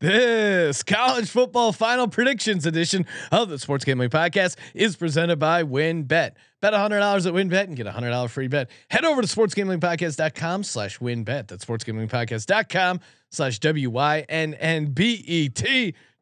This 0.00 0.82
college 0.82 1.28
football 1.28 1.72
final 1.72 2.08
predictions 2.08 2.64
edition 2.64 3.04
of 3.30 3.50
the 3.50 3.58
Sports 3.58 3.84
Gambling 3.84 4.08
Podcast 4.08 4.56
is 4.72 4.96
presented 4.96 5.38
by 5.38 5.62
WynnBet. 5.62 6.30
Bet 6.62 6.72
$100 6.72 7.26
at 7.26 7.34
WynnBet 7.34 7.64
and 7.64 7.76
get 7.76 7.86
a 7.86 7.90
$100 7.90 8.30
free 8.30 8.48
bet. 8.48 8.70
Head 8.88 9.04
over 9.04 9.20
to 9.20 9.28
sportsgamblingpodcast.com 9.28 10.62
slash 10.64 11.00
wynnbet. 11.00 11.48
That's 11.48 11.66
sportsgamblingpodcast.com 11.66 13.00
slash 13.28 13.58
W-Y-N-N-B-E-T 13.58 14.24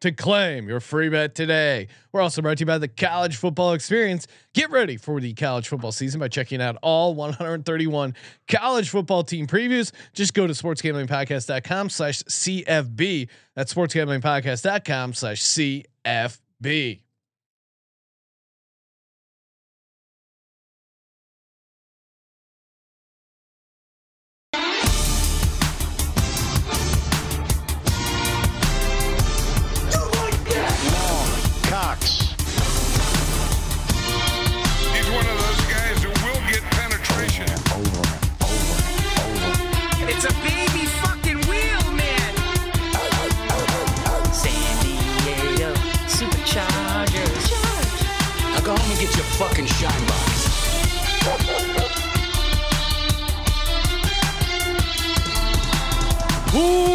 to 0.00 0.12
claim 0.12 0.68
your 0.68 0.80
free 0.80 1.08
bet 1.08 1.34
today. 1.34 1.88
We're 2.12 2.20
also 2.20 2.42
brought 2.42 2.58
to 2.58 2.62
you 2.62 2.66
by 2.66 2.78
the 2.78 2.88
College 2.88 3.36
Football 3.36 3.72
Experience. 3.72 4.26
Get 4.54 4.70
ready 4.70 4.96
for 4.96 5.20
the 5.20 5.34
college 5.34 5.68
football 5.68 5.92
season 5.92 6.20
by 6.20 6.28
checking 6.28 6.62
out 6.62 6.76
all 6.82 7.14
131 7.14 8.14
college 8.48 8.90
football 8.90 9.24
team 9.24 9.46
previews. 9.46 9.92
Just 10.12 10.34
go 10.34 10.46
to 10.46 10.52
sportsgamblingpodcast.com 10.52 11.90
slash 11.90 12.22
CFB. 12.22 13.28
That's 13.54 13.74
sportsgamblingpodcast.com 13.74 15.14
slash 15.14 15.40
CFB. 15.42 17.07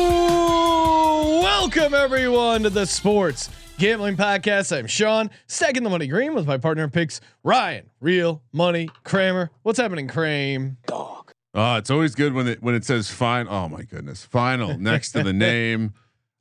Ooh, 0.03 1.39
welcome 1.41 1.93
everyone 1.93 2.63
to 2.63 2.69
the 2.69 2.85
Sports 2.85 3.49
Gambling 3.77 4.17
Podcast. 4.17 4.77
I'm 4.77 4.87
Sean, 4.87 5.29
stacking 5.47 5.83
the 5.83 5.89
money 5.89 6.07
green 6.07 6.35
with 6.35 6.45
my 6.45 6.57
partner 6.57 6.83
in 6.83 6.89
picks, 6.89 7.21
Ryan, 7.43 7.89
Real 8.01 8.41
Money 8.51 8.89
Kramer. 9.05 9.49
What's 9.61 9.79
happening, 9.79 10.09
Kramer? 10.09 10.75
Dog. 10.85 11.31
Oh, 11.53 11.75
it's 11.77 11.89
always 11.89 12.15
good 12.15 12.33
when 12.33 12.47
it 12.47 12.61
when 12.61 12.75
it 12.75 12.83
says 12.83 13.09
fine. 13.09 13.47
Oh 13.47 13.69
my 13.69 13.83
goodness, 13.83 14.25
final 14.25 14.77
next 14.77 15.13
to 15.13 15.23
the 15.23 15.33
name. 15.33 15.93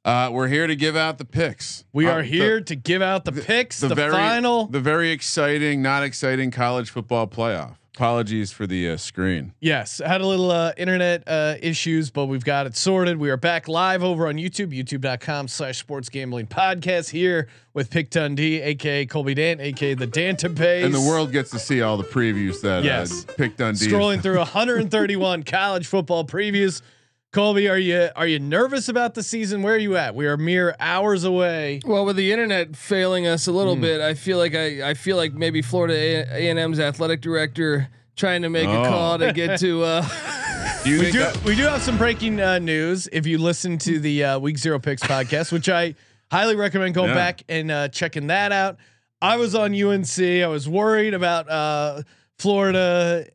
Uh, 0.05 0.29
we're 0.33 0.49
here 0.49 0.67
to 0.67 0.75
give 0.75 0.97
out 0.97 1.19
the 1.19 1.25
picks. 1.25 1.85
We 1.93 2.07
Uh, 2.09 2.11
are 2.13 2.23
the- 2.23 2.29
here 2.29 2.61
to 2.61 2.75
give 2.75 3.03
out 3.03 3.25
the, 3.25 3.33
picks, 3.33 3.79
the, 3.81 3.95
very, 3.95 4.11
final. 4.11 4.67
the 4.67 4.81
very 4.81 5.11
exciting, 5.13 5.81
not 5.81 6.03
exciting 6.03 6.51
college 6.51 6.91
football 6.91 7.29
playoff. 7.29 7.77
Apologies 7.95 8.51
for 8.51 8.67
the 8.67 8.89
uh, 8.89 8.97
screen. 8.97 9.53
Yes, 9.61 10.01
had 10.05 10.23
a 10.23 10.27
little 10.27 10.51
uh, 10.51 10.73
internet 10.79 11.23
uh, 11.27 11.57
issues, 11.61 12.11
but 12.11 12.25
we've 12.25 12.43
got 12.45 12.67
it 12.67 12.75
sorted. 12.75 13.19
We 13.19 13.29
are 13.31 13.37
back 13.37 13.69
live 13.69 14.03
over 14.03 14.27
on 14.29 14.37
YouTube, 14.37 14.73
youtube.com 14.77 15.47
slash 15.47 15.79
sports 15.79 16.09
gambling 16.09 16.47
podcast 16.47 17.11
here 17.11 17.49
with 17.75 17.91
Pick 17.91 18.09
Dundee, 18.11 18.63
aka 18.63 19.05
Colby 19.05 19.35
Dant, 19.35 19.61
aka 19.61 19.93
the 19.95 20.07
Dantabase. 20.09 20.85
And 20.87 20.95
the 20.95 21.01
world 21.03 21.33
gets 21.33 21.51
to 21.51 21.59
see 21.59 21.83
all 21.83 21.99
the 21.99 22.03
previews 22.03 22.63
that 22.63 22.83
Yes. 22.83 23.27
uh, 23.29 23.33
Pick 23.35 23.59
Dundee. 23.59 23.87
Scrolling 23.87 24.23
through 24.23 24.39
131 24.39 25.43
college 25.43 25.87
football 25.87 26.25
previews. 26.25 26.81
Colby, 27.33 27.67
are 27.67 27.79
you 27.79 28.11
are 28.15 28.27
you 28.27 28.39
nervous 28.39 28.91
about 28.91 29.15
the 29.15 29.23
season? 29.23 29.63
Where 29.63 29.75
are 29.75 29.79
you 29.79 29.97
at? 29.97 30.15
We 30.15 30.27
are 30.27 30.37
mere 30.37 30.77
hours 30.79 31.25
away. 31.25 31.81
Well, 31.83 32.05
with 32.05 32.17
the 32.17 32.31
internet 32.31 32.77
failing 32.77 33.27
us 33.27 33.47
a 33.47 33.53
little 33.53 33.75
bit, 33.75 34.03
I 34.03 34.13
feel 34.13 34.37
like 34.37 34.55
I, 34.55 34.91
I 34.91 34.95
feel 34.95 35.17
like 35.17 35.33
maybe 35.33 35.63
Florida 35.63 35.95
A 36.31 36.51
and 36.51 36.59
M's 36.59 36.79
athletic 36.79 37.23
director 37.23 37.89
trying 38.17 38.43
to 38.43 38.51
make 38.51 38.69
Oh. 38.69 38.83
a 38.83 38.87
call 38.87 39.19
to 39.19 39.33
get 39.33 39.59
to. 39.61 39.83
Uh, 40.63 40.85
Do 40.85 40.91
you 40.91 40.99
We 41.01 41.11
do, 41.13 41.19
that- 41.21 41.45
we 41.45 41.55
do 41.57 41.63
have 41.63 41.81
some 41.81 41.97
breaking 41.97 42.41
uh, 42.41 42.59
news. 42.59 43.09
If 43.13 43.25
you 43.27 43.39
listen 43.39 43.79
to 43.79 43.99
the 44.01 44.25
uh, 44.25 44.39
Week 44.41 44.59
Zero 44.59 44.79
Picks 44.79 45.03
podcast, 45.03 45.53
which 45.53 45.69
I 45.69 45.95
highly 46.31 46.55
recommend 46.57 46.95
going 46.95 47.09
Yeah. 47.11 47.15
back 47.15 47.43
and 47.49 47.71
uh, 47.71 47.89
checking 47.89 48.27
that 48.29 48.53
out. 48.53 48.77
I 49.23 49.37
was 49.37 49.55
on 49.55 49.75
UNC. 49.75 50.19
I 50.21 50.47
was 50.49 50.69
worried 50.69 51.15
about 51.15 51.49
uh, 51.49 52.03
Florida. 52.39 53.27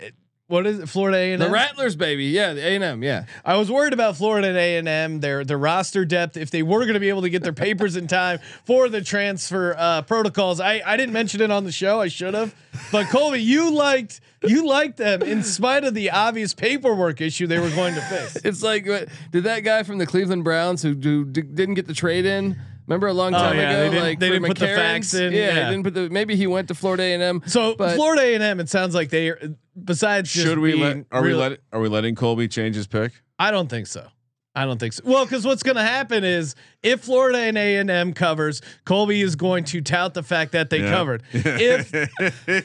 What 0.47 0.65
is 0.65 0.79
it? 0.79 0.87
Florida 0.87 1.17
A&M? 1.17 1.39
the 1.39 1.49
Rattlers, 1.49 1.97
baby, 1.97 2.25
yeah, 2.25 2.53
the 2.53 2.65
A 2.65 2.75
and 2.75 2.83
M, 2.83 3.03
yeah. 3.03 3.25
I 3.43 3.57
was 3.57 3.69
worried 3.69 3.91
about 3.91 4.15
Florida 4.15 4.47
and 4.47 4.57
A 4.57 4.77
and 4.77 4.87
M, 4.87 5.19
their 5.19 5.43
their 5.43 5.57
roster 5.57 6.05
depth, 6.05 6.37
if 6.37 6.51
they 6.51 6.63
were 6.63 6.81
going 6.81 6.93
to 6.93 7.01
be 7.01 7.09
able 7.09 7.23
to 7.23 7.29
get 7.29 7.43
their 7.43 7.51
papers 7.51 7.97
in 7.97 8.07
time 8.07 8.39
for 8.63 8.87
the 8.87 9.01
transfer 9.01 9.75
uh, 9.77 10.03
protocols. 10.03 10.61
I 10.61 10.81
I 10.85 10.95
didn't 10.95 11.11
mention 11.11 11.41
it 11.41 11.51
on 11.51 11.65
the 11.65 11.71
show. 11.71 11.99
I 11.99 12.07
should 12.07 12.33
have. 12.33 12.55
But 12.93 13.07
Colby, 13.09 13.41
you 13.41 13.71
liked 13.71 14.21
you 14.43 14.65
liked 14.65 14.97
them 14.97 15.21
in 15.21 15.43
spite 15.43 15.83
of 15.83 15.93
the 15.93 16.11
obvious 16.11 16.53
paperwork 16.53 17.19
issue 17.19 17.47
they 17.47 17.59
were 17.59 17.71
going 17.71 17.95
to 17.95 18.01
face. 18.01 18.37
It's 18.45 18.63
like, 18.63 18.85
did 18.85 19.43
that 19.43 19.61
guy 19.61 19.83
from 19.83 19.97
the 19.97 20.05
Cleveland 20.05 20.43
Browns 20.43 20.81
who, 20.81 20.93
who 20.93 21.25
didn't 21.25 21.73
get 21.73 21.87
the 21.87 21.93
trade 21.93 22.25
in? 22.25 22.57
Remember 22.87 23.07
a 23.07 23.13
long 23.13 23.35
Oh, 23.35 23.37
time 23.37 23.57
yeah, 23.57 23.69
ago, 23.71 23.77
they 23.83 23.89
didn't- 23.89 24.03
like 24.03 24.19
they 24.19 24.29
didn't 24.29 24.47
put 24.47 24.57
the 24.59 24.67
facts 24.67 25.13
in, 25.13 25.33
Yeah, 25.33 25.39
yeah. 25.39 25.53
they 25.65 25.71
didn't 25.71 25.83
put 25.83 25.93
the. 25.93 26.09
Maybe 26.09 26.35
he 26.37 26.47
went 26.47 26.69
to 26.69 26.73
Florida 26.75 27.03
A 27.03 27.13
and 27.13 27.21
M. 27.23 27.41
So 27.45 27.75
but 27.75 27.95
Florida 27.95 28.21
A 28.23 28.33
and 28.35 28.43
M, 28.43 28.59
it 28.61 28.69
sounds 28.69 28.95
like 28.95 29.09
they 29.09 29.29
are 29.29 29.39
besides 29.83 30.31
just 30.31 30.45
should 30.45 30.59
we 30.59 30.73
let? 30.73 31.05
Are 31.11 31.21
we 31.21 31.33
let? 31.33 31.59
Are 31.73 31.79
we 31.81 31.89
letting 31.89 32.15
Colby 32.15 32.47
change 32.47 32.75
his 32.75 32.87
pick? 32.87 33.11
I 33.37 33.51
don't 33.51 33.69
think 33.69 33.87
so. 33.87 34.07
I 34.55 34.65
don't 34.65 34.79
think 34.79 34.93
so. 34.93 35.03
Well, 35.05 35.23
because 35.23 35.45
what's 35.45 35.61
going 35.61 35.75
to 35.75 35.83
happen 35.83 36.23
is 36.23 36.55
if 36.81 37.01
Florida 37.01 37.37
and 37.37 37.55
A 37.59 37.75
and 37.75 37.91
M 37.91 38.11
covers, 38.13 38.63
Colby 38.85 39.21
is 39.21 39.35
going 39.35 39.65
to 39.65 39.81
tout 39.81 40.15
the 40.15 40.23
fact 40.23 40.53
that 40.53 40.71
they 40.71 40.79
Yeah. 40.81 40.89
covered. 40.89 41.21
If 41.33 41.93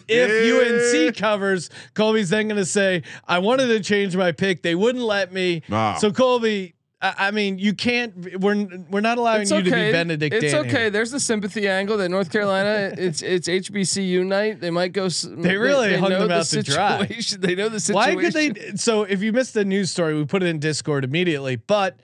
if 0.09 1.07
UNC 1.09 1.17
covers, 1.17 1.69
Colby's 1.95 2.31
then 2.31 2.49
going 2.49 2.57
to 2.57 2.65
say, 2.65 3.03
"I 3.27 3.41
wanted 3.41 3.67
to 3.67 3.81
change 3.81 4.17
my 4.17 4.33
pick. 4.33 4.63
They 4.63 4.75
wouldn't 4.75 5.05
let 5.05 5.33
me." 5.33 5.63
Wow. 5.69 5.97
So 5.99 6.13
Colby, 6.13 6.75
I, 7.03 7.15
I 7.19 7.31
mean, 7.33 7.59
you 7.59 7.75
can't. 7.75 8.41
We're 8.41 8.67
we're 8.89 9.01
not 9.01 9.19
allowing 9.19 9.43
it's 9.43 9.51
you 9.51 9.59
okay. 9.59 9.71
to 9.71 9.71
be 9.71 9.93
Benedict. 9.93 10.35
it's 10.35 10.53
Dan 10.53 10.61
okay. 10.67 10.71
here. 10.71 10.91
There's 10.91 11.11
the 11.11 11.21
sympathy 11.21 11.69
angle 11.69 11.97
that 11.99 12.09
North 12.09 12.31
Carolina. 12.31 12.95
it's 12.97 13.21
it's 13.23 13.49
HBCU 13.49 14.25
night. 14.25 14.61
They 14.61 14.71
might 14.71 14.93
go. 14.93 15.09
They 15.09 15.57
really 15.57 15.97
hung 15.97 16.11
know 16.11 16.21
them 16.21 16.29
the 16.29 16.35
out 16.37 16.47
to 16.47 16.63
dry. 16.63 17.09
They 17.39 17.55
know 17.55 17.69
the 17.69 17.81
situation. 17.81 18.15
Why 18.17 18.23
could 18.23 18.33
they? 18.33 18.77
So 18.77 19.03
if 19.03 19.23
you 19.23 19.33
missed 19.33 19.55
the 19.55 19.65
news 19.65 19.91
story, 19.91 20.15
we 20.15 20.25
put 20.25 20.43
it 20.43 20.47
in 20.47 20.61
Discord 20.61 21.05
immediately. 21.05 21.57
But 21.57 21.99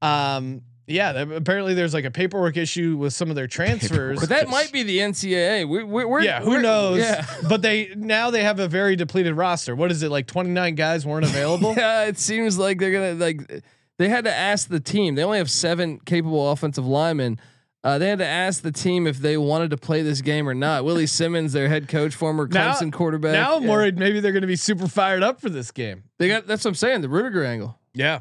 um, 0.00 0.62
yeah, 0.86 1.12
apparently 1.12 1.74
there's 1.74 1.94
like 1.94 2.04
a 2.04 2.10
paperwork 2.10 2.56
issue 2.56 2.96
with 2.96 3.14
some 3.14 3.30
of 3.30 3.36
their 3.36 3.46
transfers. 3.46 4.20
But 4.20 4.28
that 4.28 4.48
might 4.48 4.70
be 4.70 4.82
the 4.82 4.98
NCAA. 4.98 5.68
We, 5.68 5.82
we, 5.82 6.04
we're 6.04 6.20
yeah, 6.20 6.40
who 6.42 6.50
we're- 6.50 6.62
knows? 6.62 6.98
Yeah. 6.98 7.26
But 7.48 7.62
they 7.62 7.92
now 7.96 8.30
they 8.30 8.44
have 8.44 8.60
a 8.60 8.68
very 8.68 8.94
depleted 8.94 9.34
roster. 9.34 9.74
What 9.74 9.90
is 9.90 10.02
it 10.02 10.10
like? 10.10 10.26
29 10.26 10.74
guys 10.74 11.06
weren't 11.06 11.24
available. 11.24 11.74
Yeah, 11.84 12.04
it 12.04 12.18
seems 12.18 12.58
like 12.58 12.78
they're 12.78 12.92
gonna 12.92 13.14
like. 13.14 13.64
They 13.98 14.08
had 14.08 14.24
to 14.24 14.34
ask 14.34 14.68
the 14.68 14.80
team. 14.80 15.14
They 15.14 15.22
only 15.24 15.38
have 15.38 15.50
seven 15.50 15.98
capable 16.00 16.50
offensive 16.50 16.86
linemen. 16.86 17.38
Uh, 17.84 17.98
they 17.98 18.08
had 18.08 18.18
to 18.18 18.26
ask 18.26 18.62
the 18.62 18.72
team 18.72 19.06
if 19.06 19.18
they 19.18 19.36
wanted 19.36 19.70
to 19.70 19.76
play 19.76 20.00
this 20.02 20.22
game 20.22 20.48
or 20.48 20.54
not. 20.54 20.84
Willie 20.84 21.06
Simmons, 21.06 21.52
their 21.52 21.68
head 21.68 21.86
coach, 21.86 22.14
former 22.14 22.46
Now- 22.48 22.72
Clemson 22.72 22.92
quarterback. 22.92 23.32
Now 23.34 23.56
I'm 23.56 23.64
yeah. 23.64 23.70
worried 23.70 23.98
maybe 23.98 24.20
they're 24.20 24.32
going 24.32 24.40
to 24.40 24.46
be 24.48 24.56
super 24.56 24.88
fired 24.88 25.22
up 25.22 25.40
for 25.40 25.50
this 25.50 25.70
game. 25.70 26.04
They 26.18 26.28
got 26.28 26.46
that's 26.46 26.64
what 26.64 26.70
I'm 26.70 26.74
saying. 26.76 27.02
The 27.02 27.08
Rudiger 27.10 27.44
angle. 27.44 27.78
Yeah. 27.92 28.20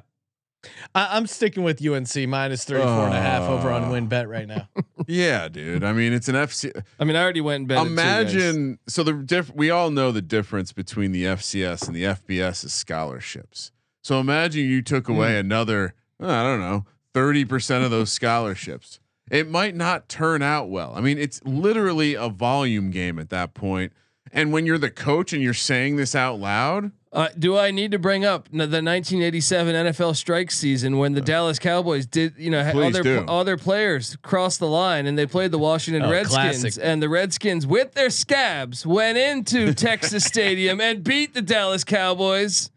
I, 0.95 1.17
I'm 1.17 1.27
sticking 1.27 1.63
with 1.63 1.85
UNC 1.85 2.15
minus 2.27 2.63
34 2.65 2.87
and 3.07 3.13
a 3.13 3.21
half 3.21 3.49
over 3.49 3.71
on 3.71 3.83
Uh. 3.83 3.87
WynnBet 3.89 4.27
right 4.29 4.47
now. 4.47 4.67
yeah, 5.07 5.47
dude. 5.49 5.83
I 5.83 5.91
mean, 5.91 6.13
it's 6.13 6.29
an 6.29 6.35
FC. 6.35 6.71
I 6.99 7.03
mean, 7.03 7.15
I 7.17 7.21
already 7.23 7.41
went 7.41 7.61
and 7.61 7.67
bet. 7.67 7.77
it 7.79 7.83
too, 7.89 7.95
guys. 7.95 8.33
Imagine 8.35 8.79
so 8.87 9.03
the 9.03 9.13
diff, 9.13 9.53
we 9.53 9.69
all 9.69 9.91
know 9.91 10.11
the 10.11 10.21
difference 10.21 10.71
between 10.71 11.11
the 11.11 11.23
FCS 11.23 11.87
and 11.87 11.95
the 11.95 12.03
FBS 12.03 12.63
is 12.63 12.73
scholarships. 12.73 13.71
So 14.03 14.19
imagine 14.19 14.65
you 14.69 14.83
took 14.83 15.07
Hmm. 15.07 15.13
away 15.15 15.39
another 15.39 15.95
I 16.21 16.43
don't 16.43 16.59
know 16.59 16.85
30% 17.15 17.83
of 17.83 17.91
those 17.91 18.11
scholarships. 18.11 18.99
It 19.31 19.49
might 19.49 19.75
not 19.75 20.07
turn 20.09 20.41
out 20.41 20.69
well. 20.69 20.93
I 20.95 21.01
mean, 21.01 21.17
it's 21.17 21.41
literally 21.43 22.13
a 22.13 22.27
volume 22.29 22.91
game 22.91 23.17
at 23.19 23.29
that 23.31 23.53
point. 23.53 23.91
And 24.31 24.51
when 24.51 24.65
you're 24.65 24.77
the 24.77 24.89
coach 24.89 25.31
and 25.33 25.41
you're 25.41 25.53
saying 25.53 25.95
this 25.95 26.15
out 26.15 26.39
loud, 26.39 26.91
Uh, 27.11 27.27
do 27.37 27.55
I 27.57 27.69
need 27.71 27.91
to 27.91 27.99
bring 27.99 28.25
up 28.25 28.49
the 28.51 28.81
1987 28.81 29.75
NFL 29.75 30.15
strike 30.15 30.49
season 30.49 30.97
when 30.97 31.13
the 31.13 31.21
Dallas 31.21 31.59
Cowboys 31.59 32.05
did, 32.07 32.33
you 32.37 32.49
know, 32.49 32.63
had 32.63 32.75
all 32.75 32.81
Please 32.91 32.99
do. 33.01 33.25
all 33.27 33.57
players 33.57 34.17
crossed 34.23 34.59
the 34.59 34.67
line 34.67 35.05
and 35.05 35.15
they 35.17 35.27
played 35.27 35.51
the 35.51 35.59
Washington 35.59 36.01
Oh, 36.03 36.11
Redskins 36.11 36.61
classic. 36.61 36.83
and 36.83 37.01
the 37.03 37.09
Redskins 37.09 37.67
with 37.67 37.93
their 37.93 38.09
scabs 38.09 38.85
went 38.85 39.17
into 39.19 39.73
Texas 39.75 40.23
Stadium 40.23 40.81
and 40.81 41.03
beat 41.03 41.33
the 41.35 41.41
Dallas 41.43 41.83
Cowboys. 41.83 42.71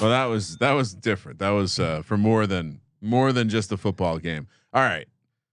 Well 0.00 0.10
that 0.10 0.24
was 0.26 0.56
that 0.58 0.72
was 0.72 0.94
different. 0.94 1.38
That 1.38 1.50
was 1.50 1.78
uh, 1.78 2.02
for 2.02 2.16
more 2.16 2.46
than 2.46 2.80
more 3.00 3.32
than 3.32 3.48
just 3.48 3.72
a 3.72 3.76
football 3.76 4.18
game. 4.18 4.46
All 4.72 4.82
right. 4.82 5.06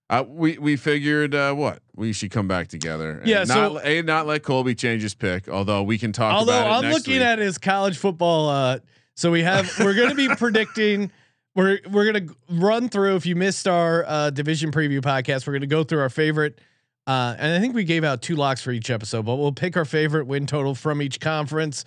Uh, 0.10 0.24
we 0.28 0.58
we 0.58 0.76
figured 0.76 1.36
uh, 1.36 1.54
what 1.54 1.82
we 1.96 2.12
should 2.14 2.32
come 2.32 2.48
back 2.48 2.68
together. 2.68 3.12
and 3.20 3.28
Yeah, 3.28 3.40
Not, 3.44 3.48
so- 3.48 3.80
a 3.84 4.02
not 4.02 4.26
let 4.26 4.42
Colby 4.44 4.74
change 4.74 5.04
his 5.04 5.14
pick. 5.14 5.48
Although 5.48 5.84
we 5.84 5.98
can 6.00 6.12
talk. 6.12 6.34
Although 6.34 6.60
about 6.60 6.72
I'm 6.78 6.82
next 6.90 6.96
looking 7.08 7.14
week. 7.20 7.22
at 7.28 7.38
his 7.40 7.58
college 7.60 7.98
football. 7.98 8.50
Uh, 8.50 8.80
so 9.16 9.30
we 9.30 9.44
have 9.44 9.70
we're 9.80 9.94
going 9.96 10.10
to 10.10 10.16
be 10.16 10.28
predicting 10.36 11.12
we're 11.56 11.80
we're 11.92 12.12
gonna 12.12 12.26
run 12.50 12.90
through. 12.90 13.18
If 13.18 13.26
you 13.28 13.36
missed 13.36 13.68
our 13.68 14.04
uh, 14.08 14.30
division 14.32 14.72
preview 14.72 15.00
podcast, 15.02 15.46
we're 15.46 15.54
gonna 15.54 15.68
go 15.68 15.84
through 15.84 16.00
our 16.00 16.10
favorite. 16.10 16.60
Uh, 17.06 17.36
and 17.38 17.54
I 17.54 17.60
think 17.60 17.74
we 17.76 17.84
gave 17.84 18.04
out 18.04 18.22
two 18.22 18.36
locks 18.36 18.62
for 18.62 18.72
each 18.72 18.90
episode, 18.92 19.26
but 19.26 19.36
we'll 19.38 19.52
pick 19.52 19.76
our 19.76 19.86
favorite 19.86 20.26
win 20.28 20.46
total 20.46 20.74
from 20.76 21.02
each 21.02 21.20
conference, 21.20 21.84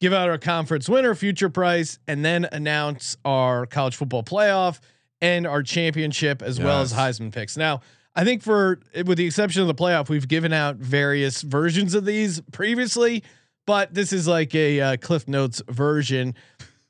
give 0.00 0.12
out 0.12 0.28
our 0.28 0.38
conference 0.38 0.88
winner, 0.88 1.14
future 1.14 1.50
price, 1.50 1.98
and 2.08 2.24
then 2.24 2.48
announce 2.52 3.16
our 3.24 3.66
college 3.66 3.96
football 3.96 4.22
playoff 4.22 4.80
and 5.20 5.46
our 5.46 5.62
championship 5.62 6.42
as 6.42 6.58
well 6.58 6.80
as 6.80 6.92
Heisman 6.92 7.32
picks. 7.32 7.56
Now, 7.56 7.82
I 8.14 8.24
think 8.24 8.42
for 8.42 8.80
with 9.06 9.18
the 9.18 9.26
exception 9.26 9.62
of 9.62 9.68
the 9.68 9.74
playoff, 9.74 10.08
we've 10.08 10.26
given 10.26 10.52
out 10.52 10.76
various 10.76 11.42
versions 11.42 11.94
of 11.94 12.04
these 12.04 12.40
previously, 12.52 13.22
but 13.66 13.94
this 13.94 14.12
is 14.12 14.26
like 14.26 14.54
a 14.54 14.80
uh, 14.80 14.96
Cliff 14.96 15.28
Notes 15.28 15.62
version. 15.68 16.34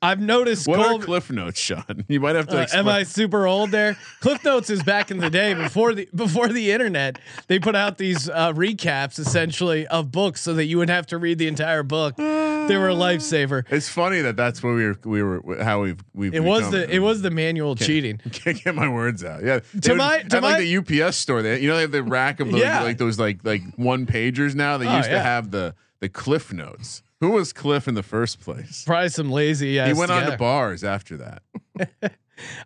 I've 0.03 0.19
noticed. 0.19 0.67
What 0.67 0.79
Cole- 0.85 0.99
are 0.99 1.03
cliff 1.03 1.29
notes, 1.29 1.59
Sean? 1.59 2.05
You 2.07 2.19
might 2.19 2.35
have 2.35 2.47
to. 2.47 2.61
uh, 2.61 2.67
am 2.73 2.87
I 2.87 3.03
super 3.03 3.45
old 3.45 3.69
there? 3.71 3.95
Cliff 4.19 4.43
Notes 4.43 4.69
is 4.69 4.81
back 4.83 5.11
in 5.11 5.17
the 5.17 5.29
day 5.29 5.53
before 5.53 5.93
the 5.93 6.09
before 6.15 6.47
the 6.47 6.71
internet. 6.71 7.19
They 7.47 7.59
put 7.59 7.75
out 7.75 7.97
these 7.97 8.27
uh, 8.27 8.51
recaps 8.53 9.19
essentially 9.19 9.85
of 9.87 10.11
books 10.11 10.41
so 10.41 10.53
that 10.55 10.65
you 10.65 10.77
wouldn't 10.79 10.95
have 10.95 11.05
to 11.07 11.17
read 11.17 11.37
the 11.37 11.47
entire 11.47 11.83
book. 11.83 12.15
They 12.17 12.77
were 12.77 12.89
a 12.89 12.95
lifesaver. 12.95 13.63
It's 13.69 13.89
funny 13.89 14.21
that 14.21 14.35
that's 14.35 14.63
what 14.63 14.73
we 14.73 14.85
were. 14.85 14.97
We 15.03 15.21
were 15.23 15.63
how 15.63 15.81
we've 15.83 15.99
we've. 16.13 16.33
It 16.33 16.43
was 16.43 16.71
the 16.71 16.89
it 16.93 16.99
was 16.99 17.21
the 17.21 17.31
manual 17.31 17.75
cheating. 17.75 18.17
Can't 18.31 18.63
get 18.63 18.73
my 18.75 18.87
words 18.89 19.23
out. 19.23 19.43
Yeah, 19.43 19.59
To 19.81 19.89
would 19.91 19.97
my- 19.97 20.19
to 20.23 20.35
have 20.37 20.43
like 20.43 20.57
my- 20.57 20.59
the 20.61 21.03
UPS 21.03 21.17
store. 21.17 21.41
They 21.41 21.59
you 21.59 21.67
know 21.67 21.75
they 21.75 21.81
have 21.81 21.91
the 21.91 22.03
rack 22.03 22.39
of 22.39 22.51
those, 22.51 22.59
Yeah. 22.61 22.81
like 22.81 22.97
those 22.97 23.19
like 23.19 23.39
like 23.43 23.61
one 23.75 24.05
pagers 24.07 24.55
now. 24.55 24.77
They 24.77 24.87
Oh, 24.87 24.97
used 24.97 25.09
yeah. 25.09 25.17
to 25.17 25.21
have 25.23 25.51
the 25.51 25.75
the 25.99 26.09
Cliff 26.09 26.51
Notes. 26.51 27.03
Who 27.21 27.31
was 27.31 27.53
Cliff 27.53 27.87
in 27.87 27.93
the 27.93 28.03
first 28.03 28.41
place? 28.41 28.83
Probably 28.83 29.09
some 29.09 29.31
lazy. 29.31 29.73
he 29.73 29.93
went 29.93 30.11
on 30.11 30.29
to 30.29 30.37
bars 30.37 30.83
after 30.83 31.17
that. 31.17 32.13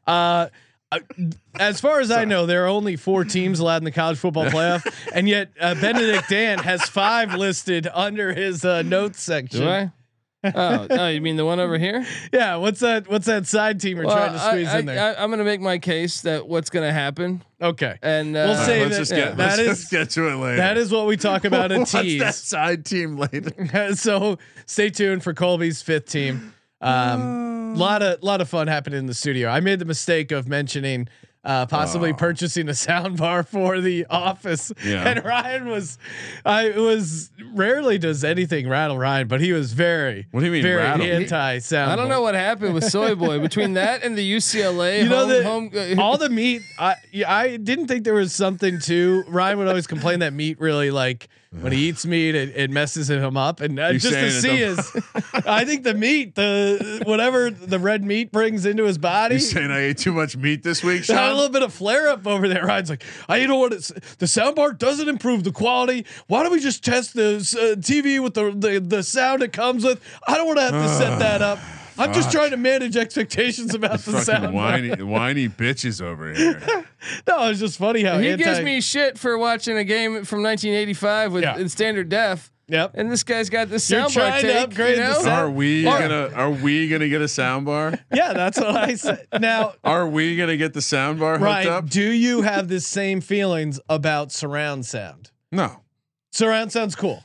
Uh, 0.07 0.48
uh, 0.90 1.00
as 1.60 1.81
far 1.81 2.00
as 2.00 2.10
I 2.10 2.24
know, 2.24 2.46
there 2.46 2.63
are 2.63 2.68
only 2.68 2.96
four 2.96 3.25
teams 3.25 3.60
allowed 3.60 3.78
in 3.78 3.84
the 3.84 3.92
college 3.92 4.18
football 4.18 4.46
playoff, 4.46 4.86
and 5.13 5.28
yet 5.28 5.50
uh, 5.60 5.75
Benedict 5.75 6.30
Dan 6.30 6.60
has 6.60 6.84
five 6.88 7.34
listed 7.34 7.86
under 7.94 8.34
his 8.34 8.63
uh, 8.63 8.84
notes 8.84 9.22
section. 9.22 9.63
Do 10.51 10.57
I? 10.57 10.77
Oh, 10.77 10.88
oh, 10.89 11.07
you 11.07 11.21
mean 11.21 11.36
the 11.36 11.45
one 11.45 11.59
over 11.59 11.77
here? 11.77 12.06
Yeah, 12.33 12.56
what's 12.57 12.80
that? 12.81 13.07
What's 13.07 13.25
that 13.25 13.47
side 13.47 13.80
team 13.80 13.97
we're 13.97 14.06
Well, 14.06 14.15
trying 14.15 14.33
to 14.33 14.39
squeeze 14.39 14.68
I, 14.68 14.80
in 14.80 14.86
there? 14.86 15.15
I, 15.18 15.24
am 15.24 15.30
going 15.30 15.39
to 15.39 15.45
make 15.45 15.62
my 15.62 15.77
case 15.77 16.21
that 16.21 16.47
what's 16.47 16.69
going 16.69 16.88
to 16.88 16.94
happen, 16.94 17.44
okay, 17.62 17.97
and 18.01 18.36
uh, 18.36 18.39
We'll 18.39 18.50
All 18.51 18.56
right, 18.57 18.65
say 18.65 18.81
let's 18.83 18.92
that- 18.95 19.00
just 19.00 19.12
yeah, 19.12 19.18
get 19.18 19.38
that 19.38 19.47
let's 19.57 19.59
is- 19.59 19.77
just 19.80 19.92
get 19.92 20.09
to 20.12 20.27
it 20.30 20.36
later. 20.36 20.57
that 20.57 20.77
is 20.77 20.92
what 20.92 21.07
we 21.07 21.18
talk 21.18 21.45
about 21.45 21.71
in 21.71 21.80
What's 21.86 21.92
that 21.92 22.36
side 22.36 22.86
team 22.86 23.18
later? 23.18 23.94
so 23.95 24.38
stay 24.65 24.89
tuned 24.89 25.24
for 25.24 25.33
Colby's 25.33 25.81
fifth 25.81 26.09
team. 26.09 26.53
Um, 26.81 27.75
lot 27.75 28.01
of 28.01 28.21
lot 28.21 28.42
of 28.42 28.50
fun 28.50 28.68
happened 28.68 28.95
in 28.95 29.06
the 29.07 29.13
studio. 29.13 29.50
I 29.50 29.59
made 29.59 29.80
the 29.80 29.86
mistake 29.86 30.31
of 30.31 30.47
mentioning 30.47 31.07
uh, 31.45 31.65
possibly 31.68 32.12
purchasing 32.12 32.68
a 32.69 32.74
sound 32.74 33.18
bar 33.18 33.44
for 33.44 33.80
the 33.80 34.06
office, 34.09 34.71
Yeah. 34.83 35.07
and 35.07 35.24
Ryan 35.24 35.68
was, 35.68 35.97
I 36.45 36.71
was 36.71 37.30
rarely 37.53 37.97
does 37.97 38.24
anything 38.24 38.68
rattle 38.68 38.97
Ryan, 38.97 39.27
but 39.27 39.42
he 39.42 39.53
was 39.53 39.74
very, 39.74 40.27
What 40.31 40.39
do 40.42 40.45
you 40.47 40.51
mean 40.51 40.63
very 40.63 40.77
rattle? 40.77 41.06
anti 41.06 41.59
sound. 41.59 41.92
I 41.92 41.95
don't 41.95 42.09
know 42.09 42.21
what 42.21 42.36
happened 42.36 42.74
with 42.74 42.86
Soy 42.86 43.15
Boy 43.15 43.39
between 43.50 43.74
that 43.74 44.03
and 44.03 44.18
the 44.18 44.33
UCLA 44.36 45.03
You 45.03 45.09
know 45.09 45.19
home, 45.44 45.69
that 45.69 45.86
home 45.86 46.00
uh, 46.00 46.01
all 46.01 46.18
the 46.18 46.30
meat. 46.30 46.62
I 46.80 46.95
I 47.27 47.57
didn't 47.57 47.88
think 47.88 48.03
there 48.03 48.13
was 48.15 48.33
something 48.33 48.80
to. 48.81 49.24
Ryan 49.27 49.57
would 49.59 49.68
always 49.68 49.88
complain 49.88 50.19
that 50.19 50.33
meat 50.33 50.59
really 50.59 50.92
like 50.92 51.30
when 51.62 51.72
he 51.72 51.90
eats 51.90 52.06
meat, 52.06 52.36
it, 52.36 52.56
it 52.56 52.69
messes 52.69 53.10
him 53.10 53.38
up. 53.38 53.62
And 53.62 53.80
uh, 53.80 53.94
just 53.94 54.10
to 54.10 54.31
see 54.31 54.57
his, 54.57 54.92
I 55.46 55.66
think 55.66 55.84
the 55.84 55.94
meat, 55.94 56.36
the 56.36 57.02
whatever 57.06 57.50
the 57.50 57.80
red 57.80 58.04
meat 58.04 58.31
brings 58.31 58.66
into 58.66 58.84
his 58.84 58.98
body. 58.98 59.36
You 59.36 59.42
saying 59.42 59.72
I 59.72 59.80
ate 59.80 59.98
too 59.98 60.13
much 60.13 60.36
meat 60.38 60.63
this 60.63 60.84
week, 60.84 61.06
Had 61.07 61.31
a 61.31 61.34
little 61.34 61.50
bit 61.50 61.63
of 61.63 61.74
flare 61.74 62.10
up 62.10 62.25
over 62.28 62.48
there. 62.48 62.66
Ryan's 62.66 62.90
like, 62.90 63.04
I 63.30 63.38
you 63.38 63.48
know 63.48 63.57
what? 63.57 63.74
It's, 63.74 63.90
the 63.90 64.25
soundbar 64.25 64.78
doesn't 64.78 65.07
improve 65.07 65.44
the 65.44 65.52
quality. 65.52 66.06
Why 66.28 66.44
don't 66.44 66.52
we 66.52 66.60
just 66.60 66.84
test 66.84 67.13
the 67.13 67.36
uh, 67.36 67.80
TV 67.80 68.22
with 68.22 68.34
the, 68.34 68.52
the 68.52 68.80
the 68.80 69.04
sound 69.04 69.44
it 69.44 69.54
comes 69.54 69.84
with? 69.84 70.02
I 70.28 70.38
don't 70.38 70.48
want 70.48 70.60
to 70.60 70.63
have 70.63 70.72
to 70.74 70.90
set 70.90 71.19
that 71.19 71.42
up. 71.42 71.60
I'm 71.97 72.13
just 72.13 72.31
trying 72.31 72.51
to 72.51 72.57
manage 72.57 72.95
expectations 72.97 73.74
about 73.75 74.00
the 74.00 74.21
sound. 74.21 74.53
whiny, 74.53 74.89
whiny 75.03 75.50
bitches 75.50 76.01
over 76.01 76.33
here. 76.33 76.62
No, 77.27 77.50
it's 77.51 77.59
just 77.59 77.77
funny 77.77 78.01
how 78.03 78.18
he 78.18 78.30
anti- 78.30 78.44
gives 78.44 78.62
me 78.62 78.81
shit 78.81 79.19
for 79.19 79.38
watching 79.38 79.77
a 79.77 79.83
game 79.83 80.24
from 80.25 80.42
1985 80.42 81.33
with 81.33 81.44
Yeah. 81.44 81.57
in 81.57 81.69
standard 81.69 82.09
def, 82.09 82.51
Yep. 82.68 82.94
and 82.95 83.12
this 83.12 83.21
guy's 83.21 83.51
got 83.51 83.69
this 83.69 83.88
You're 83.92 84.01
soundbar 84.06 84.13
trying 84.13 84.42
to 84.45 84.59
upgrade 84.63 84.97
you 84.97 85.03
the 85.03 85.09
know? 85.09 85.13
sound- 85.21 85.27
Are 85.30 85.50
we 85.51 85.86
Or- 85.88 86.00
gonna 86.00 86.30
Are 86.33 86.50
we 86.50 86.88
gonna 86.89 87.07
get 87.07 87.21
a 87.21 87.27
sound 87.27 87.68
bar? 87.68 87.94
Yeah, 88.12 88.33
that's 88.33 88.57
what 88.59 88.75
I 88.75 88.95
said. 88.95 89.27
Now, 89.39 89.74
Are 89.83 90.07
we 90.07 90.36
gonna 90.36 90.57
get 90.57 90.74
the 90.74 90.81
sound 90.81 91.19
bar 91.19 91.33
hooked 91.33 91.44
Ryan, 91.44 91.68
up? 91.68 91.89
do 91.92 92.01
you 92.12 92.42
have 92.42 92.69
the 92.69 92.80
same 92.80 93.21
feelings 93.21 93.80
about 93.88 94.31
surround 94.31 94.88
sound? 94.88 95.30
No. 95.51 95.81
Surround 96.31 96.71
sound's 96.71 96.95
cool. 96.95 97.24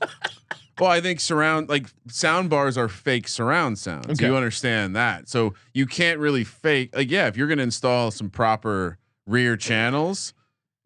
Well, 0.80 0.90
I 0.90 1.00
think 1.00 1.20
surround 1.20 1.68
like 1.68 1.86
sound 2.08 2.50
bars 2.50 2.76
are 2.78 2.88
fake 2.88 3.28
surround 3.28 3.78
sounds. 3.78 4.08
Okay. 4.10 4.26
You 4.26 4.36
understand 4.36 4.96
that. 4.96 5.28
So 5.28 5.54
you 5.74 5.86
can't 5.86 6.18
really 6.18 6.44
fake 6.44 6.94
like 6.96 7.10
yeah, 7.10 7.26
if 7.26 7.36
you're 7.36 7.48
gonna 7.48 7.62
install 7.62 8.10
some 8.10 8.30
proper 8.30 8.98
rear 9.26 9.56
channels, 9.56 10.32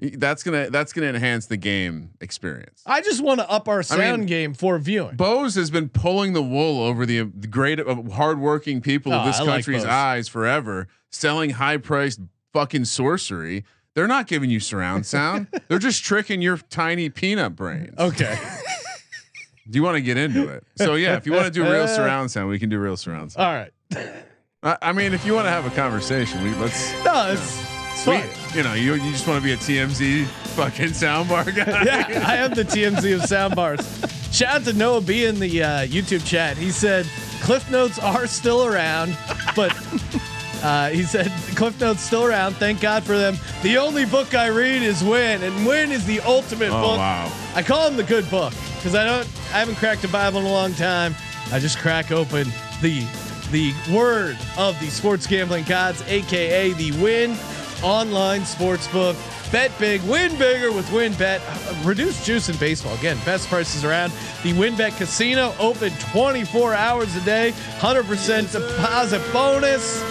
that's 0.00 0.42
gonna 0.42 0.68
that's 0.70 0.92
gonna 0.92 1.06
enhance 1.06 1.46
the 1.46 1.56
game 1.56 2.10
experience. 2.20 2.82
I 2.84 3.00
just 3.00 3.22
want 3.22 3.40
to 3.40 3.48
up 3.48 3.68
our 3.68 3.82
sound 3.82 4.18
mean- 4.20 4.26
game 4.26 4.54
for 4.54 4.78
viewing. 4.78 5.16
Bose 5.16 5.54
has 5.54 5.70
been 5.70 5.88
pulling 5.88 6.32
the 6.32 6.42
wool 6.42 6.82
over 6.82 7.06
the, 7.06 7.22
the 7.22 7.46
great 7.46 7.78
uh, 7.80 8.02
hardworking 8.12 8.80
people 8.80 9.12
Oh, 9.12 9.20
of 9.20 9.26
this 9.26 9.40
I 9.40 9.44
country's 9.46 9.82
Bose. 9.82 9.90
eyes 9.90 10.28
forever, 10.28 10.88
selling 11.10 11.50
high 11.50 11.76
priced 11.76 12.20
fucking 12.52 12.84
sorcery. 12.86 13.64
They're 13.94 14.08
not 14.08 14.26
giving 14.26 14.50
you 14.50 14.58
surround 14.58 15.06
sound. 15.06 15.46
They're 15.68 15.78
just 15.78 16.02
tricking 16.02 16.42
your 16.42 16.56
tiny 16.56 17.08
peanut 17.10 17.54
brains. 17.54 17.94
Okay. 17.96 18.36
Do 19.68 19.78
you 19.78 19.82
want 19.82 19.96
to 19.96 20.02
get 20.02 20.16
into 20.18 20.48
it? 20.48 20.64
So 20.76 20.94
yeah, 20.94 21.16
if 21.16 21.26
you 21.26 21.32
want 21.32 21.46
to 21.46 21.50
do 21.50 21.62
real 21.62 21.88
surround 21.88 22.30
sound, 22.30 22.48
we 22.50 22.58
can 22.58 22.68
do 22.68 22.78
real 22.78 22.96
surround 22.96 23.32
sound. 23.32 23.46
All 23.46 23.54
right. 23.54 24.24
I, 24.62 24.76
I 24.90 24.92
mean, 24.92 25.12
if 25.14 25.24
you 25.24 25.34
want 25.34 25.46
to 25.46 25.50
have 25.50 25.66
a 25.66 25.74
conversation, 25.74 26.42
we 26.42 26.54
let's. 26.56 26.92
No, 27.04 27.30
it's, 27.32 27.62
it's 27.92 28.06
We, 28.06 28.56
you 28.58 28.62
know, 28.62 28.74
you 28.74 28.94
you 28.94 29.12
just 29.12 29.26
want 29.26 29.40
to 29.42 29.44
be 29.44 29.52
a 29.52 29.56
TMZ 29.56 30.26
fucking 30.26 30.88
soundbar 30.88 31.44
guy. 31.54 31.84
Yeah, 31.84 32.24
I 32.26 32.36
am 32.36 32.52
the 32.54 32.64
TMZ 32.64 33.14
of 33.14 33.22
soundbars. 33.22 34.10
Shout 34.32 34.56
out 34.56 34.64
to 34.64 34.72
Noah 34.72 35.00
B 35.00 35.24
in 35.26 35.38
the 35.38 35.62
uh, 35.62 35.68
YouTube 35.86 36.26
chat. 36.26 36.56
He 36.58 36.70
said 36.70 37.06
Cliff 37.40 37.70
Notes 37.70 37.98
are 37.98 38.26
still 38.26 38.66
around, 38.66 39.16
but 39.54 39.72
uh, 40.62 40.88
he 40.88 41.04
said 41.04 41.30
Cliff 41.56 41.78
Notes 41.80 42.00
still 42.00 42.24
around. 42.24 42.54
Thank 42.56 42.80
God 42.80 43.04
for 43.04 43.16
them. 43.16 43.36
The 43.62 43.76
only 43.78 44.04
book 44.06 44.34
I 44.34 44.48
read 44.48 44.82
is 44.82 45.02
Wynn, 45.04 45.42
and 45.42 45.66
Wynn 45.66 45.92
is 45.92 46.04
the 46.04 46.20
ultimate 46.20 46.70
Oh 46.70 46.80
book. 46.82 46.98
wow. 46.98 47.32
I 47.54 47.62
call 47.62 47.86
him 47.88 47.96
the 47.96 48.02
good 48.02 48.28
book 48.30 48.52
because 48.84 48.94
I 48.94 49.04
don't. 49.06 49.26
I 49.54 49.60
haven't 49.60 49.76
cracked 49.76 50.04
a 50.04 50.08
Bible 50.08 50.40
in 50.40 50.44
a 50.44 50.52
long 50.52 50.74
time. 50.74 51.14
I 51.50 51.58
just 51.58 51.78
crack 51.78 52.12
open 52.12 52.46
the 52.82 53.06
the 53.50 53.72
word 53.90 54.36
of 54.58 54.78
the 54.78 54.88
sports 54.88 55.26
gambling 55.26 55.64
gods, 55.64 56.02
aka 56.02 56.70
the 56.74 56.92
Wynn 57.02 57.34
Online 57.82 58.42
Sportsbook. 58.42 59.16
Bet 59.50 59.70
big, 59.78 60.02
win 60.02 60.36
bigger 60.36 60.70
with 60.70 60.86
WynnBet. 60.88 61.40
Uh, 61.40 61.88
Reduced 61.88 62.26
juice 62.26 62.50
in 62.50 62.58
baseball. 62.58 62.94
Again, 62.96 63.16
best 63.24 63.48
prices 63.48 63.84
around. 63.84 64.12
The 64.42 64.52
WynnBet 64.52 64.98
Casino 64.98 65.54
open 65.58 65.90
24 66.12 66.74
hours 66.74 67.16
a 67.16 67.20
day. 67.22 67.52
100% 67.78 68.52
deposit 68.52 69.22
bonus. 69.32 70.02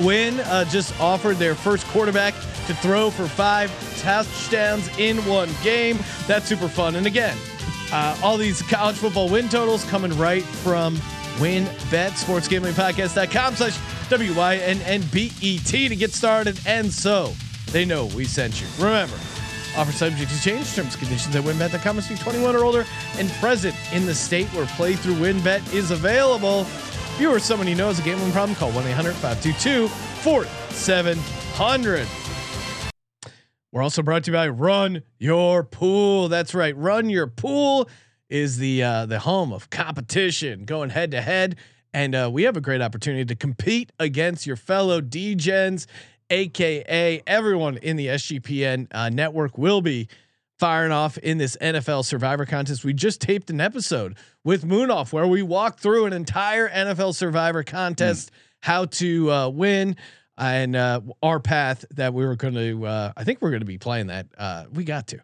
Wynn 0.00 0.38
uh, 0.40 0.66
just 0.66 0.98
offered 1.00 1.36
their 1.38 1.54
first 1.54 1.86
quarterback 1.86 2.34
to 2.66 2.74
throw 2.74 3.10
for 3.10 3.26
five 3.26 3.70
touchdowns 4.00 4.88
in 4.98 5.16
one 5.24 5.48
game. 5.62 5.98
That's 6.26 6.46
super 6.46 6.68
fun. 6.68 6.96
And 6.96 7.06
again, 7.06 7.36
uh, 7.92 8.18
all 8.22 8.36
these 8.36 8.62
college 8.62 8.96
football 8.96 9.28
win 9.28 9.48
totals 9.48 9.84
coming 9.84 10.16
right 10.18 10.42
from 10.42 10.96
WynnBet, 11.36 12.12
sportsgamblingpodcast.com 12.12 13.56
slash 13.56 13.78
W-Y-N-N-B-E-T 14.08 15.88
to 15.88 15.96
get 15.96 16.12
started. 16.12 16.58
And 16.66 16.92
so 16.92 17.32
they 17.72 17.84
know 17.84 18.06
we 18.06 18.24
sent 18.24 18.60
you. 18.60 18.66
Remember, 18.78 19.16
offer 19.76 19.92
subject 19.92 20.30
to 20.30 20.40
change. 20.40 20.74
Terms 20.74 20.96
conditions 20.96 21.36
at 21.36 21.44
wynnbet.com 21.44 21.96
must 21.96 22.08
be 22.08 22.16
21 22.16 22.56
or 22.56 22.64
older 22.64 22.86
and 23.18 23.30
present 23.32 23.74
in 23.92 24.06
the 24.06 24.14
state 24.14 24.46
where 24.48 24.64
playthrough 24.66 25.16
WynnBet 25.16 25.74
is 25.74 25.90
available. 25.90 26.62
If 26.62 27.20
you 27.20 27.30
or 27.30 27.38
someone 27.38 27.68
you 27.68 27.74
know 27.74 27.88
has 27.88 27.98
a 27.98 28.02
gambling 28.02 28.32
problem, 28.32 28.56
call 28.56 28.72
1 28.72 28.86
800 28.86 29.12
522 29.14 29.88
4700. 29.88 32.25
We're 33.76 33.82
also 33.82 34.02
brought 34.02 34.24
to 34.24 34.30
you 34.30 34.34
by 34.34 34.48
Run 34.48 35.02
Your 35.18 35.62
Pool. 35.62 36.30
That's 36.30 36.54
right. 36.54 36.74
Run 36.74 37.10
Your 37.10 37.26
Pool 37.26 37.90
is 38.30 38.56
the 38.56 38.82
uh, 38.82 39.04
the 39.04 39.18
home 39.18 39.52
of 39.52 39.68
competition, 39.68 40.64
going 40.64 40.88
head 40.88 41.10
to 41.10 41.20
head, 41.20 41.56
and 41.92 42.14
uh, 42.14 42.30
we 42.32 42.44
have 42.44 42.56
a 42.56 42.62
great 42.62 42.80
opportunity 42.80 43.26
to 43.26 43.34
compete 43.34 43.92
against 43.98 44.46
your 44.46 44.56
fellow 44.56 45.02
DGens, 45.02 45.84
aka 46.30 47.22
everyone 47.26 47.76
in 47.76 47.96
the 47.96 48.06
SGPN 48.06 48.86
uh, 48.92 49.10
network 49.10 49.58
will 49.58 49.82
be 49.82 50.08
firing 50.58 50.90
off 50.90 51.18
in 51.18 51.36
this 51.36 51.54
NFL 51.60 52.06
Survivor 52.06 52.46
contest. 52.46 52.82
We 52.82 52.94
just 52.94 53.20
taped 53.20 53.50
an 53.50 53.60
episode 53.60 54.16
with 54.42 54.64
Munaf 54.64 55.12
where 55.12 55.26
we 55.26 55.42
walked 55.42 55.80
through 55.80 56.06
an 56.06 56.14
entire 56.14 56.66
NFL 56.66 57.14
Survivor 57.14 57.62
contest. 57.62 58.30
how 58.60 58.86
to 58.86 59.30
uh, 59.30 59.48
win 59.50 59.96
and 60.38 60.76
uh, 60.76 61.00
our 61.22 61.40
path 61.40 61.84
that 61.92 62.14
we 62.14 62.24
were 62.24 62.36
going 62.36 62.54
to. 62.54 62.86
Uh, 62.86 63.12
I 63.16 63.24
think 63.24 63.40
we're 63.40 63.50
going 63.50 63.60
to 63.60 63.66
be 63.66 63.78
playing 63.78 64.08
that. 64.08 64.26
Uh, 64.36 64.64
we 64.72 64.84
got 64.84 65.06
to, 65.08 65.20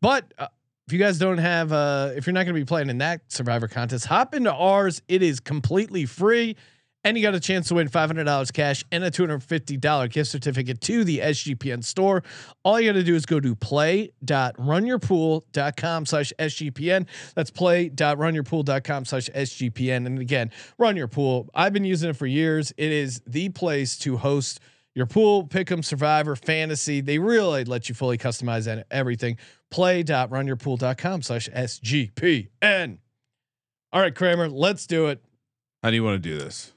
but. 0.00 0.32
Uh, 0.38 0.48
if 0.86 0.92
you 0.92 0.98
guys 0.98 1.16
don't 1.16 1.38
have, 1.38 1.72
uh, 1.72 2.10
if 2.14 2.26
you're 2.26 2.34
not 2.34 2.44
going 2.44 2.54
to 2.54 2.60
be 2.60 2.66
playing 2.66 2.90
in 2.90 2.98
that 2.98 3.22
Survivor 3.28 3.68
contest, 3.68 4.04
hop 4.04 4.34
into 4.34 4.52
ours. 4.52 5.00
It 5.08 5.22
is 5.22 5.40
completely 5.40 6.04
free, 6.04 6.56
and 7.04 7.16
you 7.16 7.22
got 7.22 7.34
a 7.34 7.40
chance 7.40 7.68
to 7.68 7.74
win 7.74 7.88
$500 7.88 8.52
cash 8.52 8.84
and 8.90 9.04
a 9.04 9.10
$250 9.10 10.10
gift 10.10 10.30
certificate 10.30 10.80
to 10.80 11.04
the 11.04 11.18
SGPN 11.18 11.84
store. 11.84 12.22
All 12.64 12.80
you 12.80 12.90
got 12.90 12.98
to 12.98 13.04
do 13.04 13.14
is 13.14 13.26
go 13.26 13.38
to 13.40 13.54
play.runyourpool.com 13.54 16.06
slash 16.06 16.32
SGPN. 16.38 17.06
That's 17.34 17.50
play.runyourpool.com 17.50 19.04
slash 19.04 19.28
SGPN. 19.30 20.06
And 20.06 20.18
again, 20.18 20.50
Run 20.78 20.96
Your 20.96 21.08
Pool. 21.08 21.50
I've 21.54 21.74
been 21.74 21.84
using 21.84 22.10
it 22.10 22.16
for 22.16 22.26
years. 22.26 22.72
It 22.76 22.90
is 22.90 23.22
the 23.26 23.50
place 23.50 23.96
to 23.98 24.16
host 24.16 24.58
your 24.94 25.06
pool, 25.06 25.46
pick'em, 25.46 25.84
survivor, 25.84 26.36
fantasy. 26.36 27.00
They 27.00 27.18
really 27.18 27.64
let 27.64 27.88
you 27.88 27.94
fully 27.94 28.16
customize 28.16 28.82
everything. 28.90 29.36
Play.runyourpool.com 29.70 31.22
slash 31.22 31.48
SGPN. 31.50 32.98
All 33.92 34.00
right, 34.00 34.14
Kramer, 34.14 34.48
let's 34.48 34.86
do 34.86 35.06
it. 35.06 35.22
How 35.82 35.90
do 35.90 35.96
you 35.96 36.04
want 36.04 36.22
to 36.22 36.28
do 36.28 36.38
this? 36.38 36.72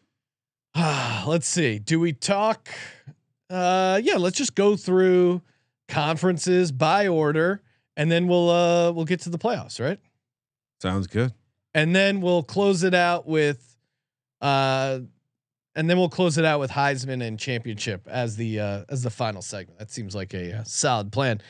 let's 1.28 1.48
see. 1.48 1.80
Do 1.80 2.00
we 2.00 2.14
talk? 2.14 2.70
Uh, 3.50 4.00
yeah, 4.04 4.16
let's 4.18 4.38
just 4.38 4.56
go 4.56 4.76
through 4.76 5.42
conferences 5.88 6.72
by 6.72 7.08
order, 7.08 7.62
and 7.96 8.12
then 8.12 8.28
we'll 8.28 8.50
uh 8.50 8.92
we'll 8.92 9.06
get 9.06 9.22
to 9.22 9.30
the 9.30 9.38
playoffs, 9.38 9.80
right? 9.80 10.00
Sounds 10.82 11.08
good. 11.08 11.34
And 11.74 11.96
then 11.96 12.22
we'll 12.22 12.44
close 12.44 12.84
it 12.84 12.94
out 12.94 13.28
with, 13.28 13.78
uh, 14.42 15.00
and 15.76 15.90
then 15.90 15.98
we'll 15.98 16.10
close 16.10 16.38
it 16.38 16.46
out 16.46 16.60
with 16.60 16.72
Heisman 16.72 17.26
and 17.26 17.40
championship 17.40 18.08
as 18.08 18.36
the 18.36 18.60
uh 18.60 18.84
as 18.90 19.02
the 19.04 19.10
final 19.10 19.42
segment. 19.42 19.80
That 19.80 19.92
seems 19.92 20.14
like 20.14 20.34
a, 20.34 20.60
uh 20.60 20.64
solid 20.64 21.12
plan. 21.12 21.42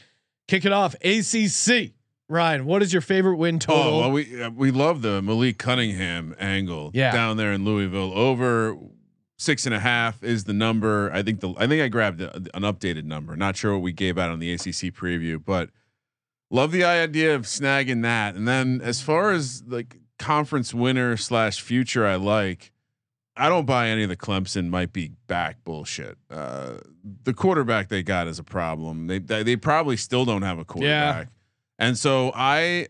Kick 0.47 0.65
it 0.65 0.71
off. 0.71 0.95
ACC. 1.03 1.93
Ryan, 2.29 2.65
what 2.65 2.83
is 2.83 2.91
your 2.91 3.01
favorite 3.01 3.37
win 3.37 3.57
total? 3.57 3.83
Oh 3.95 3.99
well, 4.01 4.11
we 4.11 4.41
uh, 4.41 4.49
we 4.51 4.69
love 4.71 5.01
the 5.01 5.21
Malik 5.21 5.57
Cunningham 5.57 6.35
angle 6.39 6.91
Yeah. 6.93 7.11
down 7.11 7.37
there 7.37 7.53
in 7.53 7.63
Louisville. 7.65 8.11
Over 8.13 8.77
six 9.37 9.65
and 9.65 9.73
a 9.73 9.79
half 9.79 10.23
is 10.23 10.43
the 10.43 10.53
number. 10.53 11.11
I 11.13 11.23
think 11.23 11.39
the 11.39 11.53
I 11.57 11.67
think 11.67 11.81
I 11.81 11.87
grabbed 11.87 12.21
a, 12.21 12.35
an 12.35 12.63
updated 12.63 13.05
number. 13.05 13.35
Not 13.35 13.55
sure 13.55 13.73
what 13.73 13.81
we 13.81 13.93
gave 13.93 14.17
out 14.17 14.29
on 14.29 14.39
the 14.39 14.51
ACC 14.51 14.93
preview, 14.93 15.43
but 15.43 15.69
love 16.49 16.71
the 16.71 16.83
idea 16.83 17.35
of 17.35 17.43
snagging 17.43 18.01
that. 18.03 18.35
And 18.35 18.47
then 18.47 18.81
as 18.83 19.01
far 19.01 19.31
as 19.31 19.63
like 19.67 19.97
conference 20.19 20.73
winner 20.73 21.17
slash 21.17 21.61
future, 21.61 22.05
I 22.05 22.15
like. 22.15 22.71
I 23.39 23.49
don't 23.49 23.65
buy 23.65 23.89
any 23.89 24.01
of 24.01 24.09
the 24.09 24.17
Clemson 24.17 24.69
might 24.69 24.91
be 24.91 25.11
back 25.27 25.63
bullshit. 25.63 26.17
Uh, 26.27 26.77
the 27.23 27.35
quarterback 27.35 27.87
they 27.87 28.01
got 28.01 28.25
is 28.25 28.39
a 28.39 28.43
problem. 28.43 29.05
They 29.05 29.19
they, 29.19 29.55
probably 29.55 29.95
still 29.95 30.25
don't 30.25 30.41
have 30.41 30.57
a 30.57 30.65
quarterback. 30.65 31.27
yeah. 31.27 31.85
And 31.85 31.95
so 31.95 32.31
I, 32.33 32.87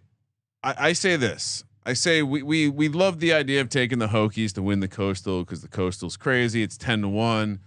I, 0.64 0.76
I 0.80 0.94
say 0.94 1.18
this. 1.18 1.66
I 1.88 1.94
say 1.94 2.22
we 2.22 2.44
we 2.44 2.68
we 2.68 2.90
love 2.90 3.20
the 3.22 3.32
idea 3.32 3.62
of 3.62 3.70
taking 3.70 4.00
the 4.00 4.08
Hokies 4.08 4.52
to 4.54 4.62
win 4.62 4.82
the 4.82 4.90
Coastal 4.90 5.46
because 5.46 5.62
the 5.62 5.70
Coastal's 5.70 6.18
crazy. 6.18 6.62
It's 6.62 6.78
ten 6.78 7.02
to 7.02 7.08
one. 7.08 7.62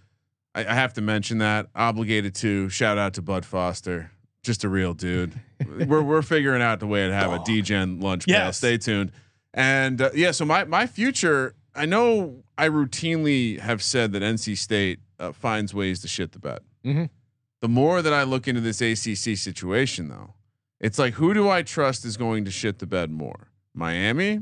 I, 0.54 0.66
I 0.66 0.74
have 0.74 0.92
to 0.94 1.00
mention 1.00 1.38
that. 1.38 1.68
Obligated 1.74 2.34
to 2.36 2.68
shout 2.68 2.98
out 2.98 3.14
to 3.14 3.22
Bud 3.22 3.46
Foster, 3.46 4.10
just 4.42 4.62
a 4.62 4.68
real 4.68 4.92
dude. 4.92 5.40
we're 5.86 6.02
we're 6.02 6.20
figuring 6.20 6.60
out 6.60 6.80
the 6.80 6.86
way 6.86 7.06
to 7.06 7.14
have 7.14 7.32
a 7.32 7.38
DGen 7.38 8.02
lunch. 8.02 8.24
Yes. 8.28 8.58
Stay 8.58 8.76
tuned. 8.76 9.10
And 9.54 10.02
uh, 10.02 10.10
yeah, 10.14 10.32
so 10.32 10.44
my 10.44 10.64
my 10.64 10.86
future. 10.86 11.54
I 11.74 11.86
know 11.86 12.42
I 12.58 12.68
routinely 12.68 13.58
have 13.60 13.82
said 13.82 14.12
that 14.12 14.22
NC 14.22 14.58
State 14.58 14.98
uh, 15.18 15.32
finds 15.32 15.72
ways 15.72 16.00
to 16.00 16.08
shit 16.08 16.32
the 16.32 16.40
bed. 16.40 16.58
Mhm. 16.84 17.08
The 17.62 17.68
more 17.68 18.02
that 18.02 18.12
I 18.12 18.24
look 18.24 18.48
into 18.48 18.60
this 18.60 18.80
ACC 18.82 19.36
situation, 19.38 20.08
though, 20.08 20.34
it's 20.80 20.98
like 20.98 21.14
who 21.14 21.32
do 21.32 21.48
I 21.48 21.62
trust 21.62 22.04
is 22.04 22.16
going 22.16 22.44
to 22.44 22.50
shit 22.50 22.80
the 22.80 22.86
bed 22.86 23.10
more, 23.10 23.49
Miami 23.74 24.40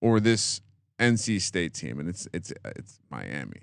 or 0.00 0.20
this 0.20 0.60
NC 0.98 1.40
State 1.40 1.74
team? 1.74 1.98
And 2.00 2.08
it's 2.08 2.28
it's 2.32 2.52
it's 2.64 3.00
Miami. 3.10 3.62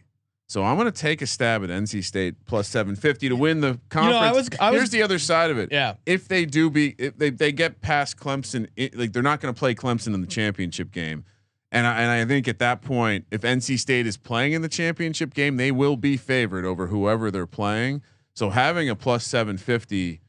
So 0.50 0.64
I'm 0.64 0.78
going 0.78 0.90
to 0.90 0.98
take 0.98 1.22
a 1.22 1.28
stab 1.28 1.62
at 1.66 1.70
NC 1.70 2.06
State 2.06 2.46
plus 2.46 2.70
750 2.70 3.28
to 3.30 3.36
win 3.36 3.60
the 3.60 3.80
conference. 3.90 4.16
I 4.16 4.32
was- 4.32 4.50
I 4.62 4.72
was- 4.72 4.80
Here's 4.80 4.90
the 4.92 5.04
other 5.04 5.20
side 5.20 5.52
of 5.52 5.58
it. 5.58 5.74
yeah. 5.74 5.96
If 6.06 6.30
they 6.30 6.46
do 6.46 6.70
be, 6.70 6.96
if 6.98 7.18
they 7.18 7.32
they 7.32 7.52
get 7.52 7.82
past 7.82 8.16
Clemson, 8.18 8.68
it, 8.78 8.98
like 8.98 9.12
they're 9.12 9.22
not 9.22 9.42
going 9.42 9.54
to 9.54 9.58
play 9.60 9.76
Clemson 9.76 10.14
in 10.14 10.22
the 10.22 10.28
championship 10.28 10.92
game. 10.92 11.26
And 11.70 11.86
I, 11.86 12.02
and 12.02 12.10
I 12.10 12.24
think 12.24 12.48
at 12.48 12.60
that 12.60 12.82
point, 12.82 13.26
if 13.30 13.42
NC 13.42 13.78
State 13.78 14.08
is 14.08 14.16
playing 14.16 14.54
in 14.54 14.62
the 14.62 14.70
championship 14.70 15.34
game, 15.34 15.58
they 15.58 15.70
will 15.70 15.98
be 15.98 16.16
favored 16.16 16.64
over 16.64 16.88
whoever 16.88 17.30
they're 17.30 17.46
playing. 17.46 18.02
So 18.34 18.52
having 18.52 18.88
a 18.90 18.96
plus 18.96 19.26
750 19.26 20.22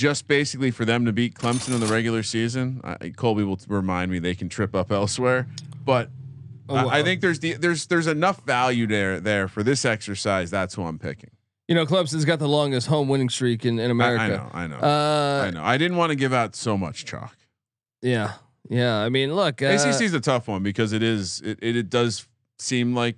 just 0.00 0.26
basically 0.26 0.70
for 0.70 0.86
them 0.86 1.04
to 1.04 1.12
beat 1.12 1.34
Clemson 1.34 1.74
in 1.74 1.80
the 1.80 1.86
regular 1.86 2.22
season, 2.22 2.80
I, 2.82 3.10
Colby 3.10 3.44
will 3.44 3.60
remind 3.68 4.10
me 4.10 4.18
they 4.18 4.34
can 4.34 4.48
trip 4.48 4.74
up 4.74 4.90
elsewhere. 4.90 5.46
But 5.84 6.08
Oh, 6.70 6.88
I, 6.88 7.00
I 7.00 7.02
think 7.02 7.20
there's 7.20 7.40
the 7.40 7.54
there's 7.54 7.86
there's 7.88 8.06
enough 8.06 8.44
value 8.46 8.86
there 8.86 9.18
there 9.20 9.48
for 9.48 9.62
this 9.64 9.84
exercise. 9.84 10.50
That's 10.50 10.74
who 10.74 10.84
I'm 10.84 10.98
picking. 11.00 11.30
You 11.68 11.74
know, 11.74 11.84
Clemson's 11.84 12.24
got 12.24 12.38
the 12.38 12.48
longest 12.48 12.86
home 12.86 13.08
winning 13.08 13.28
streak 13.28 13.66
in, 13.66 13.78
in 13.78 13.86
I, 13.86 13.88
I 13.88 13.90
America. 13.90 14.36
know, 14.36 14.50
I 14.52 14.66
know, 14.68 14.76
Uh, 14.76 15.44
I 15.46 15.50
know. 15.50 15.62
I 15.64 15.76
didn't 15.78 15.96
want 15.98 16.10
to 16.10 16.16
give 16.16 16.32
out 16.32 16.54
so 16.56 16.78
much 16.78 17.04
chalk. 17.04 17.36
yeah, 18.02 18.34
yeah. 18.68 18.96
I 18.98 19.08
mean, 19.10 19.34
look, 19.34 19.60
uh, 19.62 19.66
ACC 19.66 20.02
is 20.02 20.14
a 20.14 20.20
tough 20.20 20.46
one 20.48 20.62
because 20.62 20.92
it 20.92 21.02
is 21.02 21.40
it, 21.44 21.58
it, 21.60 21.76
it 21.76 21.90
does 21.90 22.26
seem 22.58 22.94
like 22.94 23.16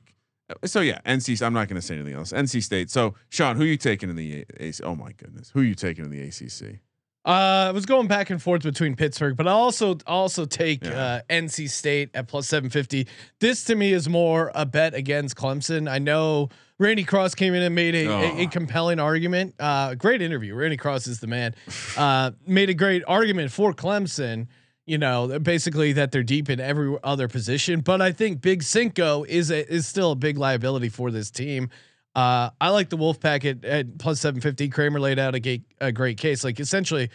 so 0.65 0.81
yeah 0.81 1.01
NC 1.07 1.41
I'm 1.45 1.53
not 1.55 1.69
going 1.69 1.81
to 1.81 1.87
say 1.87 1.95
anything 1.95 2.15
else 2.15 2.33
NC 2.33 2.63
State 2.63 2.91
so 2.91 3.15
Sean 3.29 3.57
who 3.57 3.63
are 3.63 3.67
you 3.67 3.77
taking 3.77 4.11
in 4.11 4.17
the 4.17 4.45
AC 4.59 4.83
oh 4.85 4.95
my 4.95 5.13
goodness 5.13 5.51
who 5.51 5.61
are 5.61 5.65
you 5.65 5.75
taking 5.75 6.05
in 6.05 6.11
the 6.11 6.21
ACC 6.23 6.81
Uh, 7.25 7.69
I 7.69 7.71
was 7.71 7.87
going 7.87 8.09
back 8.09 8.31
and 8.31 8.43
forth 8.43 8.65
between 8.65 8.97
Pittsburgh, 8.97 9.37
but 9.37 9.47
I 9.47 9.53
also 9.53 9.97
also 10.09 10.45
take 10.45 10.85
Yeah. 10.85 10.91
uh, 11.05 11.21
NC 11.31 11.71
State 11.71 12.11
at 12.15 12.27
plus 12.27 12.49
seven 12.49 12.69
fifty. 12.69 13.07
This 13.39 13.65
to 13.67 13.77
me 13.77 13.93
is 13.93 14.09
more 14.09 14.51
a 14.57 14.67
bet 14.67 14.95
against 14.95 15.37
Clemson. 15.37 15.89
I 15.89 15.99
know 16.01 16.49
Randy 16.81 17.05
Cross 17.05 17.37
came 17.37 17.55
in 17.55 17.63
and 17.63 17.77
made 17.77 17.95
a, 17.95 18.07
a, 18.07 18.39
a 18.41 18.45
Oh. 18.47 18.49
compelling 18.49 18.99
argument. 18.99 19.55
Uh, 19.61 19.95
great 19.95 20.21
interview. 20.21 20.57
Randy 20.57 20.77
Cross 20.77 21.07
is 21.07 21.21
the 21.21 21.29
man. 21.29 21.55
Uh, 21.97 22.33
made 22.45 22.71
a 22.71 22.75
great 22.75 23.05
argument 23.07 23.53
for 23.53 23.73
Clemson. 23.73 24.49
You 24.85 24.99
know, 24.99 25.39
basically 25.39 25.93
that 25.93 26.11
they're 26.11 26.25
deep 26.25 26.51
in 26.51 26.59
every 26.59 26.97
other 27.05 27.29
position, 27.29 27.81
but 27.83 28.03
I 28.03 28.11
think 28.11 28.41
Big 28.41 28.65
Cinco 28.65 29.25
is 29.25 29.51
a, 29.53 29.73
is 29.73 29.87
still 29.87 30.11
a 30.11 30.17
big 30.17 30.39
liability 30.39 30.89
for 30.89 31.13
this 31.13 31.31
team. 31.31 31.71
Uh, 32.17 32.51
I 32.61 32.71
like 32.71 32.91
the 32.91 32.97
Wolfpack 32.99 33.45
at, 33.49 33.65
at 33.65 33.99
plus 33.99 34.21
750. 34.21 34.69
Kramer 34.71 34.99
laid 34.99 35.21
out 35.21 35.35
a, 35.37 35.63
a 35.81 35.93
great 35.93 36.19
case. 36.19 36.43
Like 36.43 36.59
essentially, 36.59 37.11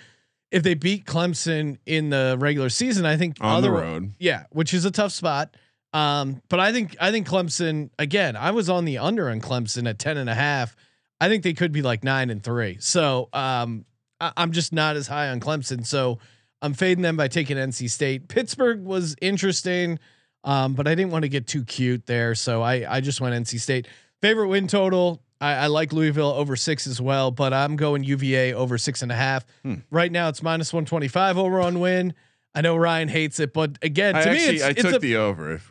if 0.50 0.64
they 0.64 0.76
beat 0.76 1.06
Clemson 1.06 1.78
in 1.86 2.10
the 2.10 2.38
regular 2.40 2.70
season, 2.70 3.06
I 3.06 3.18
think 3.18 3.38
on 3.42 3.62
the 3.62 3.68
other- 3.68 3.78
road 3.78 4.14
yeah, 4.18 4.46
which 4.52 4.74
is 4.74 4.86
a 4.86 4.92
tough 4.92 5.12
spot. 5.12 5.56
Um, 5.94 6.42
but 6.50 6.60
I 6.60 6.72
think 6.72 6.96
I 7.00 7.12
think 7.12 7.28
Clemson 7.28 7.90
again. 8.00 8.36
I 8.36 8.52
was 8.52 8.70
on 8.70 8.86
the 8.86 8.98
under 8.98 9.30
on 9.30 9.42
Clemson 9.42 9.90
at 9.90 10.00
10 10.00 10.18
and 10.18 10.30
a 10.30 10.36
half. 10.36 10.76
I 11.20 11.28
think 11.28 11.44
they 11.44 11.54
could 11.54 11.72
be 11.72 11.82
like 11.82 12.04
nine 12.04 12.30
and 12.30 12.42
three. 12.44 12.78
So 12.80 13.30
um, 13.34 13.86
I, 14.22 14.32
I'm 14.38 14.52
just 14.52 14.72
not 14.74 14.96
as 14.96 15.08
high 15.08 15.30
on 15.30 15.40
Clemson. 15.40 15.86
So 15.86 16.20
I'm 16.62 16.74
fading 16.74 17.02
them 17.02 17.18
by 17.18 17.28
taking 17.28 17.58
NC 17.58 17.90
State. 17.90 18.28
Pittsburgh 18.28 18.84
was 18.84 19.16
interesting, 19.22 20.00
um, 20.44 20.74
but 20.74 20.88
I 20.88 20.96
didn't 20.96 21.12
want 21.12 21.24
to 21.24 21.30
get 21.30 21.48
too 21.48 21.64
cute 21.64 22.06
there. 22.06 22.36
So 22.36 22.62
I 22.62 22.96
I 22.96 23.02
just 23.02 23.22
went 23.22 23.36
NC 23.36 23.60
State. 23.60 23.88
Favorite 24.22 24.48
win 24.48 24.68
total. 24.68 25.22
I, 25.40 25.54
I 25.54 25.68
like 25.68 25.94
Louisville 25.94 26.32
over 26.32 26.56
six 26.56 26.88
as 26.88 27.00
well, 27.00 27.30
but 27.30 27.54
I'm 27.54 27.76
going 27.76 28.04
UVA 28.04 28.54
over 28.54 28.78
six 28.80 29.04
and 29.04 29.12
a 29.12 29.16
half. 29.16 29.46
Hmm. 29.64 29.76
Right 29.92 30.12
now 30.12 30.30
it's 30.30 30.42
minus 30.42 30.74
125 30.74 31.38
over 31.38 31.62
on 31.62 31.80
Wynn. 31.80 32.14
I 32.56 32.62
know 32.62 32.76
Ryan 32.76 33.08
hates 33.08 33.40
it, 33.40 33.54
but 33.54 33.78
again, 33.84 34.16
to 34.16 34.22
I 34.22 34.34
me, 34.34 34.38
actually 34.40 34.56
it's, 34.56 34.64
I 34.64 34.70
it's 34.70 34.82
took 34.82 34.94
a, 34.96 35.00
the 35.00 35.18
over 35.18 35.54
if 35.54 35.70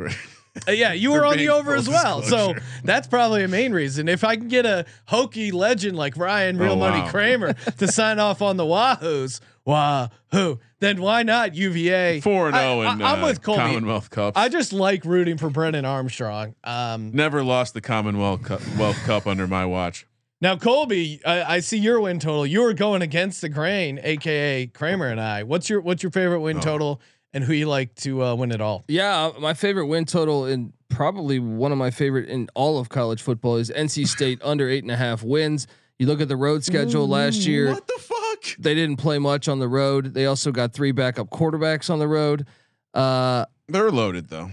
uh, 0.69 0.71
yeah, 0.71 0.93
you 0.93 1.11
were 1.13 1.25
on 1.27 1.37
the 1.37 1.49
over 1.49 1.75
as 1.75 1.89
well. 1.89 2.23
So 2.23 2.55
that's 2.85 3.09
probably 3.09 3.43
a 3.43 3.49
main 3.49 3.73
reason. 3.73 4.09
If 4.09 4.23
I 4.23 4.37
can 4.37 4.47
get 4.47 4.67
a 4.67 4.87
hokey 5.07 5.51
legend 5.51 5.97
like 5.97 6.17
Ryan 6.17 6.59
Real 6.59 6.73
Oh, 6.73 6.77
Money 6.77 7.01
wow. 7.01 7.11
Kramer 7.11 7.53
to 7.55 7.89
sign 7.89 8.21
off 8.21 8.41
on 8.41 8.57
the 8.57 8.65
Wahoos, 8.65 9.41
Wahoo, 9.67 10.59
then 10.81 11.01
why 11.01 11.23
not 11.25 11.55
UVA? 11.55 12.21
Four 12.21 12.49
and 12.49 12.57
zero, 12.57 12.81
in 12.83 13.03
I- 13.03 13.13
I'm 13.13 13.25
uh, 13.25 13.27
with 13.27 13.43
Colby. 13.43 13.61
Commonwealth 13.61 14.11
Cups. 14.11 14.39
I 14.39 14.49
just 14.49 14.73
like 14.73 15.05
rooting 15.05 15.37
for 15.39 15.51
Brennan 15.51 15.85
Armstrong. 15.85 16.55
Um, 16.65 17.11
never 17.13 17.43
lost 17.43 17.75
the 17.75 17.81
Commonwealth 17.81 18.43
Cup, 18.45 18.61
Wealth 18.79 18.99
Cup 19.05 19.27
under 19.27 19.47
my 19.47 19.67
watch. 19.67 20.07
now, 20.41 20.57
Colby, 20.57 21.21
I, 21.27 21.57
I 21.57 21.61
see 21.61 21.79
your 21.79 22.01
win 22.01 22.19
total. 22.21 22.47
You 22.47 22.63
were 22.63 22.75
going 22.75 23.03
against 23.03 23.41
the 23.41 23.49
grain, 23.49 23.99
aka 24.03 24.67
Kramer 24.69 25.09
and 25.09 25.21
I. 25.21 25.43
What's 25.43 25.69
your 25.69 25.81
what's 25.81 26.03
your 26.03 26.13
favorite 26.13 26.41
win 26.41 26.59
Oh. 26.59 26.61
total, 26.61 27.01
and 27.33 27.43
who 27.43 27.53
you 27.53 27.67
like 27.69 27.95
to 27.97 28.23
uh, 28.23 28.35
win 28.37 28.53
it 28.53 28.61
all? 28.61 28.85
Yeah, 28.89 29.33
my 29.41 29.53
favorite 29.55 29.87
win 29.87 30.05
total 30.05 30.45
and 30.45 30.73
probably 30.89 31.41
one 31.41 31.73
of 31.73 31.79
my 31.79 31.91
favorite 31.91 32.29
in 32.29 32.49
all 32.55 32.79
of 32.79 32.89
college 32.89 33.21
football 33.21 33.57
is 33.57 33.71
NC 33.71 34.07
State 34.07 34.41
under 34.45 34.69
eight 34.69 34.85
and 34.85 34.93
a 34.93 34.97
half 34.97 35.23
wins. 35.25 35.67
You 35.99 36.07
look 36.07 36.21
at 36.21 36.29
the 36.29 36.37
road 36.37 36.63
schedule 36.63 37.09
last 37.09 37.47
year; 37.47 37.71
What 37.71 37.87
the 37.87 37.95
fuck? 37.99 38.17
They 38.59 38.75
didn't 38.75 38.97
play 38.97 39.19
much 39.19 39.49
on 39.49 39.59
the 39.59 39.69
road. 39.69 40.15
They 40.15 40.27
also 40.27 40.53
got 40.53 40.73
three 40.73 40.93
backup 40.93 41.31
quarterbacks 41.31 41.91
on 41.91 41.99
the 41.99 42.09
road. 42.09 42.47
Uh, 42.95 43.47
They're 43.69 43.91
loaded 43.91 44.29
though. 44.29 44.51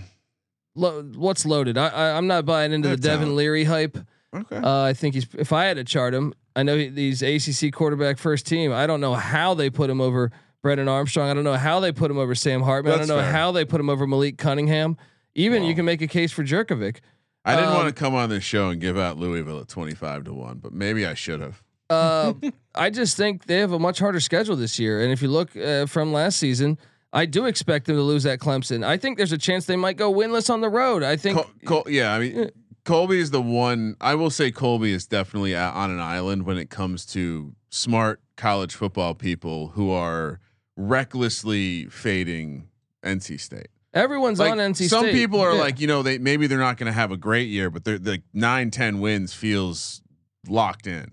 lo- 0.75 1.03
what's 1.15 1.45
loaded. 1.45 1.77
I, 1.77 1.87
I 1.89 2.17
I'm 2.17 2.27
not 2.27 2.45
buying 2.45 2.71
into 2.73 2.89
the 2.89 2.97
Devin 2.97 3.19
talent. 3.19 3.35
Leary 3.37 3.63
hype. 3.63 3.97
Okay. 4.35 4.57
Uh, 4.57 4.81
I 4.83 4.93
think 4.93 5.15
he's. 5.15 5.27
If 5.37 5.53
I 5.53 5.65
had 5.65 5.77
to 5.77 5.83
chart 5.83 6.13
him, 6.13 6.33
I 6.55 6.63
know 6.63 6.75
he, 6.75 6.89
he's 6.89 7.21
ACC 7.21 7.71
quarterback 7.73 8.17
first 8.17 8.47
team. 8.47 8.71
I 8.71 8.87
don't 8.87 9.01
know 9.01 9.13
how 9.13 9.53
they 9.53 9.69
put 9.69 9.89
him 9.89 10.01
over 10.01 10.31
Brennan 10.61 10.87
Armstrong. 10.87 11.29
I 11.29 11.33
don't 11.33 11.43
know 11.43 11.53
how 11.53 11.79
they 11.79 11.91
put 11.91 12.09
him 12.09 12.17
over 12.17 12.33
Sam 12.33 12.61
Hartman. 12.61 12.93
I 12.93 12.97
don't 12.97 13.07
know 13.07 13.17
fair. 13.17 13.31
how 13.31 13.51
they 13.51 13.65
put 13.65 13.79
him 13.79 13.89
over 13.89 14.07
Malik 14.07 14.37
Cunningham. 14.37 14.97
Even 15.35 15.63
you 15.63 15.75
can 15.75 15.85
make 15.85 16.01
a 16.01 16.07
case 16.07 16.31
for 16.31 16.43
Jurkovec. 16.43 16.97
I 17.45 17.55
didn't 17.55 17.71
um, 17.71 17.75
want 17.75 17.87
to 17.89 17.93
come 17.93 18.15
on 18.15 18.29
this 18.29 18.43
show 18.43 18.69
and 18.69 18.79
give 18.79 18.97
out 18.97 19.17
Louisville 19.17 19.59
at 19.59 19.67
25 19.67 20.25
to 20.25 20.33
1, 20.33 20.59
but 20.59 20.71
maybe 20.71 21.05
I 21.05 21.13
should 21.13 21.41
have. 21.41 21.61
Uh, 21.89 22.33
I 22.75 22.89
just 22.89 23.17
think 23.17 23.45
they 23.45 23.57
have 23.59 23.71
a 23.71 23.79
much 23.79 23.99
harder 23.99 24.19
schedule 24.19 24.55
this 24.55 24.79
year. 24.79 25.01
And 25.03 25.11
if 25.11 25.21
you 25.21 25.27
look 25.27 25.55
uh, 25.55 25.85
from 25.85 26.11
last 26.13 26.39
season, 26.39 26.77
I 27.11 27.25
do 27.25 27.45
expect 27.45 27.85
them 27.85 27.95
to 27.97 28.01
lose 28.01 28.25
at 28.25 28.39
Clemson. 28.39 28.83
I 28.83 28.97
think 28.97 29.17
there's 29.17 29.31
a 29.31 29.37
chance 29.37 29.65
they 29.65 29.75
might 29.75 29.97
go 29.97 30.11
winless 30.11 30.49
on 30.49 30.61
the 30.61 30.69
road. 30.69 31.03
I 31.03 31.15
think. 31.15 31.37
Col- 31.37 31.51
Col- 31.83 31.91
yeah, 31.91 32.13
I 32.13 32.19
mean, 32.19 32.49
Colby 32.85 33.19
is 33.19 33.29
the 33.31 33.41
one. 33.41 33.95
I 34.01 34.15
will 34.15 34.31
say 34.31 34.49
Colby 34.51 34.91
is 34.91 35.05
definitely 35.05 35.53
a- 35.53 35.69
on 35.69 35.91
an 35.91 35.99
island 35.99 36.43
when 36.45 36.57
it 36.57 36.69
comes 36.71 37.05
to 37.07 37.53
smart 37.69 38.21
college 38.37 38.73
football 38.73 39.13
people 39.13 39.69
who 39.69 39.91
are 39.91 40.39
recklessly 40.75 41.85
fading 41.85 42.67
NC 43.03 43.39
State. 43.39 43.67
Everyone's 43.93 44.39
Like, 44.39 44.51
on 44.51 44.57
NC 44.57 44.65
some 44.65 44.73
State. 44.73 44.89
Some 44.89 45.05
people 45.11 45.39
are 45.39 45.53
Yeah. 45.53 45.61
like, 45.61 45.79
you 45.79 45.85
know, 45.85 46.01
they 46.01 46.17
maybe 46.17 46.47
they're 46.47 46.57
not 46.57 46.77
going 46.77 46.87
to 46.87 46.93
have 46.93 47.11
a 47.11 47.17
great 47.17 47.47
year, 47.49 47.69
but 47.69 47.83
they're 47.83 47.99
like 47.99 48.23
nine, 48.33 48.71
10 48.71 48.99
wins 48.99 49.33
feels 49.33 50.01
locked 50.47 50.87
in. 50.87 51.11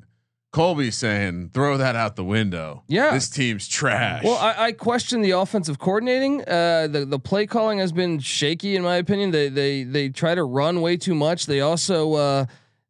Colby's 0.52 0.96
saying, 0.96 1.50
throw 1.54 1.76
that 1.76 1.94
out 1.94 2.16
the 2.16 2.24
window. 2.24 2.82
Yeah. 2.88 3.12
this 3.12 3.28
team's 3.28 3.68
trash. 3.68 4.24
Well, 4.24 4.36
I, 4.36 4.66
I 4.66 4.72
question 4.72 5.20
the 5.22 5.30
offensive 5.32 5.78
coordinating. 5.78 6.40
Uh, 6.42 6.88
the 6.90 7.04
the 7.06 7.18
play 7.20 7.46
calling 7.46 7.78
has 7.78 7.92
been 7.92 8.18
shaky 8.18 8.74
in 8.74 8.82
my 8.82 8.96
opinion. 8.96 9.30
They 9.30 9.48
they 9.48 9.84
they 9.84 10.08
try 10.08 10.34
to 10.34 10.42
run 10.42 10.80
way 10.80 10.96
too 10.96 11.14
much. 11.14 11.46
They 11.46 11.60
also, 11.60 12.14
uh, 12.14 12.46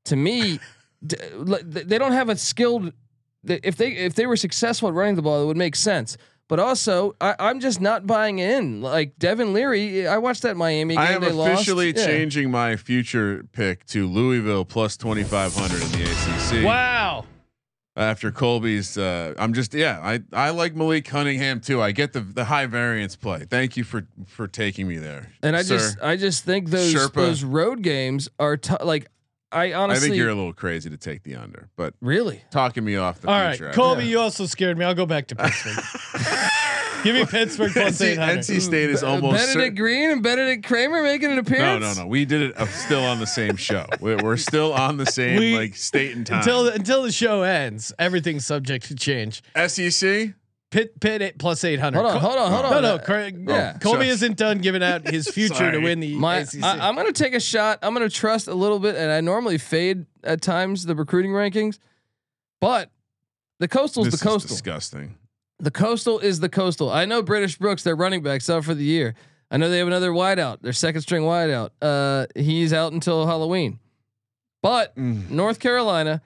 to 0.06 0.16
me, 0.16 0.58
d- 1.06 1.16
l- 1.34 1.58
they 1.64 1.98
don't 1.98 2.12
have 2.12 2.30
a 2.30 2.36
skilled. 2.36 2.92
If 3.44 3.76
they 3.76 3.90
if 3.92 4.14
they 4.14 4.26
were 4.26 4.36
successful 4.36 4.88
at 4.88 4.94
running 4.94 5.16
the 5.16 5.22
ball, 5.22 5.42
it 5.42 5.46
would 5.46 5.56
make 5.58 5.76
sense. 5.76 6.16
But 6.48 6.58
also, 6.58 7.14
I, 7.20 7.36
I'm 7.38 7.60
just 7.60 7.80
not 7.80 8.06
buying 8.06 8.38
in. 8.40 8.80
Like 8.82 9.18
Devin 9.18 9.52
Leary, 9.52 10.08
I 10.08 10.18
watched 10.18 10.42
that 10.42 10.56
Miami 10.56 10.94
game. 10.96 10.98
I 11.02 11.12
am 11.12 11.20
they 11.20 11.28
officially 11.28 11.92
lost. 11.92 11.98
Yeah. 11.98 12.06
changing 12.06 12.50
my 12.50 12.74
future 12.76 13.44
pick 13.52 13.84
to 13.88 14.08
Louisville 14.08 14.64
plus 14.64 14.96
2,500 14.96 15.80
in 15.82 15.92
the 15.92 16.10
ACC. 16.10 16.64
Wow. 16.66 17.24
After 17.96 18.30
Colby's, 18.30 18.96
uh, 18.96 19.34
I'm 19.36 19.52
just 19.52 19.74
yeah. 19.74 19.98
I 20.00 20.20
I 20.32 20.50
like 20.50 20.76
Malik 20.76 21.04
Cunningham 21.04 21.60
too. 21.60 21.82
I 21.82 21.90
get 21.90 22.12
the 22.12 22.20
the 22.20 22.44
high 22.44 22.66
variance 22.66 23.16
play. 23.16 23.44
Thank 23.50 23.76
you 23.76 23.82
for 23.84 24.06
for 24.26 24.46
taking 24.46 24.86
me 24.86 24.96
there. 24.96 25.32
And 25.42 25.56
I 25.56 25.62
sir. 25.62 25.76
just 25.76 26.00
I 26.00 26.16
just 26.16 26.44
think 26.44 26.70
those 26.70 26.94
Sherpa. 26.94 27.14
those 27.14 27.42
road 27.42 27.82
games 27.82 28.28
are 28.38 28.56
t- 28.56 28.74
like 28.82 29.08
I 29.52 29.72
honestly 29.72 30.06
I 30.06 30.08
think 30.10 30.18
you're 30.18 30.28
a 30.30 30.34
little 30.36 30.52
crazy 30.52 30.88
to 30.88 30.96
take 30.96 31.24
the 31.24 31.34
under, 31.34 31.68
but 31.74 31.94
really 32.00 32.42
talking 32.52 32.84
me 32.84 32.94
off 32.94 33.20
the 33.20 33.28
All 33.28 33.34
right, 33.38 33.58
future. 33.58 33.72
Colby, 33.72 34.06
you 34.06 34.20
also 34.20 34.46
scared 34.46 34.78
me. 34.78 34.84
I'll 34.84 34.94
go 34.94 35.06
back 35.06 35.26
to 35.26 35.34
Pittsburgh. 35.36 35.74
Give 37.02 37.14
me 37.14 37.24
Pittsburgh 37.24 37.72
plus 37.72 37.98
NC, 38.00 38.06
eight 38.06 38.18
hundred. 38.18 38.38
NC 38.40 38.60
State 38.60 38.90
is 38.90 39.00
Be- 39.00 39.06
almost 39.06 39.36
Benedict 39.36 39.76
cer- 39.76 39.82
Green 39.82 40.10
and 40.10 40.22
Benedict 40.22 40.66
Kramer 40.66 41.02
making 41.02 41.30
an 41.32 41.38
appearance. 41.38 41.82
no, 41.82 41.92
no. 41.94 42.00
No. 42.02 42.06
We 42.06 42.24
did 42.24 42.42
it 42.42 42.56
uh, 42.58 42.66
still 42.66 43.04
on 43.04 43.18
the 43.20 43.26
same 43.26 43.56
show. 43.56 43.86
We're, 44.00 44.18
we're 44.22 44.36
still 44.36 44.72
on 44.72 44.96
the 44.96 45.06
same 45.06 45.38
We- 45.38 45.56
like 45.56 45.76
state 45.76 46.14
and 46.16 46.26
time. 46.26 46.38
Until 46.38 46.64
the, 46.64 46.74
until 46.74 47.02
the 47.02 47.12
show 47.12 47.42
ends, 47.42 47.92
everything's 47.98 48.44
subject 48.46 48.86
to 48.86 48.94
change. 48.94 49.42
SEC. 49.66 50.34
Pitt 50.70 51.00
Pitt 51.00 51.20
eight, 51.20 51.36
plus 51.38 51.64
eight 51.64 51.80
hundred. 51.80 52.00
Hold 52.02 52.12
on, 52.14 52.20
hold 52.20 52.36
on, 52.38 52.52
hold 52.52 52.64
on. 52.66 52.70
No, 52.70 52.80
no, 52.80 52.94
Uh, 52.94 52.98
Craig. 52.98 53.44
yeah. 53.48 53.76
Colby 53.78 54.04
Shush. 54.04 54.12
isn't 54.14 54.36
done 54.36 54.58
giving 54.58 54.84
out 54.84 55.08
his 55.08 55.26
future 55.34 55.72
to 55.72 55.78
win 55.78 55.98
the 55.98 56.14
My, 56.14 56.36
ACC. 56.36 56.62
I, 56.62 56.88
am 56.88 56.94
gonna 56.94 57.10
take 57.10 57.34
a 57.34 57.40
shot. 57.40 57.80
I'm 57.82 57.92
gonna 57.92 58.08
trust 58.08 58.46
a 58.46 58.54
little 58.54 58.78
bit, 58.78 58.94
and 58.94 59.10
I 59.10 59.20
normally 59.20 59.58
fade 59.58 60.06
at 60.22 60.40
times 60.42 60.84
the 60.86 60.94
recruiting 60.94 61.32
rankings, 61.32 61.80
but 62.60 62.88
the 63.58 63.66
coastal's 63.66 64.06
This 64.06 64.20
the 64.20 64.28
is 64.28 64.32
coastal. 64.32 64.48
disgusting. 64.48 65.16
The 65.60 65.70
coastal 65.70 66.18
is 66.18 66.40
the 66.40 66.48
coastal. 66.48 66.90
I 66.90 67.04
know 67.04 67.22
British 67.22 67.58
Brooks, 67.58 67.82
their 67.82 67.94
running 67.96 68.22
backs 68.22 68.48
out 68.48 68.64
for 68.64 68.74
the 68.74 68.84
year. 68.84 69.14
I 69.50 69.56
know 69.56 69.68
they 69.68 69.78
have 69.78 69.86
another 69.86 70.10
wideout, 70.10 70.62
their 70.62 70.72
second 70.72 71.02
string 71.02 71.22
wideout. 71.22 71.70
Uh, 71.82 72.26
he's 72.34 72.72
out 72.72 72.92
until 72.92 73.26
Halloween. 73.26 73.78
But 74.62 74.94
Mm. 74.96 75.30
North 75.30 75.58
Carolina, 75.58 76.22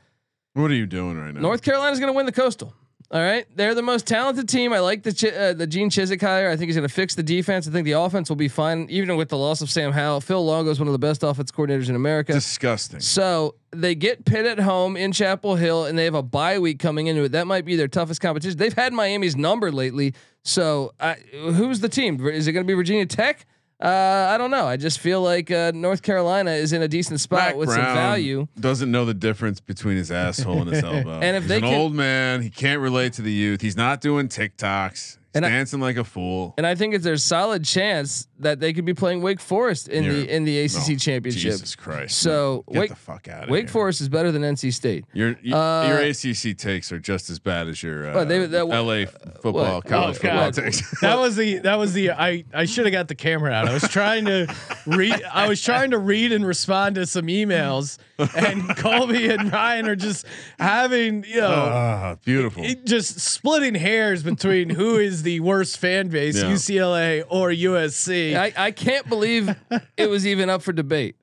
What 0.55 0.71
are 0.71 0.75
you 0.75 0.87
doing 0.87 1.19
right 1.19 1.35
now? 1.35 1.41
North 1.41 1.63
Carolina's 1.63 1.99
going 1.99 2.13
to 2.13 2.17
win 2.17 2.27
the 2.27 2.33
coastal. 2.33 2.75
All 3.15 3.23
right, 3.23 3.47
they're 3.55 3.77
the 3.77 3.83
most 3.83 4.09
talented 4.09 4.49
team. 4.49 4.73
I 4.73 4.81
like 4.81 5.05
the 5.05 5.15
Chi- 5.15 5.29
uh, 5.37 5.53
the 5.53 5.69
Gene 5.69 5.89
Chizik 5.89 6.21
hire. 6.21 6.51
I 6.51 6.57
think 6.57 6.67
he's 6.67 6.75
going 6.75 6.89
to 6.89 6.93
fix 6.93 7.15
the 7.15 7.23
defense. 7.23 7.69
I 7.69 7.71
think 7.71 7.85
the 7.85 7.93
offense 7.93 8.29
will 8.29 8.35
be 8.35 8.49
fine, 8.49 8.89
even 8.91 9.17
with 9.17 9.29
the 9.29 9.39
loss 9.39 9.61
of 9.61 9.71
Sam 9.71 9.93
Howell. 9.93 10.21
Phil 10.21 10.45
Longo 10.45 10.69
is 10.73 10.81
one 10.81 10.89
of 10.89 10.93
the 10.93 10.99
best 10.99 11.23
offense 11.23 11.53
coordinators 11.53 11.89
in 11.89 11.95
America. 11.95 12.33
disgusting. 12.33 12.99
So 12.99 13.55
they 13.71 13.95
get 13.95 14.25
Pitt 14.25 14.47
at 14.47 14.59
home 14.59 14.97
in 14.97 15.13
Chapel 15.13 15.55
Hill, 15.55 15.85
and 15.85 15.97
they 15.97 16.07
have 16.07 16.17
a 16.17 16.25
bye 16.25 16.59
week 16.59 16.81
coming 16.81 17.07
into 17.07 17.23
it. 17.23 17.31
That 17.31 17.47
might 17.47 17.65
be 17.65 17.77
their 17.77 17.87
toughest 17.87 18.21
competition. 18.21 18.59
They've 18.59 18.73
had 18.75 18.93
Miami's 18.93 19.37
number 19.37 19.71
lately. 19.71 20.13
So 20.43 20.93
I, 20.99 21.15
who's 21.33 21.79
the 21.79 21.89
team? 21.89 22.27
Is 22.27 22.49
it 22.49 22.53
going 22.53 22.67
to 22.67 22.69
be 22.69 22.75
Virginia 22.75 23.07
Tech? 23.07 23.47
Uh, 23.85 24.29
I 24.31 24.39
don't 24.39 24.51
know. 24.51 24.67
I 24.67 24.77
just 24.79 24.99
feel 24.99 25.21
like 25.21 25.51
uh, 25.51 25.71
North 25.75 26.01
Carolina 26.03 26.53
is 26.53 26.73
in 26.73 26.81
a 26.81 26.89
decent 26.89 27.21
spot 27.21 27.39
Mac 27.49 27.57
with 27.57 27.69
Brown 27.69 27.85
some 27.85 27.95
value. 27.95 28.49
Doesn't 28.59 28.91
know 28.91 29.05
the 29.05 29.13
difference 29.15 29.61
between 29.61 29.97
his 29.99 30.11
asshole 30.11 30.63
and 30.63 30.71
his 30.71 30.83
elbow. 30.85 31.21
And 31.21 31.37
if 31.37 31.43
He's 31.43 31.49
they 31.51 31.57
an 31.59 31.63
can- 31.65 31.75
old 31.75 31.95
man, 31.95 32.41
he 32.41 32.49
can't 32.49 32.81
relate 32.81 33.13
to 33.15 33.23
the 33.23 33.33
youth. 33.33 33.61
He's 33.61 33.77
not 33.77 34.01
doing 34.01 34.29
TikToks. 34.29 35.19
He's 35.35 35.39
And 35.39 35.47
I- 35.47 35.49
dancing 35.51 35.81
like 35.81 35.97
a 35.97 36.05
fool. 36.05 36.55
And 36.57 36.65
I 36.65 36.77
think 36.77 36.95
it's 36.95 37.03
there's 37.03 37.25
solid 37.25 37.65
chance 37.65 38.29
that 38.39 38.61
they 38.61 38.73
could 38.73 38.85
be 38.85 38.95
playing 38.95 39.21
Wake 39.21 39.41
Forest 39.41 39.89
in 39.89 40.07
the 40.07 40.15
You're- 40.15 40.29
in 40.31 40.45
the 40.45 40.61
ACC 40.61 40.91
No, 40.91 40.97
championship. 40.97 41.43
Jesus 41.53 41.75
Christ. 41.75 42.19
So 42.19 42.65
Get 42.69 42.79
Wake 42.79 42.91
the 42.91 42.97
fuck 42.97 43.27
out 43.27 43.45
of 43.45 43.51
Wake 43.51 43.65
here. 43.65 43.69
Forest 43.69 44.01
is 44.01 44.09
better 44.09 44.31
than 44.31 44.43
NC 44.45 44.71
State. 44.73 45.05
Your 45.13 45.37
your, 45.43 45.59
Uh, 45.59 45.89
your 45.89 45.99
ACC 45.99 46.55
takes 46.57 46.93
are 46.93 47.01
just 47.01 47.31
as 47.31 47.41
bad 47.41 47.67
as 47.67 47.83
your 47.83 48.11
uh, 48.11 48.15
Well, 48.15 48.27
they- 48.27 48.47
that- 48.47 48.65
LA 48.67 49.07
football, 49.07 49.77
what? 49.77 49.85
college 49.87 50.17
Oh, 50.17 50.21
football 50.21 50.51
takes. 50.53 51.01
that 51.01 51.19
was 51.19 51.35
the 51.35 51.59
that 51.59 51.79
was 51.81 51.93
the 51.95 52.13
I 52.13 52.45
I 52.55 52.65
should 52.65 52.85
have 52.87 52.93
got 52.93 53.09
the 53.09 53.15
camera 53.17 53.51
out. 53.53 53.67
I 53.69 53.75
was 53.75 53.89
trying 53.89 54.27
to 54.27 54.47
read 54.87 55.21
I 55.33 55.49
was 55.49 55.61
trying 55.61 55.91
to 55.91 55.99
read 55.99 56.31
and 56.31 56.47
respond 56.47 56.95
to 56.95 57.07
some 57.07 57.27
emails 57.27 57.99
and 58.19 58.77
Colby 58.77 59.29
and 59.31 59.53
Ryan 59.53 59.89
are 59.89 59.97
just 59.97 60.25
having, 60.59 61.25
you 61.25 61.41
know, 61.41 61.49
Ah, 61.51 62.17
beautiful. 62.25 62.65
it 62.65 62.87
just 62.87 63.19
splitting 63.21 63.75
hairs 63.75 64.23
between 64.23 64.71
who 64.71 64.97
is 64.97 65.23
the 65.23 65.41
worst 65.41 65.79
fan 65.79 66.09
base, 66.09 66.37
Yeah. 66.37 66.51
UCLA 66.53 67.25
or 67.29 67.51
USC. 67.51 68.37
I, 68.37 68.53
I 68.57 68.71
can't 68.71 69.09
believe 69.09 69.55
it 69.97 70.09
was 70.09 70.27
even 70.27 70.49
up 70.51 70.63
for 70.63 70.73
debate. 70.73 71.17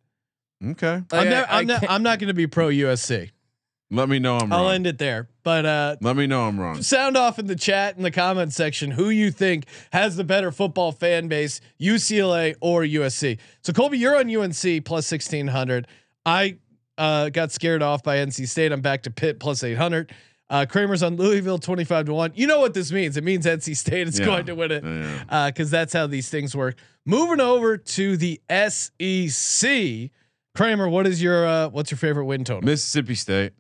Okay. 0.64 1.02
Like, 1.12 1.14
I'm, 1.14 1.30
never, 1.30 1.52
I 1.52 1.60
I'm 1.60 1.66
not 1.68 1.80
can't- 1.80 1.92
I'm 1.92 2.04
not 2.04 2.20
going 2.20 2.28
to 2.28 2.34
be 2.34 2.48
pro 2.48 2.68
USC. 2.68 3.32
Let 3.94 4.08
me 4.08 4.20
know 4.20 4.38
I'm 4.38 4.54
I'll 4.54 4.64
wrong. 4.66 4.74
end 4.76 4.88
it 4.88 5.00
there. 5.00 5.28
But 5.44 5.66
uh 5.66 5.96
Let 6.00 6.16
me 6.16 6.26
know 6.26 6.44
I'm 6.48 6.58
wrong. 6.58 6.82
sound 6.82 7.18
off 7.18 7.40
in 7.40 7.48
the 7.48 7.58
chat 7.58 7.98
in 7.98 8.04
the 8.04 8.12
comment 8.12 8.54
section 8.54 8.92
who 8.92 9.10
you 9.10 9.32
think 9.32 9.66
has 9.92 10.16
the 10.16 10.24
better 10.24 10.50
football 10.52 10.94
fan 10.94 11.28
base, 11.28 11.60
UCLA 11.82 12.56
or 12.62 12.84
USC. 12.84 13.38
So 13.64 13.74
Colby, 13.74 13.98
you're 13.98 14.16
on 14.18 14.34
UNC 14.34 14.86
plus 14.86 15.12
1600. 15.12 15.88
I 16.26 16.58
uh, 17.02 17.30
got 17.30 17.52
scared 17.52 17.82
off 17.82 18.04
by 18.04 18.18
NC 18.18 18.48
State. 18.48 18.72
I'm 18.72 18.82
back 18.82 19.04
to 19.04 19.12
Pitt 19.12 19.40
plus 19.40 19.64
800. 19.64 20.14
Uh, 20.50 20.66
Kramer's 20.68 21.02
on 21.02 21.16
Louisville 21.16 21.58
25 21.60 22.08
to 22.08 22.14
1. 22.14 22.32
You 22.36 22.46
know 22.46 22.60
what 22.60 22.74
this 22.74 22.92
means? 22.92 23.16
It 23.18 23.24
means 23.24 23.46
NC 23.46 23.76
State 23.76 24.08
is 24.08 24.20
Yeah. 24.20 24.26
going 24.26 24.46
to 24.48 24.54
win 24.56 24.72
it 24.72 24.84
Yeah. 24.84 25.50
because 25.50 25.72
that's 25.72 25.94
how 25.94 26.08
these 26.08 26.30
things 26.30 26.56
work. 26.56 26.76
Moving 27.06 27.40
over 27.42 27.78
to 27.78 28.18
the 28.18 28.40
SEC, 28.50 30.12
Kramer, 30.56 30.90
what 30.90 31.08
is 31.08 31.22
your 31.24 31.46
uh, 31.48 31.70
what's 31.70 31.90
your 31.92 31.98
favorite 31.98 32.26
win 32.26 32.44
total? 32.44 32.62
Mississippi 32.64 33.16
State, 33.16 33.54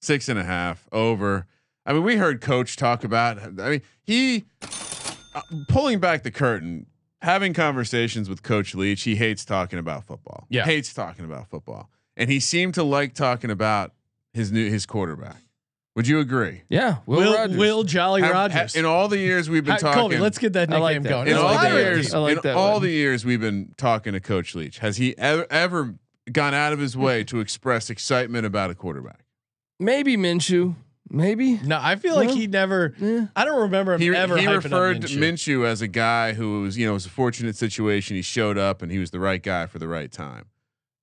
six 0.00 0.28
and 0.28 0.38
a 0.38 0.44
half 0.44 0.88
over. 0.92 1.46
I 1.84 1.92
mean, 1.92 2.04
we 2.04 2.16
heard 2.16 2.40
Coach 2.40 2.76
talk 2.76 3.02
about. 3.04 3.38
I 3.42 3.48
mean, 3.70 3.82
he 4.02 4.44
uh, 4.62 5.40
pulling 5.68 5.98
back 6.00 6.22
the 6.22 6.30
curtain, 6.30 6.86
having 7.22 7.52
conversations 7.52 8.28
with 8.28 8.42
Coach 8.42 8.74
Leach. 8.74 9.02
He 9.02 9.16
hates 9.16 9.44
talking 9.44 9.78
about 9.78 10.04
football. 10.04 10.46
Yeah. 10.48 10.64
hates 10.64 10.94
talking 10.94 11.24
about 11.24 11.48
football, 11.50 11.90
and 12.18 12.28
he 12.30 12.38
seemed 12.40 12.74
to 12.74 12.82
like 12.82 13.14
talking 13.14 13.50
about 13.50 13.92
his 14.34 14.52
new 14.52 14.68
his 14.68 14.84
quarterback. 14.84 15.40
Would 15.96 16.06
you 16.06 16.20
agree? 16.20 16.62
Yeah, 16.68 16.98
Will, 17.06 17.18
Will, 17.18 17.34
Rogers. 17.34 17.56
Will 17.56 17.82
Jolly 17.82 18.20
Have- 18.22 18.30
Rogers. 18.32 18.74
ha- 18.74 18.78
in 18.78 18.84
all 18.84 19.08
the 19.08 19.18
years 19.18 19.48
we've 19.50 19.64
been 19.64 19.72
Hi, 19.72 19.78
talking, 19.78 20.00
Colby, 20.00 20.18
let's 20.18 20.38
get 20.38 20.52
that 20.52 20.68
nickname 20.68 20.82
like 20.82 21.02
that. 21.02 21.08
going. 21.08 21.26
in 21.28 21.32
It's 21.32 21.42
all 21.42 21.48
the 21.54 21.56
pirate 21.58 21.80
years. 21.96 22.14
I 22.14 22.18
like 22.18 22.36
in 22.36 22.42
that 22.42 22.54
all 22.56 22.74
one. 22.74 22.82
the 22.82 22.90
years 22.90 23.24
we've 23.24 23.40
been 23.40 23.72
talking 23.78 24.12
to 24.12 24.20
Coach 24.20 24.54
Leach, 24.54 24.78
has 24.78 24.98
he 24.98 25.16
ever 25.18 25.46
ever 25.50 25.94
gone 26.30 26.52
out 26.54 26.72
of 26.74 26.78
his 26.78 26.96
way 26.96 27.24
to 27.24 27.40
express 27.40 27.88
excitement 27.90 28.44
about 28.46 28.70
a 28.70 28.74
quarterback? 28.74 29.20
maybe 29.80 30.16
Minshew, 30.16 30.74
maybe. 31.10 31.58
No, 31.64 31.78
I 31.80 31.96
feel 31.96 32.14
like 32.16 32.28
No. 32.28 32.34
he 32.36 32.46
never. 32.46 32.94
Yeah. 33.00 33.26
I 33.34 33.44
don't 33.44 33.62
remember 33.62 33.94
him 33.94 34.00
he, 34.00 34.08
ever. 34.14 34.36
he 34.36 34.46
referred 34.46 34.96
up 34.98 35.02
to 35.10 35.16
Minshew. 35.16 35.18
Minshew 35.62 35.64
as 35.66 35.80
a 35.82 35.88
guy 35.88 36.32
who 36.34 36.62
was, 36.62 36.76
you 36.78 36.84
know, 36.86 36.92
it 36.92 36.94
was 36.94 37.06
a 37.06 37.10
fortunate 37.10 37.56
situation. 37.56 38.14
He 38.16 38.22
showed 38.22 38.58
up 38.58 38.82
and 38.82 38.92
he 38.92 38.98
was 38.98 39.10
the 39.10 39.20
right 39.20 39.42
guy 39.42 39.66
for 39.66 39.78
the 39.80 39.88
right 39.88 40.10
time. 40.12 40.46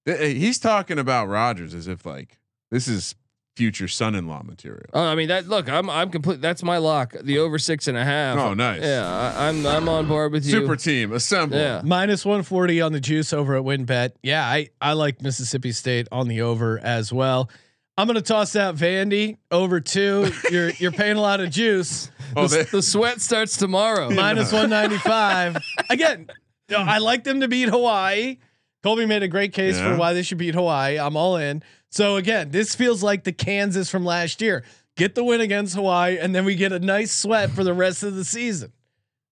Th- 0.05 0.19
uh, 0.19 0.23
He's 0.39 0.59
talking 0.59 0.99
about 0.99 1.27
Rogers 1.27 1.73
as 1.73 1.87
if 1.87 2.05
like 2.05 2.37
this 2.71 2.87
is 2.87 3.15
future 3.55 3.87
son-in-law 3.87 4.43
material. 4.43 4.85
Oh, 4.93 5.01
I 5.05 5.15
mean 5.15 5.29
that. 5.29 5.47
Look, 5.47 5.69
I'm 5.69 5.89
I'm 5.89 6.09
complete. 6.09 6.41
That's 6.41 6.61
my 6.63 6.77
lock. 6.77 7.15
The 7.23 7.39
over 7.39 7.57
six 7.57 7.87
and 7.87 7.97
a 7.97 8.03
half. 8.03 8.37
Oh, 8.37 8.53
nice. 8.53 8.81
Yeah, 8.81 9.07
I, 9.07 9.47
I'm 9.47 9.65
I'm 9.65 9.87
on 9.89 10.07
board 10.07 10.31
with 10.31 10.45
you. 10.45 10.51
Super 10.51 10.75
team 10.75 11.13
assemble. 11.13 11.57
Yeah. 11.57 11.81
Minus 11.83 12.25
140 12.25 12.81
on 12.81 12.91
the 12.91 12.99
juice 12.99 13.33
over 13.33 13.55
at 13.55 13.63
WynnBet. 13.63 14.11
Yeah, 14.23 14.45
I, 14.45 14.69
I 14.81 14.93
like 14.93 15.21
Mississippi 15.21 15.71
State 15.71 16.07
on 16.11 16.27
the 16.27 16.41
over 16.41 16.79
as 16.79 17.13
well. 17.13 17.49
I'm 17.97 18.07
gonna 18.07 18.21
toss 18.21 18.57
out 18.57 18.75
Vandy 18.75 19.37
over 19.51 19.79
two. 19.79 20.29
You're 20.51 20.71
you're 20.71 20.91
paying 20.91 21.15
a 21.15 21.21
lot 21.21 21.39
of 21.39 21.49
juice. 21.49 22.11
Oh, 22.35 22.47
the, 22.47 22.57
they, 22.57 22.63
the 22.63 22.81
sweat 22.81 23.21
starts 23.21 23.55
tomorrow. 23.55 24.09
Minus 24.09 24.51
195. 24.51 25.63
Again, 25.89 26.27
you 26.67 26.77
know, 26.77 26.83
I 26.83 26.97
like 26.97 27.23
them 27.23 27.39
to 27.39 27.47
beat 27.47 27.69
Hawaii. 27.69 28.37
Colby 28.85 29.07
made 29.07 29.23
a 29.23 29.27
great 29.27 29.51
case 29.51 29.75
Yeah. 29.77 29.93
for 29.93 29.97
why 29.99 30.13
they 30.13 30.21
should 30.21 30.37
beat 30.37 30.53
Hawaii. 30.53 30.99
I'm 30.99 31.17
all 31.17 31.37
in. 31.37 31.63
So 31.89 32.17
again, 32.17 32.51
this 32.51 32.75
feels 32.75 33.01
like 33.01 33.23
the 33.23 33.31
Kansas 33.33 33.89
from 33.89 34.05
last 34.05 34.41
year. 34.43 34.63
Get 34.95 35.15
the 35.15 35.23
win 35.23 35.41
against 35.41 35.73
Hawaii, 35.75 36.19
and 36.19 36.35
then 36.35 36.45
we 36.45 36.53
get 36.53 36.71
a 36.71 36.77
nice 36.79 37.11
sweat 37.11 37.49
for 37.49 37.63
the 37.63 37.73
rest 37.73 38.03
of 38.03 38.15
the 38.15 38.23
season. 38.23 38.71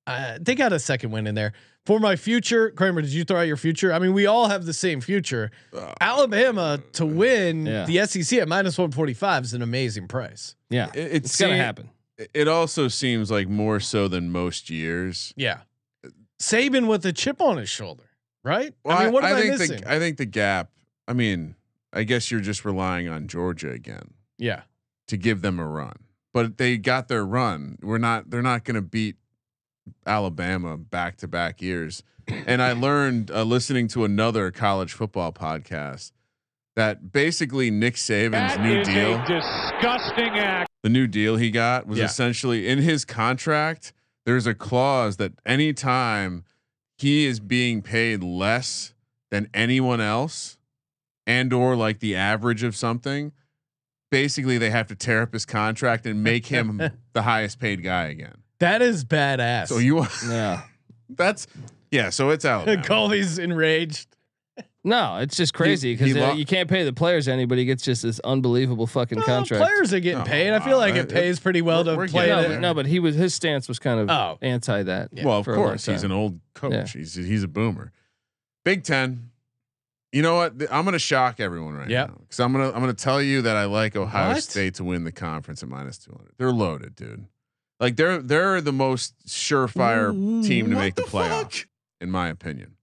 Uh, 0.08 0.40
they 0.42 0.56
got 0.56 0.74
a 0.74 0.80
second 0.80 1.12
win 1.12 1.28
in 1.28 1.36
there. 1.36 1.54
For 1.86 2.00
my 2.00 2.16
future, 2.16 2.72
Kramer, 2.72 3.02
did 3.04 3.12
you 3.12 3.24
throw 3.26 3.42
out 3.42 3.48
your 3.48 3.58
future? 3.58 3.94
I 3.94 4.00
mean, 4.00 4.14
we 4.14 4.26
all 4.26 4.48
have 4.48 4.66
the 4.66 4.74
same 4.74 5.02
future. 5.02 5.52
Alabama 6.02 6.80
to 6.94 7.06
win 7.06 7.66
Yeah. 7.68 7.86
the 7.86 8.00
SEC 8.08 8.40
at 8.40 8.48
minus 8.48 8.78
145 8.78 9.44
is 9.44 9.54
an 9.54 9.62
amazing 9.62 10.08
price. 10.08 10.56
yeah, 10.72 10.88
it, 10.96 11.00
it's 11.00 11.26
it's 11.30 11.40
gonna 11.40 11.58
happen. 11.58 11.90
It 12.34 12.48
also 12.48 12.88
seems 12.88 13.30
like 13.30 13.48
more 13.48 13.80
so 13.80 14.08
than 14.08 14.32
most 14.32 14.70
years. 14.72 15.34
Yeah. 15.38 15.60
Saban 16.42 16.88
with 16.88 17.06
a 17.06 17.14
chip 17.14 17.42
on 17.42 17.58
his 17.58 17.70
shoulder, 17.70 18.04
right? 18.44 18.74
Well, 18.84 18.98
I 18.98 19.04
mean, 19.06 19.14
what 19.14 19.24
am 19.24 19.36
I, 19.36 19.42
think 19.42 19.60
missing? 19.60 19.82
the 19.82 19.92
I 19.92 20.00
think 20.00 20.18
the 20.18 20.26
gap. 20.26 20.70
I 21.08 21.14
mean, 21.14 21.56
I 21.92 22.04
guess 22.04 22.32
you're 22.32 22.42
just 22.42 22.64
relying 22.66 23.08
on 23.08 23.28
Georgia 23.28 23.70
again 23.72 24.14
yeah. 24.38 24.62
to 25.08 25.18
give 25.18 25.42
them 25.42 25.60
a 25.60 25.68
run, 25.68 25.96
but 26.34 26.58
they 26.58 26.78
got 26.78 27.08
their 27.08 27.26
run. 27.26 27.78
We're 27.82 27.98
not. 27.98 28.30
They're 28.30 28.42
not 28.42 28.64
going 28.64 28.76
to 28.76 28.82
beat 28.82 29.18
Alabama 30.06 30.78
back 30.78 31.18
to 31.18 31.28
back 31.28 31.62
years. 31.62 32.04
And 32.48 32.62
I 32.62 32.72
learned 32.72 33.32
uh, 33.32 33.44
listening 33.44 33.90
to 33.90 34.06
another 34.06 34.50
college 34.50 34.94
football 34.94 35.34
podcast 35.34 36.12
that 36.76 37.12
basically 37.12 37.70
Nick 37.70 37.96
Saban's 37.96 38.58
new 38.60 38.82
deal, 38.84 39.18
disgusting 39.28 40.30
act. 40.40 40.70
the 40.84 40.90
new 40.90 41.06
deal 41.06 41.36
he 41.36 41.52
got 41.52 41.86
was 41.86 42.00
Yeah. 42.00 42.06
essentially 42.06 42.68
in 42.68 42.80
his 42.80 43.04
contract. 43.04 43.92
There's 44.26 44.48
a 44.48 44.54
clause 44.56 45.18
that 45.18 45.34
anytime 45.46 46.46
he 46.98 47.26
is 47.26 47.40
being 47.40 47.82
paid 47.82 48.24
less 48.24 48.94
than 49.32 49.50
anyone 49.54 50.00
else, 50.02 50.58
and 51.26 51.52
or 51.54 51.76
like 51.76 52.00
the 52.00 52.16
average 52.16 52.64
of 52.64 52.76
something, 52.76 53.32
basically 54.12 54.58
they 54.58 54.70
have 54.70 54.88
to 54.88 54.96
tear 54.96 55.24
up 55.24 55.34
his 55.34 55.46
contract 55.46 56.06
and 56.06 56.24
make 56.24 56.46
him 56.46 56.82
the 57.14 57.22
highest 57.24 57.60
paid 57.60 57.84
guy 57.84 58.06
again. 58.06 58.36
That 58.60 58.82
is 58.82 59.04
badass. 59.04 59.68
So 59.68 59.80
you 59.80 60.06
Yeah. 60.28 60.62
that's 61.10 61.48
yeah. 61.92 62.10
So 62.10 62.30
it's 62.30 62.46
out 62.46 62.68
Colby's 62.86 63.40
enraged. 63.40 64.08
No, 64.86 65.18
it's 65.18 65.38
just 65.38 65.54
crazy 65.54 65.94
because 65.96 66.14
lo- 66.14 66.34
you 66.34 66.46
can't 66.46 66.70
pay 66.70 66.84
the 66.84 66.92
players 66.92 67.28
any, 67.30 67.46
but 67.46 67.58
he 67.58 67.64
gets 67.64 67.84
just 67.84 68.04
this 68.04 68.20
unbelievable 68.20 68.86
fucking 68.86 69.18
Well, 69.20 69.26
contract. 69.26 69.64
players 69.64 69.94
are 69.94 70.00
getting 70.02 70.22
Oh, 70.22 70.26
paid. 70.26 70.52
I 70.54 70.60
feel 70.60 70.78
like 70.78 70.96
uh, 70.96 71.00
it 71.00 71.10
pays 71.10 71.40
pretty 71.40 71.62
well 71.62 71.84
we're- 71.86 71.94
to 71.94 71.98
we're 71.98 72.08
play. 72.10 72.26
getting 72.26 72.44
no, 72.44 72.56
but, 72.56 72.60
no, 72.62 72.74
but 72.74 72.86
he 72.88 73.00
was 73.00 73.16
his 73.16 73.34
stance 73.34 73.68
was 73.70 73.80
kind 73.80 74.00
of 74.02 74.10
Oh. 74.10 74.38
anti 74.42 74.84
that. 74.84 75.10
well, 75.24 75.40
of 75.40 75.46
for 75.46 75.54
a 75.54 75.58
long 75.58 75.68
course, 75.70 75.86
he's 75.86 76.04
an 76.04 76.12
old 76.12 76.40
coach. 76.54 76.74
Yeah. 76.74 77.00
He's 77.02 77.14
he's 77.16 77.44
a 77.44 77.48
boomer. 77.48 77.92
Big 78.66 78.84
Ten. 78.84 79.30
You 80.12 80.22
know 80.22 80.36
what? 80.36 80.54
I'm 80.72 80.84
going 80.84 80.94
to 80.94 81.00
shock 81.00 81.40
everyone 81.40 81.74
right 81.74 81.90
Yep. 81.90 82.10
now 82.10 82.16
because 82.20 82.40
I'm 82.40 82.52
gonna 82.52 82.68
I'm 82.72 82.82
gonna 82.82 82.94
tell 82.94 83.22
you 83.22 83.42
that 83.44 83.56
I 83.56 83.66
like 83.66 83.96
Ohio 83.96 84.34
What? 84.34 84.44
State 84.44 84.76
to 84.76 84.84
win 84.84 85.06
the 85.06 85.12
conference 85.12 85.64
at 85.64 85.70
minus 85.70 85.98
200. 85.98 86.34
They're 86.38 86.52
loaded, 86.52 86.96
dude. 86.96 87.26
Like 87.80 87.96
they're 87.96 88.22
they're 88.22 88.62
the 88.62 88.72
most 88.74 89.16
surefire 89.28 90.12
team 90.46 90.70
to 90.70 90.76
make 90.76 90.96
the, 90.96 91.02
playoff, 91.04 91.66
in 92.00 92.12
my 92.12 92.28
opinion. 92.28 92.76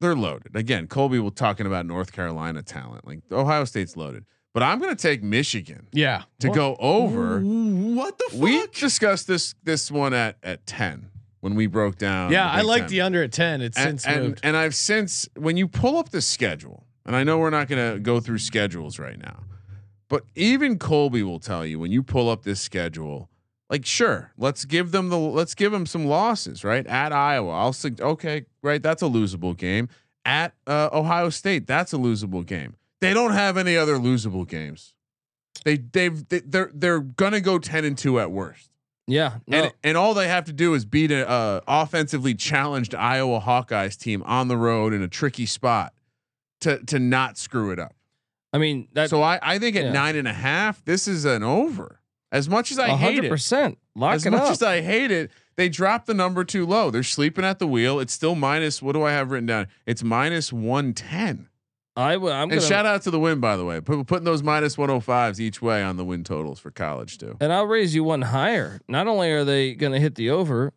They're 0.00 0.14
loaded. 0.16 0.56
Again, 0.56 0.86
Colby 0.86 1.18
was 1.18 1.34
talking 1.34 1.66
about 1.66 1.86
North 1.86 2.12
Carolina 2.12 2.62
talent. 2.62 3.06
Like 3.06 3.20
Ohio 3.30 3.64
State's 3.64 3.96
loaded, 3.96 4.24
but 4.54 4.62
I'm 4.62 4.78
going 4.78 4.94
to 4.94 5.00
take 5.00 5.22
Michigan 5.22 5.88
yeah. 5.92 6.22
to 6.40 6.48
What? 6.48 6.54
go 6.54 6.76
over. 6.80 7.40
What 7.40 8.18
the 8.18 8.24
fuck? 8.30 8.40
We 8.40 8.66
discussed 8.68 9.26
this 9.26 9.54
this 9.62 9.90
one 9.90 10.14
at 10.14 10.36
at 10.42 10.66
10 10.66 11.10
when 11.40 11.54
we 11.54 11.66
broke 11.66 11.96
down. 11.96 12.32
Yeah, 12.32 12.50
I 12.50 12.62
like 12.62 12.82
Ten. 12.82 12.90
the 12.90 13.00
under 13.02 13.22
at 13.22 13.32
ten. 13.32 13.60
It's 13.62 13.78
and, 13.78 14.00
since 14.00 14.06
and, 14.06 14.24
moved. 14.26 14.40
and 14.42 14.56
I've 14.56 14.74
since 14.74 15.28
when 15.36 15.56
you 15.56 15.66
pull 15.68 15.96
up 15.98 16.10
the 16.10 16.20
schedule, 16.20 16.84
and 17.06 17.16
I 17.16 17.24
know 17.24 17.38
we're 17.38 17.50
not 17.50 17.68
going 17.68 17.94
to 17.94 17.98
go 17.98 18.20
through 18.20 18.38
schedules 18.38 18.98
right 18.98 19.18
now, 19.18 19.44
but 20.08 20.24
even 20.34 20.78
Colby 20.78 21.22
will 21.22 21.38
tell 21.40 21.64
you 21.64 21.78
when 21.78 21.92
you 21.92 22.02
pull 22.02 22.28
up 22.28 22.42
this 22.42 22.60
schedule, 22.60 23.29
like 23.70 23.86
sure, 23.86 24.32
let's 24.36 24.64
give 24.64 24.90
them 24.90 25.08
the 25.08 25.18
let's 25.18 25.54
give 25.54 25.70
them 25.70 25.86
some 25.86 26.04
losses, 26.04 26.64
right? 26.64 26.84
At 26.86 27.12
Iowa, 27.12 27.52
I'll 27.52 27.72
say 27.72 27.92
okay, 27.98 28.44
right, 28.62 28.82
that's 28.82 29.00
a 29.00 29.06
losable 29.06 29.56
game. 29.56 29.88
At 30.24 30.52
uh, 30.66 30.90
Ohio 30.92 31.30
State, 31.30 31.66
that's 31.66 31.94
a 31.94 31.96
losable 31.96 32.44
game. 32.44 32.74
They 33.00 33.14
don't 33.14 33.32
have 33.32 33.56
any 33.56 33.76
other 33.76 33.96
losable 33.96 34.46
games. 34.46 34.92
They 35.64 35.76
they've 35.76 36.28
they, 36.28 36.40
they're 36.40 36.70
they're 36.74 37.00
gonna 37.00 37.40
go 37.40 37.58
ten 37.58 37.84
and 37.84 37.96
two 37.96 38.18
at 38.18 38.32
worst. 38.32 38.70
Yeah. 39.06 39.38
No, 39.46 39.62
And 39.62 39.72
and 39.84 39.96
all 39.96 40.14
they 40.14 40.28
have 40.28 40.44
to 40.46 40.52
do 40.52 40.74
is 40.74 40.84
beat 40.84 41.12
a 41.12 41.28
uh, 41.28 41.60
offensively 41.66 42.34
challenged 42.34 42.94
Iowa 42.94 43.40
Hawkeyes 43.40 43.96
team 43.96 44.22
on 44.24 44.48
the 44.48 44.56
road 44.56 44.92
in 44.92 45.02
a 45.02 45.08
tricky 45.08 45.46
spot 45.46 45.94
to 46.62 46.78
to 46.86 46.98
not 46.98 47.38
screw 47.38 47.70
it 47.70 47.78
up. 47.78 47.94
I 48.52 48.58
mean 48.58 48.88
that. 48.94 49.10
so 49.10 49.22
I 49.22 49.38
I 49.40 49.58
think 49.58 49.76
at 49.76 49.84
yeah. 49.86 49.92
nine 49.92 50.16
and 50.16 50.26
a 50.26 50.32
half, 50.32 50.84
this 50.84 51.06
is 51.06 51.24
an 51.24 51.44
over. 51.44 51.99
As 52.32 52.48
much 52.48 52.70
as 52.70 52.78
I 52.78 52.90
hate 52.90 53.14
hundred 53.14 53.24
it, 53.26 53.28
percent. 53.30 53.78
Lock 53.96 54.14
as 54.14 54.26
it 54.26 54.30
much 54.30 54.42
up. 54.42 54.50
as 54.52 54.62
I 54.62 54.80
hate 54.82 55.10
it, 55.10 55.30
they 55.56 55.68
dropped 55.68 56.06
the 56.06 56.14
number 56.14 56.44
too 56.44 56.64
low. 56.64 56.90
They're 56.90 57.02
sleeping 57.02 57.44
at 57.44 57.58
the 57.58 57.66
wheel. 57.66 57.98
It's 58.00 58.12
still 58.12 58.34
minus. 58.34 58.80
What 58.80 58.92
do 58.92 59.02
I 59.02 59.10
have 59.12 59.30
written 59.30 59.46
down? 59.46 59.66
It's 59.86 60.02
minus 60.04 60.52
one 60.52 60.92
ten. 60.94 61.48
I 61.96 62.12
w- 62.14 62.32
I'm 62.32 62.44
And 62.44 62.50
gonna. 62.52 62.60
shout 62.62 62.86
out 62.86 63.02
to 63.02 63.10
the 63.10 63.18
Wynn, 63.18 63.40
by 63.40 63.56
the 63.56 63.64
way. 63.64 63.80
Put, 63.80 64.06
putting 64.06 64.24
those 64.24 64.42
minus 64.44 64.76
minus 64.76 64.78
one 64.78 64.88
hundred 64.90 65.00
fives 65.02 65.40
each 65.40 65.60
way 65.60 65.82
on 65.82 65.96
the 65.96 66.04
win 66.04 66.22
totals 66.22 66.60
for 66.60 66.70
college 66.70 67.18
too. 67.18 67.36
and 67.40 67.52
I'll 67.52 67.66
raise 67.66 67.94
you 67.96 68.04
one 68.04 68.22
higher. 68.22 68.80
Not 68.88 69.08
only 69.08 69.30
are 69.32 69.44
they 69.44 69.74
going 69.74 69.92
to 69.92 69.98
hit 69.98 70.14
the 70.14 70.30
over, 70.30 70.72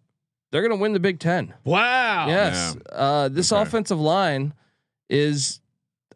they're 0.51 0.61
going 0.63 0.71
to 0.77 0.81
win 0.81 0.93
the 0.93 0.99
Big 0.99 1.19
Ten. 1.19 1.53
wow. 1.63 2.27
Yes. 2.27 2.75
Uh, 2.91 3.29
this 3.29 3.51
Okay. 3.53 3.61
offensive 3.61 3.99
line 3.99 4.53
is 5.09 5.61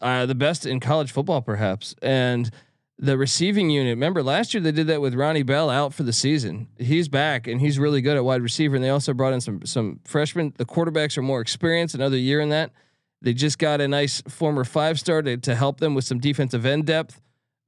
uh, 0.01 0.25
the 0.25 0.35
best 0.35 0.65
in 0.65 0.79
college 0.79 1.11
football, 1.11 1.41
perhaps. 1.43 1.93
And 2.01 2.49
the 2.99 3.17
receiving 3.17 3.69
unit, 3.69 3.91
remember 3.91 4.23
last 4.23 4.53
year 4.53 4.61
they 4.61 4.71
did 4.71 4.87
that 4.87 5.01
with 5.01 5.13
Ronnie 5.13 5.43
Bell 5.43 5.69
out 5.69 5.93
for 5.93 6.03
the 6.03 6.13
season. 6.13 6.67
He's 6.77 7.07
back 7.07 7.47
and 7.47 7.61
he's 7.61 7.77
really 7.77 8.01
good 8.01 8.17
at 8.17 8.25
wide 8.25 8.41
receiver. 8.41 8.75
And 8.75 8.83
they 8.83 8.89
also 8.89 9.13
brought 9.13 9.33
in 9.33 9.41
some 9.41 9.65
some 9.65 9.99
freshmen. 10.03 10.53
The 10.57 10.65
quarterbacks 10.65 11.17
are 11.17 11.21
more 11.21 11.41
experienced, 11.41 11.93
another 11.93 12.17
year 12.17 12.39
in 12.41 12.49
that. 12.49 12.71
They 13.21 13.33
just 13.33 13.59
got 13.59 13.81
a 13.81 13.87
nice 13.87 14.21
former 14.27 14.63
five 14.63 14.99
star 14.99 15.21
to, 15.21 15.37
to 15.37 15.55
help 15.55 15.79
them 15.79 15.95
with 15.95 16.05
some 16.05 16.19
defensive 16.19 16.65
end 16.65 16.85
depth, 16.85 17.21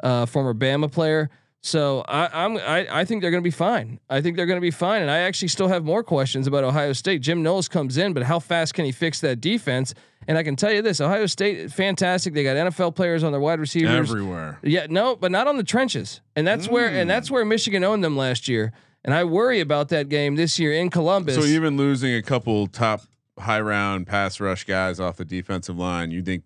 uh, 0.03 0.25
former 0.25 0.53
Bama 0.53 0.91
player. 0.91 1.29
So 1.61 2.05
I, 2.07 2.45
I'm 2.45 2.57
I, 2.57 3.01
I 3.01 3.05
think 3.05 3.21
they're 3.21 3.31
going 3.31 3.43
to 3.43 3.47
be 3.47 3.51
fine. 3.51 3.99
I 4.09 4.21
think 4.21 4.37
they're 4.37 4.45
going 4.45 4.57
to 4.57 4.61
be 4.61 4.71
fine. 4.71 5.01
And 5.01 5.11
I 5.11 5.19
actually 5.19 5.49
still 5.49 5.67
have 5.67 5.83
more 5.83 6.03
questions 6.03 6.47
about 6.47 6.63
Ohio 6.63 6.93
State. 6.93 7.21
Jim 7.21 7.43
Knowles 7.43 7.67
comes 7.67 7.97
in, 7.97 8.13
but 8.13 8.23
how 8.23 8.39
fast 8.39 8.73
can 8.73 8.85
he 8.85 8.91
fix 8.91 9.19
that 9.21 9.41
defense? 9.41 9.93
And 10.27 10.37
I 10.37 10.43
can 10.43 10.55
tell 10.55 10.71
you 10.71 10.81
this: 10.81 11.01
Ohio 11.01 11.25
State, 11.25 11.71
fantastic. 11.71 12.33
They 12.33 12.43
got 12.43 12.55
NFL 12.55 12.95
players 12.95 13.23
on 13.23 13.33
their 13.33 13.41
wide 13.41 13.59
receivers. 13.59 14.09
Everywhere. 14.09 14.59
Yeah, 14.63 14.87
no, 14.89 15.17
but 15.17 15.31
not 15.31 15.47
on 15.47 15.57
the 15.57 15.63
trenches. 15.63 16.21
And 16.35 16.47
that's 16.47 16.69
where 16.69 16.87
and 16.87 17.03
hmm. 17.03 17.07
that's 17.09 17.29
where 17.29 17.43
Michigan 17.43 17.83
owned 17.83 18.03
them 18.03 18.15
last 18.15 18.47
year. 18.47 18.71
And 19.03 19.13
I 19.13 19.23
worry 19.23 19.59
about 19.59 19.89
that 19.89 20.09
game 20.09 20.35
this 20.35 20.59
year 20.59 20.73
in 20.73 20.89
Columbus. 20.89 21.35
So 21.35 21.43
even 21.43 21.77
losing 21.77 22.13
a 22.15 22.21
couple 22.21 22.67
top 22.67 23.01
high 23.37 23.61
round 23.61 24.07
pass 24.07 24.39
rush 24.39 24.65
guys 24.65 24.99
off 24.99 25.17
the 25.17 25.25
defensive 25.25 25.77
line, 25.77 26.11
you 26.11 26.21
think 26.21 26.43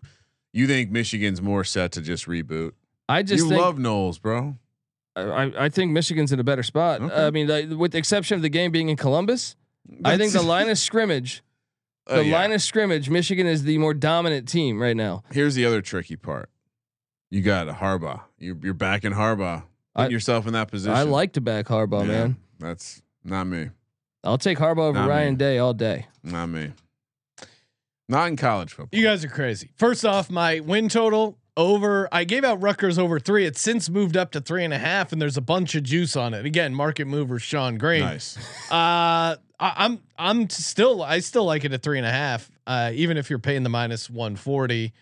you 0.53 0.65
think 0.65 0.89
Michigan's 0.89 1.41
more 1.41 1.63
set 1.63 1.91
to 1.93 2.01
just 2.01 2.25
reboot? 2.25 2.71
I 3.09 3.21
just 3.21 3.45
you 3.45 3.55
love 3.55 3.77
Knowles, 3.77 4.17
bro. 4.17 4.57
I, 5.15 5.51
I 5.65 5.69
think 5.69 5.91
Michigan's 5.91 6.31
in 6.31 6.39
a 6.39 6.43
better 6.43 6.63
spot. 6.63 7.01
Okay. 7.01 7.25
I 7.27 7.29
mean, 7.29 7.47
like, 7.47 7.69
with 7.69 7.91
the 7.91 7.97
exception 7.99 8.35
of 8.35 8.41
the 8.41 8.49
game 8.49 8.71
being 8.71 8.89
in 8.89 8.97
Columbus, 8.97 9.55
I 10.03 10.17
think 10.17 10.31
the 10.33 10.41
line 10.41 10.69
of 10.69 10.77
scrimmage, 10.79 11.43
Uh, 12.07 12.15
the 12.17 12.25
yeah. 12.25 12.33
line 12.37 12.51
of 12.51 12.61
scrimmage, 12.61 13.09
Michigan 13.09 13.45
is 13.45 13.63
the 13.63 13.77
more 13.77 13.93
dominant 13.93 14.47
team 14.47 14.81
right 14.81 14.97
now. 14.97 15.23
Here's 15.31 15.55
the 15.55 15.65
other 15.65 15.81
tricky 15.81 16.15
part. 16.15 16.49
You 17.29 17.41
got 17.41 17.67
a 17.69 17.73
Harbaugh. 17.73 18.21
You're 18.39 18.57
you're 18.61 18.73
back 18.73 19.03
in 19.03 19.13
Harbaugh. 19.13 19.63
Put 19.95 20.11
yourself 20.11 20.47
in 20.47 20.53
that 20.53 20.69
position. 20.71 20.95
I 20.95 21.03
like 21.03 21.33
to 21.33 21.41
back 21.41 21.65
Harbaugh, 21.67 22.01
Yeah, 22.01 22.07
man. 22.11 22.37
That's 22.59 23.01
not 23.23 23.45
me. 23.45 23.69
I'll 24.23 24.37
take 24.37 24.57
Harbaugh 24.57 24.85
over 24.89 24.93
Not 24.99 25.05
me. 25.05 25.09
Ryan 25.09 25.35
Day 25.35 25.57
all 25.59 25.73
day. 25.73 26.07
Not 26.23 26.47
me. 26.47 26.71
Not 28.09 28.27
in 28.27 28.35
college 28.35 28.73
football. 28.73 28.97
You 28.97 29.05
guys 29.05 29.23
are 29.23 29.29
crazy. 29.29 29.71
First 29.75 30.05
off, 30.05 30.29
my 30.29 30.59
win 30.59 30.89
total 30.89 31.37
over. 31.57 32.07
I 32.11 32.23
gave 32.23 32.43
out 32.43 32.61
Rutgers 32.61 32.97
over 32.97 33.19
three. 33.19 33.45
It's 33.45 33.61
since 33.61 33.89
moved 33.89 34.17
up 34.17 34.31
to 34.31 34.41
three 34.41 34.63
and 34.63 34.73
a 34.73 34.77
half, 34.79 35.11
and 35.11 35.21
there's 35.21 35.37
a 35.37 35.41
bunch 35.41 35.75
of 35.75 35.83
juice 35.83 36.15
on 36.15 36.33
it. 36.33 36.45
Again, 36.45 36.73
market 36.73 37.05
mover 37.05 37.39
Sean 37.39 37.77
Green. 37.77 38.01
nice. 38.01 38.37
Uh, 38.71 39.35
I, 39.59 39.73
I'm 39.85 39.99
I'm 40.17 40.49
still 40.49 41.03
I 41.03 41.19
still 41.19 41.45
like 41.45 41.63
it 41.63 41.73
at 41.73 41.83
three 41.83 41.97
and 41.99 42.07
a 42.07 42.11
half. 42.11 42.49
Uh, 42.65 42.91
even 42.93 43.17
if 43.17 43.29
you're 43.29 43.39
paying 43.39 43.63
the 43.63 43.69
minus 43.69 44.09
one 44.09 44.35
forty. 44.35 44.93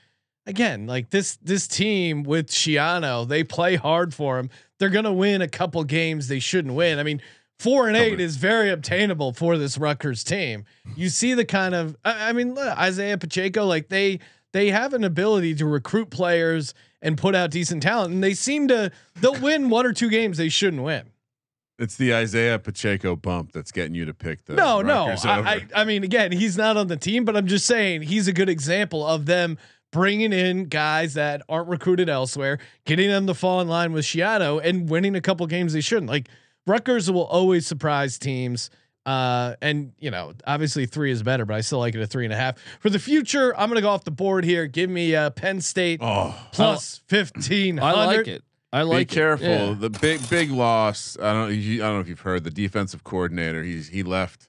again, 0.45 0.87
like 0.87 1.09
this 1.09 1.37
this 1.37 1.67
team 1.67 2.23
with 2.23 2.47
Schiano, 2.47 3.27
they 3.27 3.43
play 3.43 3.75
hard 3.75 4.13
for 4.13 4.37
him. 4.39 4.49
They're 4.77 4.89
gonna 4.89 5.13
win 5.13 5.41
a 5.41 5.47
couple 5.47 5.83
games 5.85 6.27
they 6.27 6.39
shouldn't 6.39 6.73
win. 6.73 6.99
I 6.99 7.03
mean, 7.03 7.21
four 7.59 7.87
and 7.87 7.95
eight 7.95 8.19
is 8.19 8.35
very 8.37 8.71
obtainable 8.71 9.31
for 9.33 9.57
this 9.57 9.77
Rutgers 9.77 10.23
team. 10.23 10.65
You 10.97 11.09
see 11.09 11.33
the 11.33 11.45
kind 11.45 11.75
of, 11.75 11.95
I, 12.03 12.29
I 12.29 12.33
mean, 12.33 12.57
Isaiah 12.57 13.17
Pacheco, 13.17 13.65
like 13.65 13.87
they 13.89 14.19
they 14.53 14.69
have 14.69 14.93
an 14.93 15.03
ability 15.03 15.55
to 15.55 15.65
recruit 15.65 16.09
players 16.09 16.73
and 17.01 17.17
put 17.17 17.35
out 17.35 17.51
decent 17.51 17.83
talent, 17.83 18.13
and 18.13 18.23
they 18.23 18.33
seem 18.33 18.67
to 18.67 18.91
they'll 19.19 19.39
win 19.39 19.69
one 19.69 19.85
or 19.85 19.93
two 19.93 20.09
games 20.09 20.37
they 20.37 20.49
shouldn't 20.49 20.83
win. 20.83 21.11
It's 21.79 21.95
the 21.95 22.13
Isaiah 22.13 22.59
Pacheco 22.59 23.15
bump 23.15 23.53
that's 23.53 23.71
getting 23.71 23.95
you 23.95 24.05
to 24.05 24.13
pick 24.13 24.45
the 24.45 24.53
No, 24.53 24.81
no. 24.83 25.07
Rutgers 25.07 25.25
I. 25.25 25.39
I, 25.39 25.67
I 25.77 25.83
mean, 25.83 26.03
again, 26.03 26.31
he's 26.31 26.55
not 26.55 26.77
on 26.77 26.87
the 26.87 26.97
team, 26.97 27.25
but 27.25 27.35
I'm 27.35 27.47
just 27.47 27.65
saying 27.65 28.03
he's 28.03 28.27
a 28.27 28.33
good 28.33 28.49
example 28.49 29.05
of 29.05 29.25
them 29.25 29.57
bringing 29.91 30.31
in 30.31 30.65
guys 30.65 31.15
that 31.15 31.41
aren't 31.49 31.67
recruited 31.69 32.07
elsewhere, 32.07 32.59
getting 32.85 33.09
them 33.09 33.25
to 33.27 33.33
fall 33.33 33.61
in 33.61 33.67
line 33.67 33.93
with 33.93 34.05
Schiano, 34.05 34.61
and 34.63 34.89
winning 34.89 35.15
a 35.15 35.21
couple 35.21 35.45
games 35.47 35.73
they 35.73 35.81
shouldn't. 35.81 36.09
Like 36.09 36.29
Rutgers 36.67 37.09
will 37.09 37.25
always 37.25 37.65
surprise 37.65 38.19
teams. 38.19 38.69
Uh, 39.05 39.55
and 39.61 39.93
you 39.99 40.11
know, 40.11 40.33
obviously 40.45 40.85
three 40.85 41.11
is 41.11 41.23
better, 41.23 41.45
but 41.45 41.55
I 41.55 41.61
still 41.61 41.79
like 41.79 41.95
it 41.95 42.01
at 42.01 42.09
three 42.09 42.25
and 42.25 42.33
a 42.33 42.37
half 42.37 42.57
for 42.79 42.89
the 42.89 42.99
future. 42.99 43.57
I'm 43.57 43.67
gonna 43.69 43.81
go 43.81 43.89
off 43.89 44.03
the 44.03 44.11
board 44.11 44.45
here. 44.45 44.67
Give 44.67 44.89
me 44.89 45.15
uh, 45.15 45.31
Penn 45.31 45.59
State 45.61 46.01
oh, 46.03 46.35
plus 46.51 47.01
fifteen 47.07 47.79
I 47.79 47.93
like 47.93 48.27
it. 48.27 48.43
I 48.71 48.83
like. 48.83 48.93
It. 48.93 48.97
Be 48.97 49.01
it. 49.01 49.15
careful. 49.15 49.47
Yeah. 49.47 49.75
The 49.77 49.89
big 49.89 50.29
big 50.29 50.51
loss. 50.51 51.17
I 51.19 51.33
don't. 51.33 51.53
You, 51.53 51.83
I 51.83 51.87
don't 51.87 51.95
know 51.95 52.01
if 52.01 52.07
you've 52.07 52.19
heard 52.19 52.43
the 52.43 52.51
defensive 52.51 53.03
coordinator. 53.03 53.63
He's 53.63 53.87
he 53.89 54.03
left. 54.03 54.47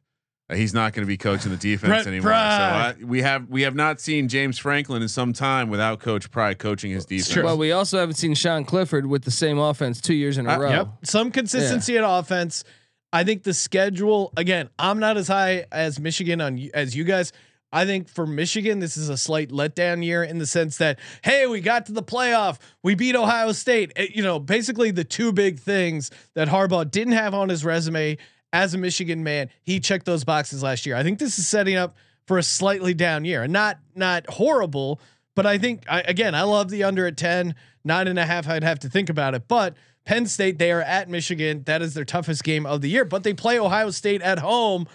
Uh, 0.51 0.57
He's 0.57 0.75
not 0.75 0.93
going 0.93 1.05
to 1.05 1.09
be 1.09 1.17
coaching 1.17 1.51
the 1.51 1.57
defense 1.57 1.89
Brent 1.89 2.07
anymore. 2.07 2.33
Pry. 2.33 2.95
So 2.97 3.03
I, 3.03 3.05
we 3.05 3.23
have 3.23 3.49
we 3.49 3.63
have 3.63 3.75
not 3.75 4.01
seen 4.01 4.29
James 4.29 4.59
Franklin 4.59 5.01
in 5.01 5.09
some 5.09 5.33
time 5.33 5.71
without 5.71 6.01
Coach 6.01 6.31
Pry 6.31 6.55
coaching 6.55 6.91
his 6.91 7.07
defense. 7.07 7.31
true. 7.31 7.45
Well, 7.45 7.57
we 7.57 7.73
also 7.73 7.99
haven't 7.99 8.17
seen 8.17 8.35
Sean 8.35 8.65
Clifford 8.65 9.07
with 9.07 9.25
the 9.25 9.31
same 9.31 9.59
offense 9.59 10.01
two 10.01 10.15
years 10.15 10.37
in 10.39 10.47
a 10.47 10.53
Uh, 10.53 10.59
row. 10.59 10.71
Yep. 10.71 10.89
Some 11.05 11.31
consistency 11.31 11.97
at 11.97 12.05
offense. 12.07 12.65
I 13.13 13.25
think 13.25 13.43
the 13.43 13.55
schedule 13.55 14.33
again, 14.37 14.69
I'm 14.79 14.99
not 14.99 15.17
as 15.17 15.29
high 15.29 15.67
as 15.71 16.01
Michigan 16.01 16.41
on 16.41 16.71
as 16.75 16.97
you 16.97 17.05
guys. 17.05 17.33
I 17.75 17.87
think 17.87 18.09
for 18.09 18.27
Michigan, 18.27 18.81
this 18.81 18.99
is 18.99 19.09
a 19.09 19.17
slight 19.17 19.49
letdown 19.49 20.05
year 20.05 20.23
in 20.23 20.39
the 20.39 20.47
sense 20.47 20.77
that, 20.77 20.99
hey, 21.25 21.47
we 21.47 21.63
got 21.63 21.87
to 21.87 21.93
the 21.93 22.03
playoff, 22.03 22.59
we 22.83 22.95
beat 22.95 23.17
Ohio 23.17 23.53
State. 23.53 23.93
Eh, 23.97 24.09
you 24.15 24.23
know, 24.23 24.39
basically 24.39 24.91
the 24.91 25.05
two 25.05 25.33
big 25.33 25.59
things 25.59 26.11
that 26.35 26.49
Harbaugh 26.49 26.91
didn't 26.91 27.15
have 27.15 27.33
on 27.33 27.49
his 27.49 27.65
resume 27.65 28.19
as 28.53 28.75
a 28.75 28.79
Michigan 28.79 29.25
man. 29.25 29.49
He 29.63 29.81
checked 29.81 30.05
those 30.05 30.23
boxes 30.25 30.63
last 30.63 30.85
year. 30.85 30.97
I 30.97 31.03
think 31.03 31.19
this 31.19 31.39
is 31.39 31.49
setting 31.49 31.77
up 31.77 31.97
for 32.27 32.37
a 32.37 32.43
slightly 32.43 32.95
down 32.95 33.25
year, 33.25 33.43
and 33.43 33.53
not 33.53 33.79
not 33.95 34.29
horrible, 34.29 35.01
but 35.35 35.47
I 35.47 35.59
think 35.59 35.85
I, 35.89 36.03
again, 36.03 36.35
I 36.35 36.43
love 36.43 36.71
the 36.71 36.85
under 36.85 37.07
at 37.07 37.17
10, 37.17 37.55
nine 37.85 38.07
and 38.07 38.19
a 38.19 38.27
half. 38.27 38.47
I'd 38.49 38.63
have 38.63 38.81
to 38.81 38.89
think 38.89 39.09
about 39.09 39.35
it, 39.35 39.49
but 39.49 39.75
Penn 40.05 40.27
State, 40.27 40.59
they 40.59 40.73
are 40.73 40.83
at 40.83 41.09
Michigan. 41.09 41.63
That 41.67 41.81
is 41.83 41.95
their 41.95 42.05
toughest 42.05 42.43
game 42.45 42.67
of 42.67 42.81
the 42.81 42.89
year, 42.89 43.05
but 43.05 43.23
they 43.23 43.35
play 43.35 43.59
Ohio 43.59 43.91
State 43.91 44.23
at 44.23 44.39
home 44.39 44.87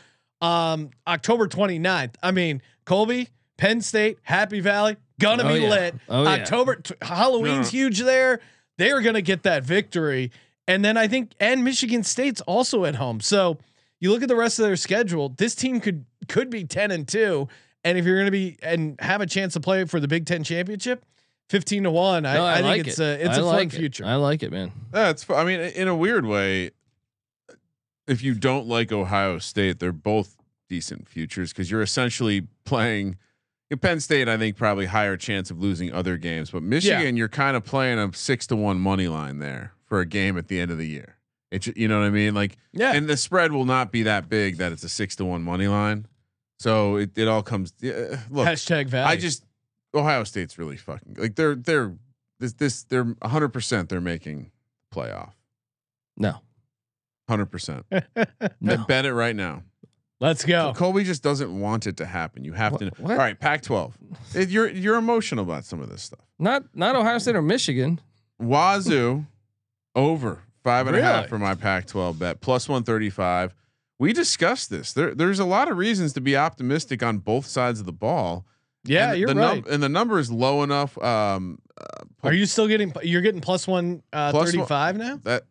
um 0.41 0.91
October 1.07 1.47
29th. 1.47 2.13
I 2.21 2.31
mean, 2.31 2.61
Colby, 2.85 3.29
Penn 3.57 3.81
State, 3.81 4.19
Happy 4.23 4.59
Valley, 4.59 4.97
gonna 5.19 5.43
Oh, 5.43 5.53
be 5.53 5.61
yeah. 5.61 5.69
lit. 5.69 5.95
Oh, 6.09 6.23
yeah. 6.23 6.29
October 6.29 6.75
t- 6.75 6.93
Halloween's 7.01 7.69
huge 7.71 7.99
there. 7.99 8.39
They're 8.77 9.01
gonna 9.01 9.21
get 9.23 9.43
that 9.43 9.63
victory. 9.63 10.31
And 10.67 10.83
then 10.85 10.97
I 10.97 11.07
think 11.07 11.31
and 11.39 11.63
Michigan 11.63 12.03
State's 12.03 12.41
also 12.41 12.85
at 12.85 12.95
home. 12.95 13.19
So 13.21 13.57
you 13.99 14.11
look 14.11 14.21
at 14.21 14.27
the 14.27 14.35
rest 14.35 14.59
of 14.59 14.65
their 14.65 14.75
schedule, 14.75 15.29
this 15.29 15.55
team 15.55 15.79
could 15.79 16.05
could 16.27 16.49
be 16.49 16.65
10 16.65 16.91
and 16.91 17.07
2. 17.07 17.47
And 17.83 17.97
if 17.97 18.05
you're 18.05 18.19
gonna 18.19 18.29
be 18.29 18.57
and 18.61 18.95
have 18.99 19.21
a 19.21 19.25
chance 19.25 19.53
to 19.53 19.59
play 19.59 19.85
for 19.85 19.99
the 19.99 20.07
Big 20.07 20.25
Ten 20.27 20.43
championship, 20.43 21.03
15 21.49 21.83
to 21.83 21.91
1. 21.91 22.25
I, 22.25 22.33
No, 22.33 22.45
I, 22.45 22.55
think 22.55 22.65
like 22.67 22.87
it's 22.87 22.99
it. 22.99 23.03
a 23.21 23.25
it's 23.25 23.37
I 23.37 23.41
a 23.41 23.45
like 23.45 23.71
fun 23.71 23.77
it. 23.77 23.79
future. 23.79 24.05
I 24.05 24.15
like 24.15 24.43
it, 24.43 24.51
man. 24.51 24.71
That's. 24.91 25.23
fu- 25.23 25.33
I 25.33 25.43
mean, 25.43 25.59
in 25.59 25.87
a 25.87 25.95
weird 25.95 26.25
way, 26.25 26.71
if 28.07 28.21
you 28.23 28.33
don't 28.33 28.67
like 28.67 28.91
Ohio 28.91 29.37
State, 29.39 29.79
they're 29.79 29.91
both 29.91 30.35
decent 30.69 31.07
futures 31.07 31.51
because 31.53 31.69
you're 31.71 31.81
essentially 31.81 32.47
playing. 32.65 33.17
Penn 33.81 33.99
State, 33.99 34.29
I 34.29 34.37
think 34.37 34.55
probably 34.55 34.85
higher 34.85 35.17
chance 35.17 35.51
of 35.51 35.59
losing 35.59 35.91
other 35.91 36.15
games, 36.15 36.51
but 36.51 36.63
Michigan, 36.63 37.17
you're 37.17 37.27
kind 37.27 37.57
of 37.57 37.65
playing 37.65 37.99
a 37.99 38.13
six 38.13 38.47
to 38.47 38.55
one 38.55 38.79
money 38.79 39.09
line 39.09 39.39
there 39.39 39.73
for 39.83 39.99
a 39.99 40.05
game 40.05 40.37
at 40.37 40.47
the 40.47 40.57
end 40.61 40.71
of 40.71 40.77
the 40.77 40.87
year. 40.87 41.17
It's 41.51 41.67
you 41.67 41.89
know 41.89 41.99
what 41.99 42.05
I 42.05 42.09
mean, 42.09 42.33
like 42.33 42.55
yeah. 42.71 42.93
and 42.93 43.09
the 43.09 43.17
spread 43.17 43.51
will 43.51 43.65
not 43.65 43.91
be 43.91 44.03
that 44.03 44.29
big 44.29 44.57
that 44.57 44.71
it's 44.71 44.83
a 44.83 44.89
six 44.89 45.17
to 45.17 45.25
one 45.25 45.43
money 45.43 45.67
line. 45.67 46.07
So 46.59 46.95
it, 46.95 47.17
it 47.17 47.27
all 47.27 47.43
comes. 47.43 47.73
Yeah, 47.81 48.19
look, 48.29 48.47
Hashtag 48.47 48.87
Valley. 48.87 49.11
I 49.11 49.15
just 49.17 49.43
Ohio 49.93 50.23
State's 50.23 50.57
really 50.57 50.77
fucking 50.77 51.15
like 51.17 51.35
they're 51.35 51.55
they're 51.55 51.93
this 52.39 52.53
this 52.53 52.83
they're 52.83 53.03
100 53.03 53.49
percent 53.49 53.89
they're 53.89 54.01
making 54.01 54.51
playoff 54.93 55.31
No, 56.17 56.31
100 57.27 57.45
percent. 57.47 57.85
no. 58.61 58.85
Bet 58.87 59.05
it 59.05 59.13
right 59.13 59.35
now. 59.35 59.63
Let's 60.19 60.43
go. 60.43 60.73
Colby 60.75 61.03
just 61.03 61.21
doesn't 61.21 61.59
want 61.59 61.85
it 61.85 61.97
to 61.97 62.05
happen. 62.07 62.43
You 62.43 62.53
have 62.53 62.71
Wha- 62.73 62.77
to. 62.79 62.91
what? 62.97 63.11
All 63.11 63.17
right, 63.17 63.39
Pac-12. 63.39 63.93
It- 64.33 64.49
you're 64.49 64.67
you're 64.69 64.95
emotional 64.97 65.43
about 65.43 65.63
some 65.65 65.79
of 65.81 65.89
this 65.89 66.01
stuff. 66.01 66.25
Not 66.39 66.63
not 66.75 66.95
Ohio 66.95 67.17
State 67.19 67.35
or 67.35 67.41
Michigan. 67.43 67.99
Wazoo 68.39 69.25
over 69.95 70.43
five 70.63 70.87
and 70.87 70.95
a 70.95 71.01
half 71.01 71.15
Really? 71.15 71.27
for 71.29 71.39
my 71.39 71.53
Pac-12 71.55 72.17
bet 72.19 72.41
plus 72.41 72.67
135. 72.69 73.53
We 73.99 74.13
discussed 74.13 74.69
this. 74.69 74.93
There, 74.93 75.15
there's 75.15 75.39
a 75.39 75.45
lot 75.45 75.71
of 75.71 75.77
reasons 75.77 76.13
to 76.13 76.21
be 76.21 76.35
optimistic 76.37 77.01
on 77.01 77.17
both 77.19 77.45
sides 77.47 77.79
of 77.79 77.85
the 77.87 77.91
ball. 77.93 78.45
Yeah, 78.87 79.11
and 79.11 79.19
you're 79.19 79.27
the 79.33 79.35
right. 79.35 79.67
and 79.67 79.81
the 79.83 79.89
number 79.89 80.19
is 80.19 80.31
low 80.31 80.63
enough. 80.63 80.97
Um, 80.97 81.59
Are 82.23 82.33
you 82.33 82.45
still 82.45 82.67
getting? 82.67 82.91
You're 83.03 83.21
getting 83.21 83.41
plus 83.41 83.67
one 83.67 84.01
uh, 84.13 84.31
Plus 84.31 84.45
one- 84.47 84.51
thirty-five 84.53 84.97
now. 84.97 85.19
that 85.23 85.43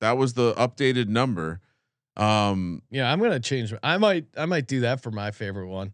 that 0.00 0.16
was 0.16 0.34
the 0.34 0.54
updated 0.54 1.08
number. 1.08 1.60
Um, 2.16 2.82
Yeah, 2.90 3.10
I'm 3.10 3.20
gonna 3.20 3.40
change. 3.40 3.72
I 3.82 3.96
might. 3.98 4.26
I 4.36 4.46
might 4.46 4.66
do 4.66 4.80
that 4.80 5.02
for 5.02 5.10
my 5.10 5.30
favorite 5.30 5.68
one. 5.68 5.92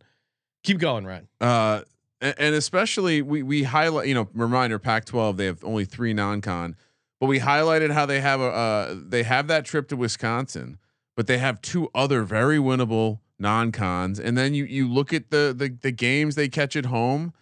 Keep 0.64 0.78
going, 0.80 1.04
Ryan. 1.06 1.28
uh, 1.40 1.82
a- 2.20 2.40
and 2.42 2.54
especially 2.54 3.22
we 3.22 3.42
we 3.42 3.62
highlight. 3.62 4.08
You 4.08 4.14
know, 4.14 4.28
reminder: 4.34 4.78
Pac-12 4.78 5.36
they 5.36 5.46
have 5.46 5.62
only 5.64 5.84
three 5.84 6.12
non-con, 6.12 6.74
but 7.20 7.26
we 7.26 7.38
highlighted 7.38 7.92
how 7.92 8.06
they 8.06 8.20
have 8.20 8.40
a 8.40 8.44
uh, 8.50 8.94
they 9.00 9.22
have 9.22 9.46
that 9.46 9.64
trip 9.64 9.88
to 9.88 9.96
Wisconsin, 9.96 10.78
but 11.16 11.26
they 11.28 11.38
have 11.38 11.60
two 11.62 11.88
other 11.94 12.24
very 12.24 12.58
winnable 12.58 13.20
non-cons. 13.38 14.18
And 14.18 14.36
then 14.36 14.54
you 14.54 14.64
you 14.64 14.88
look 14.88 15.12
at 15.12 15.30
the 15.30 15.54
the 15.56 15.76
the 15.80 15.92
games 15.92 16.34
they 16.34 16.48
catch 16.48 16.76
at 16.76 16.86
home, 16.86 17.32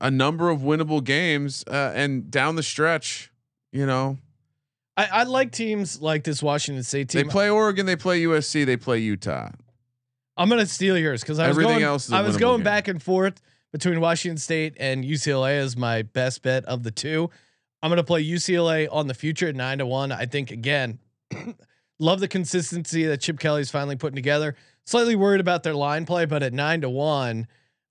a 0.00 0.10
number 0.10 0.50
of 0.50 0.60
winnable 0.60 1.02
games, 1.02 1.64
uh, 1.66 1.92
and 1.94 2.30
down 2.30 2.56
the 2.56 2.62
stretch, 2.62 3.32
you 3.72 3.86
know, 3.86 4.18
I, 4.96 5.06
I 5.06 5.22
like 5.24 5.52
teams 5.52 6.02
like 6.02 6.24
this 6.24 6.42
Washington 6.42 6.82
State 6.82 7.10
team. 7.10 7.22
they 7.22 7.28
play 7.30 7.48
Oregon, 7.48 7.86
they 7.86 7.96
play 7.96 8.22
USC, 8.22 8.66
they 8.66 8.76
play 8.76 8.98
Utah. 8.98 9.50
I'm 10.36 10.48
gonna 10.48 10.66
steal 10.66 10.96
yours 10.98 11.22
because 11.22 11.38
I 11.38 11.48
was 11.48 11.56
Everything 11.56 11.74
going. 11.74 11.84
else 11.84 12.06
is 12.06 12.12
a 12.12 12.16
I 12.16 12.22
was 12.22 12.36
going 12.36 12.58
game. 12.58 12.64
back 12.64 12.88
and 12.88 13.02
forth 13.02 13.40
between 13.72 14.00
Washington 14.00 14.38
State 14.38 14.74
and 14.78 15.04
UCLA 15.04 15.58
as 15.58 15.76
my 15.76 16.02
best 16.02 16.42
bet 16.42 16.64
of 16.64 16.82
the 16.82 16.90
two. 16.90 17.30
I'm 17.82 17.90
gonna 17.90 18.04
play 18.04 18.24
UCLA 18.24 18.88
on 18.90 19.06
the 19.06 19.14
future 19.14 19.48
at 19.48 19.56
nine 19.56 19.78
to 19.78 19.86
one. 19.86 20.10
I 20.12 20.26
think 20.26 20.50
again, 20.50 20.98
love 22.00 22.20
the 22.20 22.28
consistency 22.28 23.04
that 23.06 23.20
Chip 23.20 23.38
Kelly's 23.38 23.70
finally 23.70 23.96
putting 23.96 24.16
together. 24.16 24.54
Slightly 24.88 25.16
worried 25.16 25.42
about 25.42 25.64
their 25.64 25.74
line 25.74 26.06
play, 26.06 26.24
but 26.24 26.42
at 26.42 26.54
nine 26.54 26.80
to 26.80 26.88
one, 26.88 27.46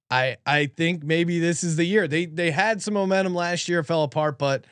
I 0.10 0.38
I 0.47 0.65
think 0.65 1.03
maybe 1.03 1.38
this 1.38 1.63
is 1.63 1.75
the 1.75 1.83
year. 1.83 2.07
They 2.07 2.25
they 2.25 2.49
had 2.49 2.81
some 2.81 2.95
momentum 2.95 3.36
last 3.36 3.69
year, 3.69 3.83
fell 3.83 4.01
apart, 4.01 4.39
but 4.39 4.65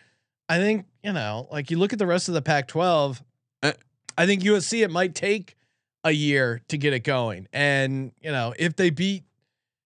I 0.49 0.57
think 0.57 0.87
you 1.03 1.13
know, 1.13 1.47
like 1.51 1.69
you 1.69 1.77
look 1.77 1.93
at 1.93 1.99
the 1.99 2.07
rest 2.07 2.27
of 2.27 2.33
the 2.33 2.41
Pac-12. 2.41 3.21
Uh, 3.61 3.73
I 4.17 4.25
think 4.25 4.41
USC 4.41 4.83
it 4.83 4.89
might 4.89 5.13
take 5.13 5.55
a 6.03 6.09
year 6.09 6.63
to 6.69 6.79
get 6.79 6.93
it 6.93 7.01
going, 7.01 7.47
and 7.53 8.11
you 8.19 8.31
know 8.31 8.55
if 8.57 8.75
they 8.75 8.89
beat, 8.89 9.23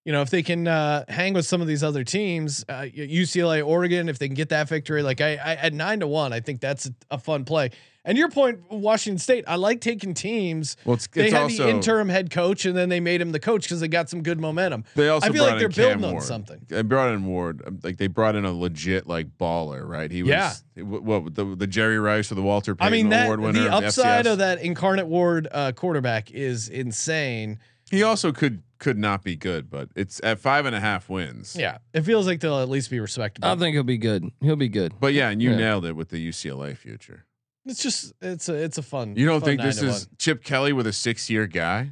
you 0.06 0.12
know 0.12 0.22
if 0.22 0.30
they 0.30 0.42
can 0.44 0.68
uh, 0.68 1.06
hang 1.08 1.34
with 1.34 1.46
some 1.46 1.62
of 1.62 1.68
these 1.68 1.84
other 1.84 2.04
teams, 2.04 2.64
uh, 2.70 2.82
UCLA, 2.84 3.66
Oregon, 3.66 4.10
if 4.10 4.18
they 4.20 4.28
can 4.28 4.36
get 4.36 4.50
that 4.50 4.68
victory, 4.70 5.04
like 5.04 5.22
I, 5.22 5.34
I 5.36 5.56
at 5.56 5.74
nine 5.74 6.00
to 6.00 6.08
one, 6.08 6.34
I 6.34 6.40
think 6.40 6.62
that's 6.62 6.88
a, 6.88 6.92
a 7.12 7.18
fun 7.20 7.46
play. 7.46 7.72
And 8.06 8.18
your 8.18 8.30
point, 8.30 8.62
Washington 8.72 9.20
State, 9.20 9.44
I 9.46 9.58
like 9.58 9.82
taking 9.82 10.14
teams. 10.14 10.78
Well, 10.86 10.96
it's, 10.96 11.08
They 11.08 11.26
it's 11.26 11.34
had 11.34 11.44
also 11.44 11.64
the 11.66 11.70
interim 11.70 12.08
head 12.08 12.32
coach, 12.32 12.66
and 12.66 12.76
then 12.76 12.88
they 12.88 13.02
made 13.02 13.20
him 13.22 13.34
the 13.34 13.42
coach 13.42 13.64
because 13.64 13.82
they 13.82 13.90
got 13.90 14.10
some 14.10 14.24
good 14.24 14.40
momentum. 14.40 14.86
They 14.96 15.10
also 15.10 15.28
I 15.28 15.32
feel 15.32 15.44
like 15.44 15.60
they're 15.60 15.68
building 15.70 16.06
on 16.06 16.22
something. 16.22 16.62
They 16.70 16.82
brought 16.82 17.14
in 17.14 17.26
Ward, 17.26 17.62
um, 17.68 17.80
like 17.84 17.98
they 17.98 18.08
brought 18.08 18.36
in 18.36 18.46
a 18.46 18.54
legit 18.54 19.06
like 19.06 19.38
baller, 19.38 19.86
right? 19.88 20.10
He 20.10 20.24
was 20.24 20.30
Yeah. 20.30 20.54
wh- 20.78 21.04
what 21.04 21.36
the 21.36 21.44
the 21.56 21.68
Jerry 21.68 22.00
Rice 22.00 22.32
or 22.32 22.36
the 22.36 22.42
Walter 22.42 22.72
I 22.80 22.86
Payton 22.86 22.92
mean 22.94 23.10
that 23.10 23.26
Award 23.26 23.42
winner. 23.42 23.64
the 23.64 23.72
upside 23.72 24.26
FCS. 24.26 24.32
of 24.32 24.38
that 24.40 24.62
incarnate 24.62 25.08
Ward 25.08 25.48
uh, 25.52 25.74
quarterback 25.74 26.32
is 26.32 26.70
insane. 26.70 27.60
He 27.92 28.02
also 28.02 28.32
could 28.32 28.64
could 28.80 28.98
not 28.98 29.24
be 29.24 29.36
good, 29.36 29.70
but 29.70 29.90
it's 29.96 30.20
at 30.24 30.40
five 30.40 30.66
and 30.66 30.76
a 30.76 30.80
half 30.80 31.10
wins. 31.10 31.56
Yeah, 31.58 31.78
it 31.94 32.02
feels 32.02 32.26
like 32.28 32.40
they'll 32.40 32.60
at 32.60 32.70
least 32.70 32.90
be 32.90 33.00
respectable. 33.00 33.48
I 33.48 33.56
think 33.56 33.74
he'll 33.76 33.84
be 33.84 33.98
good. 33.98 34.32
He'll 34.42 34.56
be 34.56 34.70
good. 34.70 34.94
But 35.00 35.14
yeah, 35.14 35.30
and 35.30 35.42
you 35.42 35.52
Yeah. 35.52 35.58
nailed 35.58 35.86
it 35.86 35.96
with 35.96 36.10
the 36.10 36.18
UCLA 36.30 36.76
future. 36.76 37.26
it's 37.66 37.84
just 37.84 38.14
it's 38.22 38.50
a 38.50 38.54
it's 38.56 38.78
a 38.78 38.82
fun. 38.82 39.16
You 39.16 39.26
don't 39.28 39.42
fun 39.42 39.48
think 39.50 39.62
this 39.62 39.82
is 39.82 40.08
one. 40.08 40.16
Chip 40.18 40.44
Kelly 40.44 40.74
with 40.74 40.88
a 40.88 40.94
six 40.94 41.30
year 41.30 41.46
guy? 41.46 41.92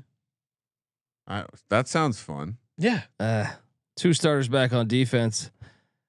I, 1.28 1.46
that 1.70 1.88
sounds 1.88 2.20
fun. 2.22 2.58
yeah? 2.78 3.02
Uh, 3.20 3.48
two 3.98 4.14
starters 4.14 4.48
back 4.48 4.72
on 4.74 4.88
defense. 4.88 5.52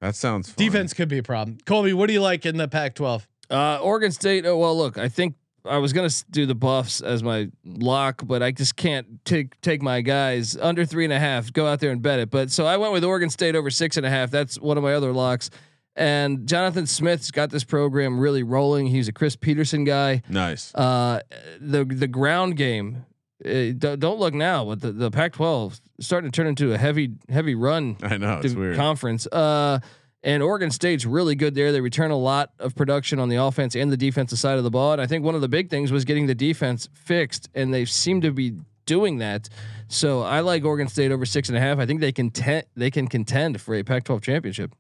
That 0.01 0.15
sounds 0.15 0.49
fun. 0.51 0.65
Defense 0.65 0.93
could 0.95 1.09
be 1.09 1.19
a 1.19 1.23
problem. 1.25 1.59
Colby, 1.67 1.93
what 1.93 2.07
do 2.07 2.13
you 2.13 2.21
like 2.21 2.47
in 2.47 2.57
the 2.57 2.69
Pac-12? 2.69 3.27
Uh, 3.51 3.79
Oregon 3.83 4.13
State. 4.13 4.47
Oh, 4.47 4.57
well, 4.57 4.77
look, 4.79 4.97
I 4.97 5.09
think 5.09 5.35
I 5.69 5.79
was 5.79 5.93
gonna 5.93 6.11
do 6.31 6.47
the 6.47 6.55
Buffs 6.55 7.01
as 7.01 7.23
my 7.23 7.49
lock, 7.65 8.23
but 8.25 8.43
I 8.43 8.51
just 8.51 8.77
can't 8.77 9.25
take 9.25 9.61
take 9.61 9.83
my 9.83 10.01
guys 10.01 10.57
under 10.57 10.85
three 10.85 11.05
and 11.05 11.13
a 11.13 11.19
half. 11.19 11.53
Go 11.53 11.67
out 11.67 11.81
there 11.81 11.91
and 11.91 12.03
bet 12.03 12.19
it. 12.19 12.31
But 12.31 12.51
so 12.51 12.67
I 12.67 12.77
went 12.77 12.93
with 12.93 13.05
Oregon 13.05 13.31
State 13.31 13.55
over 13.55 13.71
six 13.71 13.97
and 13.97 14.05
a 14.07 14.11
half. 14.11 14.31
That's 14.31 14.59
one 14.61 14.77
of 14.77 14.83
my 14.83 14.95
other 14.95 15.13
locks. 15.13 15.51
And 15.97 16.47
Jonathan 16.47 16.87
Smith's 16.87 17.33
got 17.33 17.51
this 17.51 17.65
program 17.65 18.21
really 18.21 18.45
rolling. 18.45 18.87
He's 18.87 19.09
a 19.09 19.13
Chris 19.13 19.35
Petersen 19.35 19.83
guy. 19.85 20.23
Nice. 20.29 20.73
Uh, 20.75 21.21
the 21.61 21.85
the 21.85 22.07
ground 22.09 22.57
game. 22.57 23.05
Uh, 23.45 23.71
don't, 23.79 24.01
don't 24.01 24.19
look 24.19 24.35
now, 24.35 24.65
but 24.65 24.81
the, 24.81 24.91
the 24.91 25.13
Pac-12 25.13 25.81
starting 26.01 26.29
to 26.29 26.35
turn 26.35 26.49
into 26.49 26.73
a 26.73 26.79
heavy 26.79 27.13
heavy 27.29 27.55
run 27.55 27.97
I 28.03 28.17
know 28.17 28.41
it's 28.43 28.55
weird. 28.55 28.75
conference. 28.77 29.29
Uh, 29.31 29.79
and 30.23 30.43
Oregon 30.43 30.71
State's 30.71 31.05
really 31.05 31.35
good 31.35 31.55
there. 31.55 31.71
They 31.71 31.81
return 31.81 32.11
a 32.11 32.17
lot 32.17 32.53
of 32.59 32.75
production 32.75 33.19
on 33.19 33.29
the 33.29 33.37
offense 33.37 33.77
and 33.77 33.93
the 33.93 33.97
defensive 33.97 34.39
side 34.39 34.59
of 34.59 34.65
the 34.65 34.71
ball. 34.71 34.93
And 34.93 35.01
I 35.01 35.07
think 35.07 35.25
one 35.25 35.35
of 35.35 35.41
the 35.41 35.49
big 35.49 35.71
things 35.71 35.93
was 35.93 36.05
getting 36.05 36.27
the 36.27 36.35
defense 36.35 36.89
fixed, 36.93 37.49
and 37.55 37.73
they 37.73 37.85
seem 37.85 38.21
to 38.23 38.33
be 38.33 38.55
doing 38.87 39.19
that. 39.19 39.49
So 39.87 40.23
I 40.23 40.41
like 40.41 40.65
Oregon 40.65 40.89
State 40.89 41.13
over 41.13 41.25
six 41.25 41.49
and 41.49 41.57
a 41.57 41.61
half. 41.61 41.79
I 41.79 41.87
think 41.87 42.01
they 42.01 42.13
can 42.13 42.33
they 42.75 42.91
can 42.91 43.07
contend 43.07 43.61
for 43.61 43.75
a 43.75 43.83
Pac-12 43.83 44.23
championship. 44.23 44.75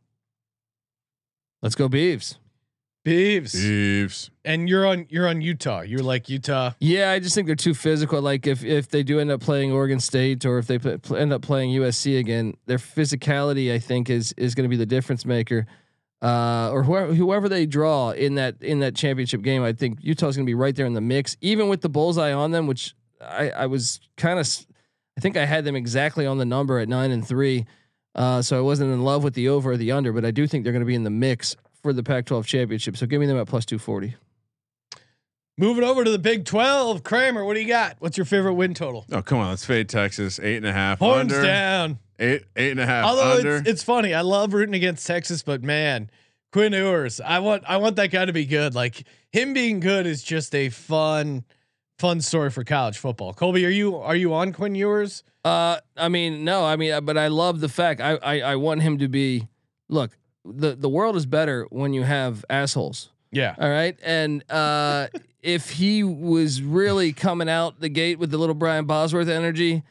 Let's 1.62 1.74
go 1.74 1.88
Beavs. 1.88 2.36
Beavs. 3.04 3.52
Chiefs. 3.52 4.30
And 4.44 4.68
you're 4.68 4.86
on 4.86 5.06
you're 5.08 5.28
on 5.28 5.40
Utah. 5.40 5.80
You're 5.80 6.02
like 6.02 6.28
Utah. 6.28 6.72
Yeah, 6.80 7.10
I 7.10 7.18
just 7.18 7.34
think 7.34 7.46
they're 7.46 7.56
too 7.56 7.74
physical. 7.74 8.20
Like 8.20 8.46
if 8.46 8.64
if 8.64 8.88
they 8.88 9.02
do 9.02 9.20
end 9.20 9.30
up 9.30 9.40
playing 9.40 9.72
Oregon 9.72 10.00
State 10.00 10.44
or 10.44 10.58
if 10.58 10.66
they 10.66 10.78
pl- 10.78 10.98
pl- 10.98 11.16
end 11.16 11.32
up 11.32 11.42
playing 11.42 11.70
USC 11.70 12.18
again, 12.18 12.54
their 12.66 12.78
physicality 12.78 13.72
I 13.72 13.78
think 13.78 14.10
is 14.10 14.32
is 14.36 14.54
going 14.54 14.64
to 14.64 14.68
be 14.68 14.76
the 14.76 14.86
difference 14.86 15.24
maker. 15.24 15.66
Uh, 16.20 16.70
or 16.72 16.82
whoever 16.82 17.14
whoever 17.14 17.48
they 17.48 17.64
draw 17.64 18.10
in 18.10 18.34
that 18.34 18.60
in 18.60 18.80
that 18.80 18.96
championship 18.96 19.42
game, 19.42 19.62
I 19.62 19.72
think 19.72 19.98
Utah's 20.02 20.36
going 20.36 20.46
to 20.46 20.50
be 20.50 20.54
right 20.54 20.74
there 20.74 20.86
in 20.86 20.94
the 20.94 21.00
mix, 21.00 21.36
even 21.40 21.68
with 21.68 21.80
the 21.80 21.88
bullseye 21.88 22.32
on 22.32 22.50
them, 22.50 22.66
which 22.66 22.94
I 23.20 23.50
I 23.50 23.66
was 23.66 24.00
kind 24.16 24.40
of 24.40 24.66
I 25.16 25.20
think 25.20 25.36
I 25.36 25.44
had 25.44 25.64
them 25.64 25.76
exactly 25.76 26.26
on 26.26 26.38
the 26.38 26.44
number 26.44 26.78
at 26.78 26.88
nine 26.88 27.12
and 27.12 27.26
three. 27.26 27.66
Uh, 28.14 28.42
so 28.42 28.58
I 28.58 28.60
wasn't 28.60 28.92
in 28.92 29.04
love 29.04 29.22
with 29.22 29.34
the 29.34 29.48
over 29.48 29.72
or 29.72 29.76
the 29.76 29.92
under, 29.92 30.12
but 30.12 30.24
I 30.24 30.32
do 30.32 30.48
think 30.48 30.64
they're 30.64 30.72
going 30.72 30.80
to 30.80 30.86
be 30.86 30.96
in 30.96 31.04
the 31.04 31.10
mix 31.10 31.54
for 31.82 31.92
the 31.92 32.02
Pac-12 32.02 32.44
championship. 32.44 32.96
So 32.96 33.06
give 33.06 33.20
me 33.20 33.26
them 33.26 33.38
at 33.38 33.46
plus 33.46 33.64
two 33.64 33.78
forty. 33.78 34.14
Moving 35.56 35.82
over 35.82 36.04
to 36.04 36.10
the 36.10 36.20
Big 36.20 36.44
12. 36.44 37.02
Kramer, 37.02 37.44
what 37.44 37.54
do 37.54 37.60
you 37.60 37.66
got? 37.66 37.96
What's 37.98 38.16
your 38.16 38.24
favorite 38.26 38.54
win 38.54 38.74
total? 38.74 39.04
Oh 39.10 39.22
come 39.22 39.38
on, 39.38 39.50
let's 39.50 39.64
fade 39.64 39.88
Texas 39.88 40.38
eight 40.40 40.56
and 40.58 40.66
a 40.66 40.72
half 40.72 41.00
Horns 41.00 41.32
under. 41.32 41.42
down. 41.42 41.98
Eight 42.20 42.44
eight 42.56 42.70
and 42.72 42.80
a 42.80 42.86
half 42.86 43.04
Although 43.06 43.38
under. 43.38 43.56
it's, 43.56 43.68
it's 43.68 43.82
funny, 43.82 44.14
I 44.14 44.20
love 44.20 44.52
rooting 44.52 44.74
against 44.74 45.06
Texas, 45.06 45.42
but 45.42 45.62
man, 45.62 46.10
Quinn 46.52 46.72
Ewers, 46.72 47.20
I 47.20 47.40
want 47.40 47.64
I 47.66 47.76
want 47.78 47.96
that 47.96 48.08
guy 48.08 48.24
to 48.24 48.32
be 48.32 48.44
good. 48.44 48.74
Like 48.74 49.04
him 49.32 49.52
being 49.52 49.80
good 49.80 50.06
is 50.06 50.22
just 50.22 50.54
a 50.54 50.68
fun, 50.68 51.44
fun 51.98 52.20
story 52.20 52.50
for 52.50 52.62
college 52.64 52.98
football. 52.98 53.32
Colby, 53.34 53.66
are 53.66 53.70
you 53.70 53.96
are 53.96 54.16
you 54.16 54.34
on 54.34 54.52
Quinn 54.52 54.74
Ewers? 54.76 55.24
Uh, 55.44 55.78
I 55.96 56.08
mean, 56.08 56.44
no, 56.44 56.64
I 56.64 56.76
mean, 56.76 56.92
uh, 56.92 57.00
but 57.00 57.16
I 57.18 57.28
love 57.28 57.60
the 57.60 57.68
fact 57.68 58.00
I, 58.00 58.14
I 58.16 58.40
I 58.40 58.56
want 58.56 58.82
him 58.82 58.98
to 58.98 59.08
be. 59.08 59.48
Look, 59.88 60.16
the 60.56 60.74
the 60.74 60.88
world 60.88 61.16
is 61.16 61.26
better 61.26 61.66
when 61.70 61.92
you 61.92 62.02
have 62.02 62.44
assholes. 62.50 63.10
Yeah. 63.30 63.54
All 63.58 63.68
right, 63.68 63.96
and 64.02 64.42
uh, 64.50 65.08
if 65.42 65.70
he 65.70 66.02
was 66.04 66.62
really 66.62 67.12
coming 67.12 67.48
out 67.48 67.80
the 67.80 67.88
gate 67.88 68.18
with 68.18 68.30
the 68.30 68.38
little 68.38 68.54
Brian 68.54 68.86
Bosworth 68.86 69.28
energy, 69.28 69.82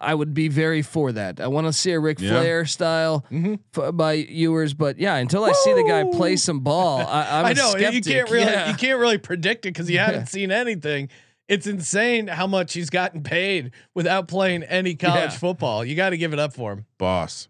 I 0.00 0.14
would 0.14 0.34
be 0.34 0.48
very 0.48 0.82
for 0.82 1.12
that. 1.12 1.40
I 1.40 1.46
want 1.46 1.66
to 1.68 1.72
see 1.72 1.92
a 1.92 2.00
Ric 2.00 2.20
Yeah. 2.20 2.30
Flair 2.30 2.66
style 2.66 3.24
Mhm. 3.30 3.60
f- 3.76 3.94
by 3.94 4.14
Ewers, 4.14 4.74
but 4.74 4.98
yeah, 4.98 5.14
until 5.16 5.44
I 5.44 5.52
see 5.52 5.72
the 5.72 5.84
guy 5.84 6.04
play 6.16 6.36
some 6.36 6.60
ball, 6.60 6.98
I, 6.98 7.26
I'm 7.40 7.46
I 7.46 7.50
a 7.52 7.54
know 7.54 7.68
you 7.76 7.78
skeptic. 7.78 8.04
can't 8.04 8.30
really 8.30 8.44
Yeah. 8.52 8.70
you 8.70 8.74
can't 8.76 8.98
really 9.00 9.18
predict 9.18 9.66
it 9.66 9.72
because 9.72 9.88
you 9.88 9.96
Yeah. 9.96 10.06
haven't 10.06 10.26
seen 10.26 10.50
anything. 10.50 11.08
It's 11.46 11.66
insane 11.66 12.26
how 12.26 12.46
much 12.46 12.72
he's 12.72 12.90
gotten 12.90 13.22
paid 13.22 13.70
without 13.94 14.28
playing 14.28 14.62
any 14.64 14.94
college 14.94 15.32
Yeah. 15.32 15.38
football. 15.38 15.84
You 15.84 15.94
got 15.94 16.10
to 16.10 16.16
give 16.16 16.32
it 16.32 16.38
up 16.38 16.52
for 16.54 16.72
him. 16.72 16.86
boss. 16.98 17.48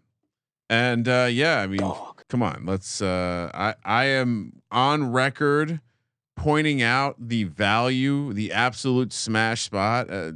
And 0.69 1.07
uh, 1.07 1.27
yeah, 1.31 1.59
I 1.61 1.67
mean, 1.67 1.81
come 2.29 2.43
on, 2.43 2.63
let's. 2.65 3.01
Uh, 3.01 3.49
I 3.53 3.75
I 3.83 4.05
am 4.05 4.61
on 4.71 5.11
record 5.11 5.79
pointing 6.35 6.81
out 6.81 7.15
the 7.19 7.45
value, 7.45 8.33
the 8.33 8.51
absolute 8.51 9.13
smash 9.13 9.61
spot 9.63 10.09
uh, 10.09 10.33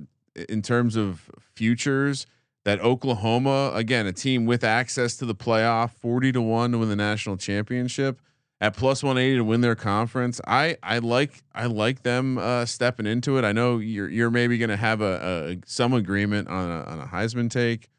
in 0.47 0.61
terms 0.61 0.95
of 0.95 1.29
futures. 1.55 2.25
That 2.65 2.81
Oklahoma, 2.81 3.71
again, 3.73 4.05
a 4.05 4.11
team 4.11 4.45
with 4.45 4.63
access 4.63 5.15
to 5.17 5.25
the 5.25 5.33
playoff, 5.33 5.91
forty 5.91 6.31
to 6.33 6.41
one 6.41 6.73
to 6.73 6.77
win 6.77 6.89
the 6.89 6.95
national 6.95 7.37
championship, 7.37 8.19
at 8.61 8.75
plus 8.75 9.01
one 9.01 9.17
eighty 9.17 9.37
to 9.37 9.43
win 9.43 9.61
their 9.61 9.75
conference. 9.75 10.41
I 10.45 10.77
I 10.83 10.99
like 10.99 11.41
I 11.55 11.65
like 11.65 12.03
them 12.03 12.37
uh, 12.37 12.65
stepping 12.65 13.05
into 13.05 13.37
it. 13.37 13.45
I 13.45 13.53
know 13.53 13.77
you're 13.77 14.09
you're 14.09 14.29
maybe 14.29 14.57
going 14.57 14.69
to 14.69 14.77
have 14.77 15.01
a, 15.01 15.55
a 15.55 15.57
some 15.65 15.93
agreement 15.93 16.47
on 16.49 16.69
a, 16.69 16.83
on 16.83 16.99
a 16.99 17.05
Heisman 17.05 17.49
take. 17.49 17.89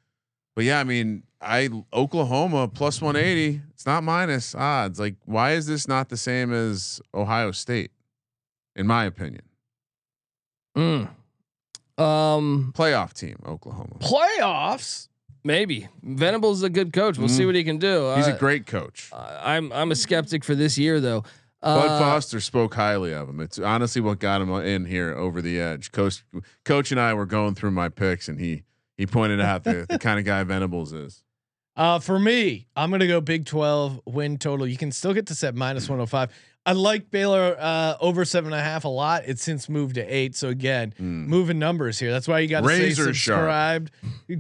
But 0.57 0.65
yeah, 0.65 0.81
I 0.81 0.85
mean, 0.85 1.23
I 1.41 1.69
Oklahoma 1.93 2.69
plus 2.69 3.01
180. 3.01 3.63
It's 3.71 3.87
not 3.87 4.03
minus 4.05 4.55
odds. 4.55 4.99
Like, 5.01 5.15
why 5.25 5.53
is 5.53 5.67
this 5.67 5.89
not 5.89 6.09
the 6.09 6.17
same 6.17 6.53
as 6.53 7.01
Ohio 7.15 7.51
State? 7.53 7.93
In 8.77 8.87
my 8.87 9.05
opinion, 9.05 9.43
Mm. 10.77 11.09
Um, 11.99 12.73
playoff 12.77 13.13
team 13.13 13.37
Oklahoma. 13.47 13.97
Playoffs. 13.99 15.09
maybe 15.43 15.89
Venables 16.03 16.59
is 16.59 16.63
a 16.63 16.71
good 16.71 16.93
coach. 16.93 17.19
We'll 17.19 17.29
see 17.29 17.43
Mm. 17.43 17.47
what 17.47 17.55
he 17.55 17.65
can 17.65 17.79
do. 17.79 18.15
He's 18.17 18.29
Uh, 18.29 18.35
a 18.35 18.39
great 18.39 18.67
coach. 18.67 19.11
I'm 19.13 19.73
I'm 19.73 19.91
a 19.91 19.97
skeptic 19.97 20.45
for 20.45 20.55
this 20.55 20.79
year 20.79 21.01
though. 21.01 21.23
Bud 21.63 21.89
Uh, 21.91 21.99
Foster 21.99 22.41
spoke 22.41 22.75
highly 22.75 23.13
of 23.13 23.29
him. 23.29 23.41
It's 23.41 23.59
honestly 23.59 24.01
what 24.01 24.19
got 24.19 24.41
him 24.41 24.51
in 24.55 24.85
here 24.87 25.13
over 25.15 25.43
the 25.43 25.59
edge. 25.61 25.93
Coach, 25.93 26.25
coach, 26.65 26.91
and 26.91 26.99
I 27.01 27.13
were 27.15 27.27
going 27.27 27.55
through 27.55 27.73
my 27.73 27.89
picks, 27.91 28.29
and 28.29 28.39
he 28.41 28.63
he 29.01 29.07
pointed 29.07 29.41
out 29.41 29.65
the, 29.65 29.87
the 29.89 29.99
kind 29.99 30.19
of 30.19 30.25
guy 30.27 30.43
Venables 30.45 30.93
is. 30.93 31.25
Uh, 31.77 31.99
for 31.99 32.19
me, 32.19 32.67
I'm 32.77 32.91
gonna 32.91 33.07
go 33.07 33.21
Big 33.21 33.47
12 33.47 34.01
win 34.05 34.37
total. 34.37 34.67
You 34.67 34.77
can 34.77 34.93
still 34.93 35.15
get 35.15 35.27
to 35.29 35.35
set 35.35 35.55
minus 35.55 35.85
105. 35.89 36.31
I 36.67 36.73
like 36.73 37.11
Baylor 37.11 37.57
uh, 37.59 37.95
over 38.01 38.27
seven 38.27 38.53
and 38.53 38.61
a 38.61 38.63
half 38.63 38.85
a 38.85 38.89
lot. 38.89 39.23
It's 39.27 39.43
since 39.43 39.69
moved 39.71 39.95
to 39.95 40.03
eight. 40.03 40.37
So 40.37 40.49
again, 40.49 40.93
Mm. 41.01 41.27
moving 41.27 41.59
numbers 41.59 41.99
here. 41.99 42.11
That's 42.13 42.29
why 42.29 42.41
you 42.41 42.49
got 42.49 42.61
to 42.61 42.69
stay 42.69 42.81
Razor 42.85 43.15
sharp. 43.15 43.39
subscribed. 43.41 43.91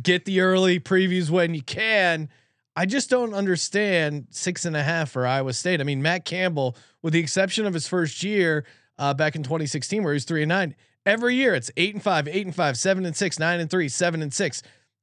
Get 0.02 0.26
the 0.26 0.40
early 0.42 0.78
previews 0.80 1.30
when 1.30 1.54
you 1.54 1.62
can. 1.62 2.28
I 2.76 2.84
just 2.84 3.08
don't 3.08 3.32
understand 3.32 4.26
six 4.30 4.64
and 4.66 4.76
a 4.76 4.82
half 4.82 5.10
for 5.10 5.26
Iowa 5.26 5.52
State. 5.54 5.80
I 5.80 5.84
mean, 5.84 6.02
Matt 6.02 6.24
Campbell, 6.26 6.76
with 7.02 7.14
the 7.14 7.20
exception 7.20 7.64
of 7.64 7.72
his 7.74 7.88
first 7.88 8.22
year 8.22 8.66
uh, 8.98 9.14
back 9.14 9.34
in 9.34 9.42
2016, 9.42 10.02
where 10.02 10.12
he 10.12 10.16
was 10.16 10.24
three 10.24 10.42
and 10.42 10.48
nine, 10.50 10.74
every 11.06 11.34
year 11.36 11.54
it's 11.54 11.70
eight 11.76 11.94
and 11.94 12.02
five, 12.02 12.28
eight 12.28 12.46
and 12.46 12.54
five, 12.54 12.76
seven 12.76 13.04
and 13.04 13.16
six, 13.16 13.38
nine 13.38 13.60
and 13.60 13.70
three, 13.70 13.88
seven 13.88 14.22
and 14.22 14.32
six. 14.32 14.62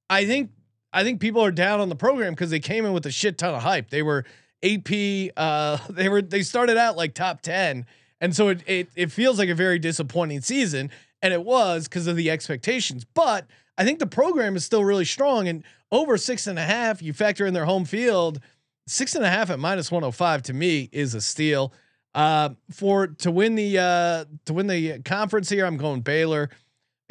I 0.09 0.25
think 0.25 0.51
I 0.93 1.03
think 1.03 1.19
people 1.19 1.43
are 1.43 1.51
down 1.51 1.79
on 1.79 1.89
the 1.89 1.95
program 1.95 2.33
because 2.33 2.49
they 2.49 2.59
came 2.59 2.85
in 2.85 2.93
with 2.93 3.05
a 3.05 3.11
shit 3.11 3.37
ton 3.37 3.53
of 3.53 3.61
hype. 3.61 3.89
They 3.89 4.01
were 4.01 4.25
AP. 4.63 5.31
Uh, 5.35 5.77
they 5.89 6.09
were 6.09 6.21
they 6.21 6.43
started 6.43 6.77
out 6.77 6.97
like 6.97 7.13
top 7.13 7.41
ten, 7.41 7.85
and 8.21 8.35
so 8.35 8.49
it 8.49 8.63
it 8.67 8.89
it 8.95 9.11
feels 9.11 9.39
like 9.39 9.49
a 9.49 9.55
very 9.55 9.79
disappointing 9.79 10.41
season, 10.41 10.91
and 11.21 11.33
it 11.33 11.43
was 11.43 11.87
because 11.87 12.07
of 12.07 12.15
the 12.15 12.31
expectations. 12.31 13.05
But 13.05 13.47
I 13.77 13.83
think 13.83 13.99
the 13.99 14.07
program 14.07 14.55
is 14.55 14.65
still 14.65 14.83
really 14.83 15.05
strong, 15.05 15.47
and 15.47 15.63
over 15.91 16.17
six 16.17 16.47
and 16.47 16.57
a 16.57 16.63
half. 16.63 17.01
You 17.01 17.13
factor 17.13 17.45
in 17.45 17.53
their 17.53 17.65
home 17.65 17.85
field, 17.85 18.39
six 18.87 19.15
and 19.15 19.25
a 19.25 19.29
half 19.29 19.49
at 19.49 19.59
minus 19.59 19.91
one 19.91 20.03
hundred 20.03 20.15
five 20.15 20.41
to 20.43 20.53
me 20.53 20.89
is 20.91 21.13
a 21.13 21.21
steal. 21.21 21.73
Uh, 22.17 22.49
for 22.71 23.05
to 23.07 23.29
win 23.29 23.53
the 23.53 23.77
uh, 23.77 24.25
to 24.45 24.53
win 24.53 24.65
the 24.65 24.99
conference 25.03 25.49
here, 25.49 25.67
I'm 25.67 25.77
going 25.77 26.01
Baylor. 26.01 26.49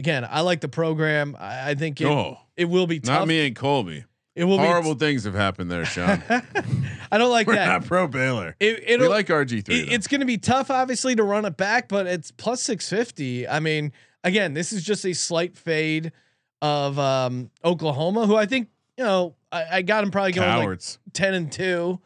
Again, 0.00 0.26
I 0.28 0.40
like 0.40 0.60
the 0.60 0.68
program. 0.68 1.36
I, 1.38 1.70
I 1.70 1.74
think 1.76 2.00
it, 2.00 2.06
oh, 2.06 2.38
it 2.56 2.64
will 2.64 2.88
be 2.88 2.98
tough. 2.98 3.20
not 3.20 3.28
me 3.28 3.46
and 3.46 3.54
Colby. 3.54 4.04
It 4.34 4.44
will 4.44 4.58
Horrible 4.58 4.94
things 4.96 5.22
have 5.24 5.34
happened 5.34 5.70
there, 5.70 5.84
Sean. 5.84 6.22
I 7.10 7.18
don't 7.18 7.30
like 7.30 7.46
We're 7.46 7.54
that. 7.54 7.66
not 7.68 7.84
pro 7.86 8.08
Baylor. 8.08 8.56
It, 8.60 9.00
We 9.00 9.06
like 9.08 9.28
RG 9.28 9.64
three. 9.64 9.80
it- 9.80 9.92
it's 9.92 10.08
going 10.08 10.20
to 10.20 10.26
be 10.26 10.38
tough, 10.38 10.70
obviously, 10.70 11.14
to 11.14 11.22
run 11.22 11.44
it 11.44 11.56
back, 11.56 11.88
but 11.88 12.06
it's 12.06 12.32
plus 12.32 12.62
650. 12.64 13.48
I 13.48 13.60
mean, 13.60 13.92
again, 14.24 14.52
this 14.54 14.72
is 14.72 14.82
just 14.82 15.06
a 15.06 15.14
slight 15.14 15.56
fade 15.56 16.12
of 16.60 16.98
um, 16.98 17.50
Oklahoma, 17.64 18.26
who 18.26 18.36
I 18.36 18.44
think, 18.44 18.68
you 18.98 19.04
know, 19.04 19.36
I, 19.50 19.64
I 19.78 19.82
got 19.82 20.04
him 20.04 20.10
probably 20.10 20.32
going 20.32 20.68
like 20.68 20.80
10 21.14 21.32
and 21.32 21.50
2. 21.50 21.98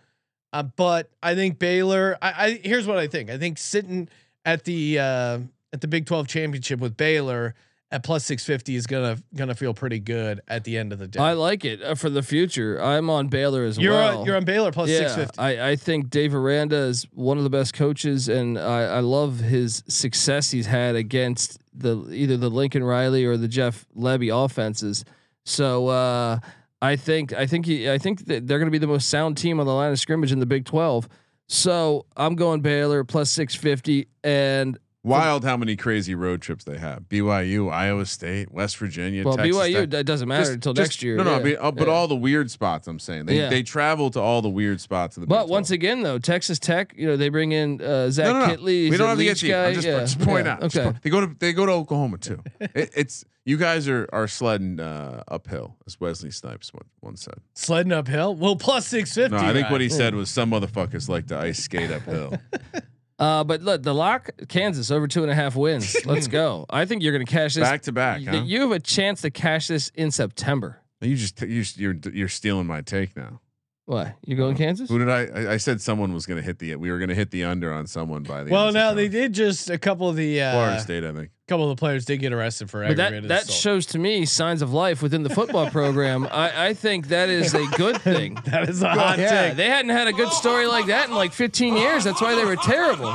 Uh, 0.52 0.64
but 0.64 1.10
I 1.22 1.34
think 1.34 1.58
Baylor, 1.58 2.18
I, 2.20 2.32
I 2.46 2.60
here's 2.64 2.86
what 2.86 2.98
I 2.98 3.06
think. 3.06 3.30
I 3.30 3.38
think 3.38 3.58
sitting 3.58 4.08
at 4.44 4.64
the 4.64 4.98
uh, 4.98 5.38
at 5.72 5.80
the 5.80 5.88
Big 5.88 6.06
12 6.06 6.26
championship 6.26 6.80
with 6.80 6.96
Baylor 6.96 7.54
at 7.92 8.04
plus 8.04 8.24
650 8.24 8.76
is 8.76 8.86
gonna 8.86 9.18
gonna 9.34 9.54
feel 9.54 9.74
pretty 9.74 9.98
good 9.98 10.40
at 10.48 10.64
the 10.64 10.76
end 10.76 10.92
of 10.92 10.98
the 10.98 11.08
day. 11.08 11.20
I 11.20 11.32
like 11.32 11.64
it 11.64 11.82
uh, 11.82 11.94
for 11.94 12.08
the 12.08 12.22
future. 12.22 12.80
I'm 12.80 13.10
on 13.10 13.28
Baylor 13.28 13.64
as 13.64 13.78
you're 13.78 13.92
well. 13.92 14.20
on, 14.20 14.26
you're 14.26 14.36
on 14.36 14.44
Baylor 14.44 14.70
plus 14.72 14.90
yeah, 14.90 15.08
650. 15.08 15.38
I, 15.38 15.70
I 15.70 15.76
think 15.76 16.10
Dave 16.10 16.34
Aranda 16.34 16.76
is 16.76 17.06
one 17.12 17.38
of 17.38 17.44
the 17.44 17.50
best 17.50 17.74
coaches, 17.74 18.28
and 18.28 18.58
I, 18.58 18.82
I 18.82 19.00
love 19.00 19.40
his 19.40 19.82
success 19.88 20.50
he's 20.50 20.66
had 20.66 20.94
against 20.94 21.58
the 21.74 22.08
either 22.10 22.36
the 22.36 22.50
Lincoln 22.50 22.84
Riley 22.84 23.24
or 23.24 23.36
the 23.36 23.48
Jeff 23.48 23.86
Lebby 23.96 24.32
offenses. 24.32 25.04
So 25.44 25.88
uh, 25.88 26.38
I 26.82 26.96
think 26.96 27.32
I 27.32 27.46
think 27.46 27.66
he, 27.66 27.90
I 27.90 27.98
think 27.98 28.26
that 28.26 28.46
they're 28.46 28.58
going 28.58 28.68
to 28.68 28.72
be 28.72 28.78
the 28.78 28.86
most 28.86 29.08
sound 29.08 29.36
team 29.36 29.60
on 29.60 29.66
the 29.66 29.74
line 29.74 29.92
of 29.92 29.98
scrimmage 29.98 30.32
in 30.32 30.38
the 30.38 30.46
Big 30.46 30.64
Twelve. 30.64 31.08
So 31.48 32.06
I'm 32.16 32.36
going 32.36 32.60
Baylor 32.60 33.04
plus 33.04 33.30
six 33.30 33.54
fifty, 33.54 34.08
and 34.24 34.78
Wild 35.02 35.44
how 35.44 35.56
many 35.56 35.76
crazy 35.76 36.14
road 36.14 36.42
trips 36.42 36.64
they 36.64 36.76
have. 36.76 37.04
BYU, 37.08 37.72
Iowa 37.72 38.04
State, 38.04 38.52
West 38.52 38.76
Virginia. 38.76 39.24
well 39.24 39.36
Texas 39.38 39.56
BYU 39.56 39.72
Tech. 39.80 39.90
that 39.90 40.04
doesn't 40.04 40.28
matter 40.28 40.42
Just- 40.42 40.52
until 40.54 40.74
just- 40.74 40.88
next 40.90 41.02
year. 41.02 41.16
No, 41.16 41.22
no, 41.22 41.30
yeah, 41.30 41.36
I 41.36 41.42
mean, 41.42 41.56
uh, 41.58 41.70
but 41.70 41.86
yeah. 41.88 41.94
all 41.94 42.06
the 42.06 42.16
weird 42.16 42.50
spots. 42.50 42.86
I'm 42.86 42.98
saying 42.98 43.24
they 43.24 43.38
Yeah. 43.38 43.48
they 43.48 43.62
travel 43.62 44.10
to 44.10 44.20
all 44.20 44.42
the 44.42 44.50
weird 44.50 44.78
spots 44.78 45.16
of 45.16 45.22
the. 45.22 45.26
But 45.26 45.44
Big 45.44 45.50
once 45.52 45.68
12. 45.68 45.74
again, 45.76 46.02
though, 46.02 46.18
Texas 46.18 46.58
Tech, 46.58 46.92
you 46.98 47.06
know, 47.06 47.16
they 47.16 47.30
bring 47.30 47.52
in 47.52 47.80
uh, 47.80 48.10
Zach 48.10 48.26
no, 48.26 48.32
no, 48.40 48.46
no. 48.46 48.52
Kittley. 48.56 48.90
we 48.90 48.96
don't 48.98 49.08
have 49.08 49.16
to 49.16 49.24
get 49.24 49.40
you. 49.40 49.48
guy. 49.48 49.68
I'm 49.68 49.74
just, 49.74 49.86
yeah. 49.86 50.00
just 50.00 50.20
point 50.20 50.44
yeah. 50.46 50.52
out. 50.52 50.64
Okay. 50.64 50.82
point- 50.84 51.02
they 51.02 51.08
go 51.08 51.20
to 51.26 51.34
they 51.38 51.52
go 51.54 51.64
to 51.64 51.72
Oklahoma 51.72 52.18
too. 52.18 52.42
it, 52.60 52.90
it's 52.94 53.24
you 53.46 53.56
guys 53.56 53.88
are 53.88 54.06
are 54.12 54.28
sledding 54.28 54.80
uh, 54.80 55.22
uphill, 55.28 55.76
as 55.86 55.98
Wesley 55.98 56.30
Snipes 56.30 56.74
one- 56.74 56.84
once 57.00 57.22
said. 57.22 57.38
Sledding 57.54 57.92
uphill. 57.92 58.34
Well, 58.34 58.54
plus 58.56 58.86
six 58.86 59.14
fifty. 59.14 59.34
No, 59.34 59.40
I 59.42 59.54
think 59.54 59.70
what 59.70 59.80
he 59.80 59.88
said 59.88 60.14
was 60.14 60.28
some 60.28 60.50
motherfuckers 60.50 61.08
like 61.08 61.26
to 61.28 61.38
ice 61.38 61.58
skate 61.58 61.90
uphill. 61.90 62.34
Uh, 63.20 63.44
but 63.44 63.60
look, 63.62 63.82
the 63.82 63.94
lock, 63.94 64.30
Kansas 64.48 64.90
over 64.90 65.06
two 65.06 65.22
and 65.22 65.30
a 65.30 65.34
half 65.34 65.54
wins. 65.54 65.94
Let's 66.06 66.26
go. 66.26 66.64
I 66.70 66.86
think 66.86 67.02
you're 67.02 67.12
going 67.12 67.26
to 67.26 67.30
cash 67.30 67.54
this 67.54 67.62
back 67.68 67.82
to 67.82 67.92
back. 67.92 68.20
y- 68.24 68.38
Huh? 68.38 68.42
You 68.46 68.62
have 68.62 68.72
a 68.72 68.80
chance 68.80 69.20
to 69.20 69.30
cash 69.30 69.68
this 69.68 69.90
in 69.94 70.10
September. 70.10 70.80
You 71.02 71.14
just 71.16 71.40
you 71.42 71.62
just, 71.62 71.76
you're 71.78 71.94
you're 72.12 72.28
stealing 72.28 72.66
my 72.66 72.80
take 72.80 73.16
now. 73.16 73.40
What? 73.90 74.14
You 74.24 74.36
going 74.36 74.56
Kansas? 74.56 74.88
Who 74.88 75.00
did 75.00 75.08
I? 75.08 75.24
I, 75.24 75.52
I 75.54 75.56
said 75.56 75.80
someone 75.80 76.14
was 76.14 76.24
going 76.24 76.38
to 76.38 76.46
hit 76.46 76.60
the. 76.60 76.76
We 76.76 76.92
were 76.92 76.98
going 76.98 77.08
to 77.08 77.14
hit 77.16 77.32
the 77.32 77.42
under 77.42 77.72
on 77.72 77.88
someone 77.88 78.22
by 78.22 78.44
the. 78.44 78.52
Well, 78.52 78.68
end 78.68 78.68
of 78.68 78.74
now 78.74 78.94
they 78.94 79.08
did 79.08 79.32
just 79.32 79.68
a 79.68 79.78
couple 79.78 80.08
of 80.08 80.14
the 80.14 80.38
Florida 80.38 80.76
uh, 80.76 80.78
State, 80.78 81.02
I 81.02 81.10
think. 81.12 81.30
couple 81.48 81.68
of 81.68 81.76
the 81.76 81.80
players 81.80 82.04
did 82.04 82.18
get 82.18 82.32
arrested 82.32 82.70
for 82.70 82.86
But 82.86 82.98
that 82.98 83.26
that 83.26 83.42
assault. 83.42 83.58
shows 83.58 83.86
to 83.86 83.98
me 83.98 84.26
signs 84.26 84.62
of 84.62 84.72
life 84.72 85.02
within 85.02 85.24
the 85.24 85.28
football 85.30 85.68
program. 85.72 86.28
I, 86.30 86.68
I 86.68 86.74
think 86.74 87.08
that 87.08 87.30
is 87.30 87.52
a 87.52 87.66
good 87.76 88.00
thing. 88.00 88.38
that 88.44 88.68
is 88.68 88.80
a 88.80 88.90
hot 88.90 89.18
yeah, 89.18 89.48
take. 89.48 89.56
they 89.56 89.68
hadn't 89.68 89.90
had 89.90 90.06
a 90.06 90.12
good 90.12 90.32
story 90.34 90.68
like 90.68 90.86
that 90.86 91.08
in 91.08 91.14
like 91.16 91.32
15 91.32 91.76
years. 91.76 92.04
That's 92.04 92.22
why 92.22 92.36
they 92.36 92.44
were 92.44 92.54
terrible. 92.54 93.12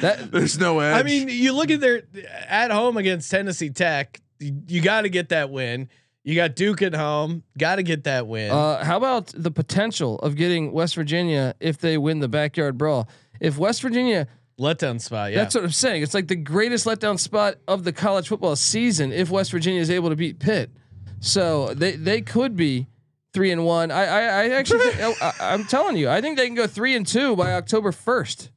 That 0.00 0.30
There's 0.32 0.58
no 0.58 0.80
edge. 0.80 0.98
I 0.98 1.02
mean, 1.02 1.28
you 1.28 1.52
look 1.52 1.70
at 1.70 1.80
their 1.80 2.04
at 2.48 2.70
home 2.70 2.96
against 2.96 3.30
Tennessee 3.30 3.68
Tech. 3.68 4.18
You, 4.38 4.62
you 4.66 4.80
got 4.80 5.02
to 5.02 5.10
get 5.10 5.28
that 5.28 5.50
win. 5.50 5.90
You 6.22 6.34
got 6.34 6.54
Duke 6.54 6.82
at 6.82 6.94
home. 6.94 7.44
Got 7.58 7.76
to 7.76 7.82
get 7.82 8.04
that 8.04 8.26
win. 8.26 8.50
Uh, 8.50 8.84
how 8.84 8.96
about 8.98 9.28
the 9.28 9.50
potential 9.50 10.18
of 10.18 10.36
getting 10.36 10.72
West 10.72 10.94
Virginia 10.94 11.54
if 11.60 11.78
they 11.78 11.96
win 11.96 12.20
the 12.20 12.28
backyard 12.28 12.76
brawl? 12.76 13.08
If 13.40 13.56
West 13.56 13.80
Virginia, 13.80 14.26
Letdown 14.60 15.00
spot. 15.00 15.32
Yeah. 15.32 15.38
that's 15.38 15.54
what 15.54 15.64
I'm 15.64 15.70
saying. 15.70 16.02
It's 16.02 16.12
like 16.12 16.28
the 16.28 16.36
greatest 16.36 16.84
letdown 16.84 17.18
spot 17.18 17.54
of 17.66 17.82
the 17.82 17.92
college 17.94 18.28
football 18.28 18.54
season 18.56 19.10
if 19.10 19.30
West 19.30 19.50
Virginia 19.50 19.80
is 19.80 19.90
able 19.90 20.10
to 20.10 20.16
beat 20.16 20.38
Pitt. 20.38 20.70
So 21.20 21.72
they 21.72 21.92
they 21.92 22.20
could 22.20 22.56
be 22.56 22.86
three 23.32 23.50
and 23.52 23.64
one. 23.64 23.90
I 23.90 24.04
I, 24.04 24.20
I 24.20 24.48
actually 24.50 24.90
think, 24.90 25.22
I, 25.22 25.32
I'm 25.40 25.64
telling 25.64 25.96
you, 25.96 26.10
I 26.10 26.20
think 26.20 26.36
they 26.36 26.46
can 26.46 26.54
go 26.54 26.66
three 26.66 26.94
and 26.94 27.06
two 27.06 27.36
by 27.36 27.54
October 27.54 27.90
first. 27.90 28.50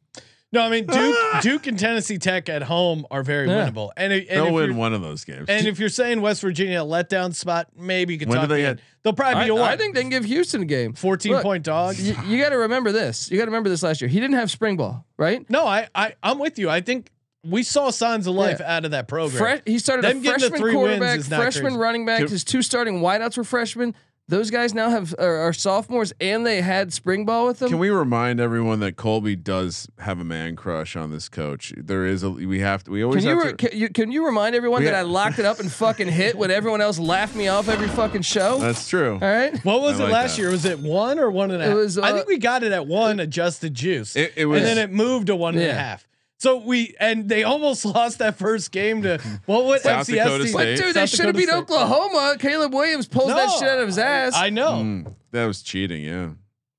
No, 0.54 0.62
I 0.62 0.70
mean 0.70 0.86
Duke, 0.86 1.18
Duke 1.41 1.68
and 1.68 1.78
Tennessee 1.78 2.18
Tech 2.18 2.47
at 2.47 2.64
home 2.64 3.06
are 3.12 3.24
very 3.24 3.49
Yeah. 3.49 3.70
winnable. 3.70 3.89
And, 3.97 4.14
and 4.14 4.26
they'll 4.30 4.47
if 4.47 4.54
win 4.54 4.78
one 4.78 4.93
of 4.93 5.01
those 5.01 5.26
games. 5.26 5.49
And 5.49 5.68
if 5.68 5.80
you're 5.80 5.89
saying 5.89 6.22
West 6.22 6.41
Virginia 6.41 6.82
a 6.82 6.86
letdown 6.86 7.36
spot, 7.36 7.68
maybe 7.76 8.14
you 8.14 8.20
can 8.20 8.30
When 8.30 8.38
talk 8.38 8.47
do 8.47 8.56
they 8.56 8.62
me 8.62 8.68
get- 8.76 8.80
They'll 9.04 9.12
probably 9.12 9.41
I, 9.41 9.43
be 9.45 9.49
a 9.49 9.56
what? 9.56 9.64
I 9.70 9.76
think 9.76 9.95
they 9.95 10.01
can 10.01 10.10
give 10.10 10.24
Houston 10.24 10.62
a 10.62 10.66
game. 10.66 10.93
14 10.93 11.34
Look, 11.34 11.43
point 11.43 11.66
dog. 11.66 11.97
You, 11.97 12.16
you 12.26 12.41
got 12.41 12.49
to 12.51 12.58
remember 12.60 12.93
this. 12.93 13.30
You 13.30 13.38
got 13.38 13.43
to 13.45 13.51
remember 13.51 13.68
this 13.70 13.84
last 13.84 13.99
year. 13.99 14.08
He 14.08 14.18
didn't 14.22 14.38
have 14.38 14.49
spring 14.49 14.78
ball, 14.78 15.06
right? 15.18 15.45
No, 15.49 15.66
I, 15.68 15.89
I 15.93 16.14
I'm 16.24 16.39
with 16.39 16.58
you. 16.58 16.70
I 16.70 16.80
think 16.80 17.12
we 17.45 17.64
saw 17.64 17.89
signs 17.89 18.28
of 18.28 18.36
life 18.36 18.60
Yeah. 18.62 18.78
out 18.78 18.86
of 18.86 18.91
that 18.91 19.10
program. 19.10 19.38
Fresh, 19.38 19.60
he 19.66 19.78
started 19.78 20.06
Them 20.06 20.20
a 20.20 20.22
getting 20.22 20.51
the 20.51 20.58
three 20.58 20.74
wins 20.74 20.99
quarterback, 20.99 21.20
is 21.20 21.28
freshman 21.28 21.64
crazy. 21.74 21.78
running 21.78 22.06
back. 22.06 22.22
His 22.30 22.45
two 22.45 22.62
starting 22.62 23.01
wideouts 23.01 23.36
were 23.36 23.43
freshmen. 23.43 23.93
Those 24.34 24.49
guys 24.49 24.73
now 24.73 24.89
have 24.89 25.13
are, 25.19 25.38
are 25.38 25.53
sophomores, 25.53 26.11
and 26.19 26.43
they 26.43 26.61
had 26.61 26.91
spring 26.91 27.23
ball 27.23 27.45
with 27.45 27.59
them. 27.59 27.69
Can 27.69 27.77
we 27.77 27.91
remind 27.91 28.39
everyone 28.39 28.79
that 28.79 28.95
Colby 28.95 29.36
does 29.36 29.88
have 29.99 30.19
a 30.19 30.23
man 30.23 30.55
crush 30.55 30.95
on 30.95 31.11
this 31.11 31.29
coach? 31.29 31.71
There 31.77 32.07
is 32.07 32.23
a 32.23 32.31
we 32.31 32.59
have 32.61 32.84
to 32.86 32.91
we 32.91 32.99
Can 33.01 33.05
always 33.05 33.23
you, 33.25 33.29
have 33.29 33.43
re- 33.43 33.51
to. 33.51 33.55
can 33.69 33.77
you 33.79 33.89
can 33.89 34.11
you 34.11 34.25
remind 34.25 34.55
everyone 34.55 34.84
that 34.86 34.93
ha- 34.95 34.99
I 35.01 35.03
locked 35.03 35.38
it 35.38 35.45
up 35.45 35.59
and 35.59 35.71
fucking 35.71 36.07
hit 36.07 36.36
when 36.36 36.49
everyone 36.49 36.81
else 36.81 36.97
laughed 36.97 37.36
me 37.36 37.47
off 37.47 37.69
every 37.69 37.88
fucking 37.89 38.23
show? 38.23 38.57
That's 38.57 38.89
true. 38.89 39.13
All 39.13 39.19
right. 39.19 39.55
What 39.63 39.81
was 39.81 39.99
I 39.99 40.03
it 40.03 40.05
like 40.05 40.13
last 40.13 40.36
that. 40.38 40.41
year? 40.41 40.49
Was 40.51 40.65
it 40.65 40.79
one 40.79 41.19
or 41.19 41.29
one 41.29 41.51
and 41.51 41.61
a 41.61 41.67
half? 41.67 41.75
was, 41.75 41.97
I 41.99 42.09
uh, 42.09 42.13
think 42.15 42.27
we 42.27 42.39
got 42.39 42.63
it 42.63 42.71
at 42.71 42.88
one 42.88 43.19
adjusted 43.19 43.75
juice. 43.75 44.15
It- 44.15 44.34
it 44.36 44.45
was- 44.47 44.57
and 44.59 44.65
then 44.67 44.77
it 44.79 44.91
moved 44.91 45.27
to 45.27 45.36
one 45.36 45.53
and 45.55 45.63
a 45.63 45.73
half. 45.75 46.07
So 46.44 46.58
we 46.58 46.94
and 47.00 47.30
they 47.30 47.44
almost 47.46 47.86
lost 47.96 48.20
that 48.20 48.36
first 48.36 48.74
game 48.74 49.04
to 49.04 49.18
what 49.46 49.64
what 49.64 49.80
South 49.80 50.06
FCS 50.06 50.16
Dakota 50.16 50.44
team? 50.44 50.52
State. 50.52 50.54
But 50.78 50.84
dude, 50.84 50.94
they 50.96 51.06
should 51.06 51.20
have 51.26 51.36
Dakota 51.36 51.38
beat 51.38 51.48
State. 51.48 51.58
Oklahoma. 51.58 52.36
Caleb 52.38 52.74
Williams 52.74 53.08
pulls 53.08 53.30
that 53.30 53.50
shit 53.52 53.70
out 53.70 53.80
of 53.80 53.88
his 53.88 53.98
ass. 53.98 54.34
I 54.36 54.50
know. 54.50 54.74
Mm, 54.74 55.16
that 55.32 55.46
was 55.46 55.62
cheating. 55.62 56.04
Yeah, 56.04 56.32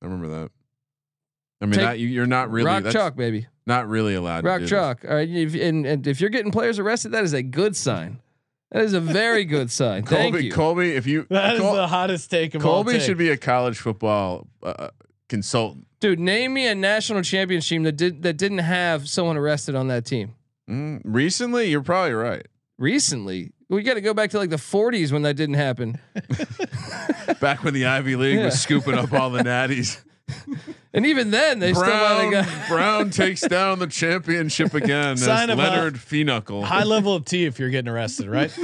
I 0.03 0.05
remember 0.05 0.29
that. 0.29 0.51
I 1.62 1.65
mean, 1.65 1.77
Take- 1.77 1.81
that, 1.81 1.99
you, 1.99 2.09
you're 2.09 2.27
not 2.27 2.51
really 2.51 2.67
Rock 2.67 2.83
that's 2.83 2.93
chalk, 2.95 3.17
baby. 3.17 3.47
not 3.67 3.89
really 3.89 4.15
allowed. 4.15 4.45
Rock 4.45 4.61
to 4.61 4.67
do 4.67 4.69
chalk. 4.69 5.03
All 5.09 5.15
right. 5.15 5.31
If, 5.31 5.55
and, 5.55 5.87
and 5.87 6.07
if 6.07 6.21
you're 6.21 6.29
getting 6.29 6.53
players 6.53 6.79
arrested, 6.79 7.12
that 7.12 7.25
is 7.25 7.33
a 7.33 7.43
good 7.43 7.75
sign. 7.75 8.21
That 8.71 8.83
is 8.83 8.93
a 8.93 9.01
very 9.01 9.45
good 9.47 9.71
sign. 9.71 10.03
This. 10.03 10.11
Thank 10.11 10.35
Colby, 10.35 10.45
you. 10.45 10.53
Colby, 10.53 10.91
if 10.95 11.07
you 11.07 11.27
That 11.31 11.55
is 11.55 11.61
Col- 11.62 11.75
the 11.75 11.87
hottest 11.87 12.31
take 12.31 12.55
of 12.55 12.67
all. 12.67 12.85
Colby 12.85 13.01
should 13.01 13.17
be 13.17 13.31
a 13.31 13.39
college 13.39 13.79
football 13.79 14.47
uh, 14.62 14.89
consultant. 15.31 15.87
Dude, 16.05 16.20
name 16.20 16.52
me 16.52 16.66
a 16.66 16.74
national 16.74 17.22
championship 17.22 17.66
team 17.70 17.82
that 17.84 17.92
did 17.96 18.24
that 18.24 18.34
didn't 18.36 18.59
have 18.59 19.09
someone 19.09 19.38
arrested 19.38 19.74
on 19.74 19.88
that 19.88 20.05
team. 20.05 20.34
Mm, 20.68 21.00
recently, 21.02 21.70
you're 21.70 21.80
probably 21.82 22.12
right. 22.12 22.46
Recently, 22.76 23.52
we 23.70 23.82
got 23.82 23.94
to 23.94 24.02
go 24.02 24.12
back 24.12 24.28
to 24.32 24.38
like 24.38 24.50
the 24.50 24.57
40s 24.57 25.12
when 25.12 25.22
that 25.22 25.32
didn't 25.32 25.55
happen. 25.55 25.98
Back 27.40 27.64
when 27.64 27.72
the 27.72 27.86
Ivy 27.86 28.16
League 28.16 28.36
Yeah. 28.36 28.44
was 28.44 28.61
scooping 28.61 28.92
up 28.98 29.14
all 29.14 29.30
the 29.30 29.42
natties. 29.42 29.98
And 30.94 31.07
even 31.07 31.32
then, 31.32 31.59
they 31.59 31.72
still 31.72 31.84
Brown, 31.86 32.30
might 32.30 32.36
have 32.36 32.46
got. 32.46 32.68
Brown 32.68 33.11
takes 33.11 33.40
down 33.40 33.80
the 33.80 33.88
championship 33.88 34.72
again. 34.72 35.16
Sign 35.16 35.48
That's 35.48 35.52
of 35.52 35.59
Leonard 35.59 35.94
Phenuckle. 35.96 36.62
high 36.62 36.84
level 36.84 37.16
of 37.16 37.24
tea 37.24 37.46
if 37.46 37.59
you're 37.59 37.68
getting 37.70 37.90
arrested, 37.90 38.28
right? 38.28 38.57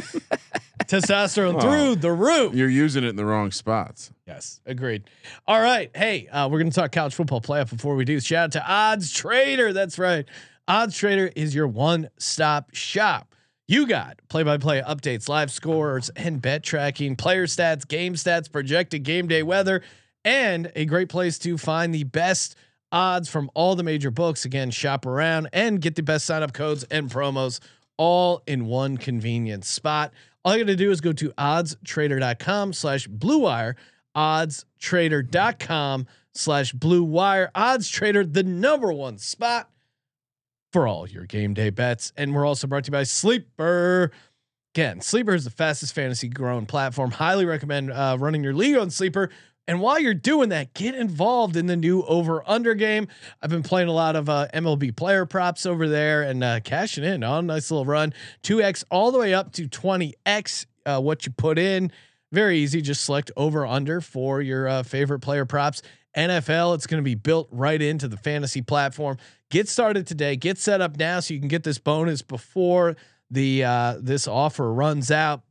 Testosterone 0.91 1.55
Oh. 1.57 1.61
through 1.61 1.95
the 1.97 2.11
roof. 2.13 2.53
You're 2.55 2.69
using 2.69 3.05
it 3.05 3.09
in 3.11 3.17
the 3.17 3.25
wrong 3.25 3.53
spots. 3.53 4.11
Yes, 4.27 4.61
agreed. 4.67 5.05
All 5.47 5.61
right. 5.61 5.89
Hey, 5.95 6.27
uh, 6.27 6.49
we're 6.49 6.59
going 6.59 6.71
to 6.71 6.75
talk 6.75 6.91
college 6.91 7.15
football 7.15 7.41
playoff 7.41 7.71
before 7.71 7.95
we 7.95 8.05
do. 8.05 8.19
Shout 8.21 8.45
out 8.47 8.53
to 8.53 8.67
Odds 8.69 9.13
Trader. 9.13 9.73
That's 9.73 9.99
right. 10.01 10.27
Odds 10.67 10.97
Trader 10.97 11.31
is 11.37 11.55
your 11.55 11.69
one 11.69 12.09
stop 12.19 12.75
shop. 12.75 13.35
You 13.69 13.87
got 13.87 14.19
play 14.29 14.43
by 14.43 14.59
play 14.59 14.83
updates, 14.83 15.29
live 15.29 15.53
scores, 15.53 16.11
and 16.17 16.43
bet 16.43 16.65
tracking, 16.65 17.15
player 17.15 17.47
stats, 17.47 17.87
game 17.87 18.15
stats, 18.15 18.51
projected 18.51 19.05
game 19.05 19.29
day 19.29 19.45
weather, 19.45 19.83
and 20.25 20.73
a 20.75 20.87
great 20.87 21.09
place 21.09 21.39
to 21.41 21.57
find 21.57 21.95
the 21.95 22.03
best 22.03 22.57
odds 22.91 23.29
from 23.29 23.49
all 23.55 23.77
the 23.77 23.85
major 23.85 24.11
books. 24.11 24.45
Again, 24.45 24.73
shop 24.73 25.07
around 25.07 25.51
and 25.53 25.81
get 25.81 25.95
the 25.95 26.03
best 26.03 26.27
sign 26.27 26.43
up 26.43 26.53
codes 26.53 26.83
and 26.91 27.09
promos 27.09 27.61
all 27.97 28.43
in 28.49 28.67
one 28.67 28.97
convenient 28.97 29.65
spot. 29.65 30.13
All 30.45 30.57
you 30.57 30.65
got 30.65 30.69
to 30.69 30.77
do 30.77 30.91
is 30.91 31.01
go 31.01 31.13
to 31.13 31.31
oddstrader.com 31.31 32.73
slash 32.73 33.07
blue 33.07 33.39
wire, 33.39 33.77
oddstrader.com 34.17 36.07
slash 36.35 36.73
blue 36.73 37.03
wire. 37.03 37.51
Odds 37.55 37.89
Trader, 37.89 38.25
the 38.25 38.43
number 38.43 38.93
one 38.93 39.19
spot 39.19 39.71
for 40.73 40.87
all 40.87 41.09
your 41.09 41.25
game 41.27 41.55
day 41.55 41.71
bets. 41.71 42.13
And 42.17 42.35
we're 42.35 42.47
also 42.47 42.67
brought 42.67 42.85
to 42.85 42.89
you 42.89 42.93
by 42.93 43.03
Sleeper. 43.03 44.11
Again, 44.75 45.01
Sleeper 45.01 45.35
is 45.35 45.45
the 45.45 45.51
fastest 45.51 45.95
fantasy 45.95 46.29
growing 46.29 46.67
platform. 46.67 47.11
Highly 47.11 47.45
recommend 47.45 47.91
uh, 47.91 48.17
running 48.21 48.45
your 48.45 48.55
league 48.55 48.77
on 48.77 48.91
Sleeper. 48.91 49.31
And 49.69 49.81
while 49.81 50.01
you're 50.01 50.15
doing 50.15 50.49
that, 50.49 50.75
get 50.75 50.95
involved 50.95 51.57
in 51.57 51.67
the 51.67 51.77
new 51.77 52.03
over 52.03 52.43
under 52.49 52.75
game. 52.75 53.07
I've 53.41 53.51
been 53.51 53.63
playing 53.63 53.89
a 53.89 53.93
lot 53.93 54.17
of 54.17 54.29
uh, 54.29 54.49
MLB 54.53 54.97
player 54.97 55.27
props 55.27 55.65
over 55.65 55.89
there 55.89 56.23
and 56.23 56.43
uh, 56.43 56.61
cashing 56.61 57.05
in 57.05 57.23
on 57.23 57.45
a 57.45 57.47
nice 57.47 57.71
little 57.71 57.85
run. 57.85 58.13
2x 58.43 58.85
all 58.91 59.13
the 59.13 59.19
way 59.19 59.33
up 59.33 59.53
to 59.53 59.69
20x 59.69 60.67
uh, 60.87 61.01
what 61.01 61.25
you 61.25 61.33
put 61.33 61.59
in. 61.59 61.93
Very 62.33 62.59
easy. 62.59 62.81
Just 62.81 63.05
select 63.05 63.31
over 63.37 63.67
under 63.67 64.01
for 64.01 64.41
your 64.41 64.67
uh, 64.67 64.83
favorite 64.83 65.21
player 65.21 65.45
props. 65.45 65.83
NFL, 66.17 66.75
it's 66.75 66.87
going 66.87 67.03
to 67.03 67.05
be 67.05 67.15
built 67.15 67.49
right 67.53 67.81
into 67.81 68.09
the 68.09 68.17
fantasy 68.17 68.63
platform. 68.63 69.17
Get 69.51 69.69
started 69.69 70.07
today. 70.07 70.37
Get 70.37 70.59
set 70.59 70.81
up 70.81 70.97
now 70.97 71.21
so 71.21 71.35
you 71.35 71.41
can 71.41 71.49
get 71.49 71.63
this 71.63 71.79
bonus 71.79 72.23
before 72.23 72.97
the 73.31 73.65
uh, 73.65 73.99
this 74.01 74.27
offer 74.27 74.73
runs 74.73 75.11
out. 75.11 75.43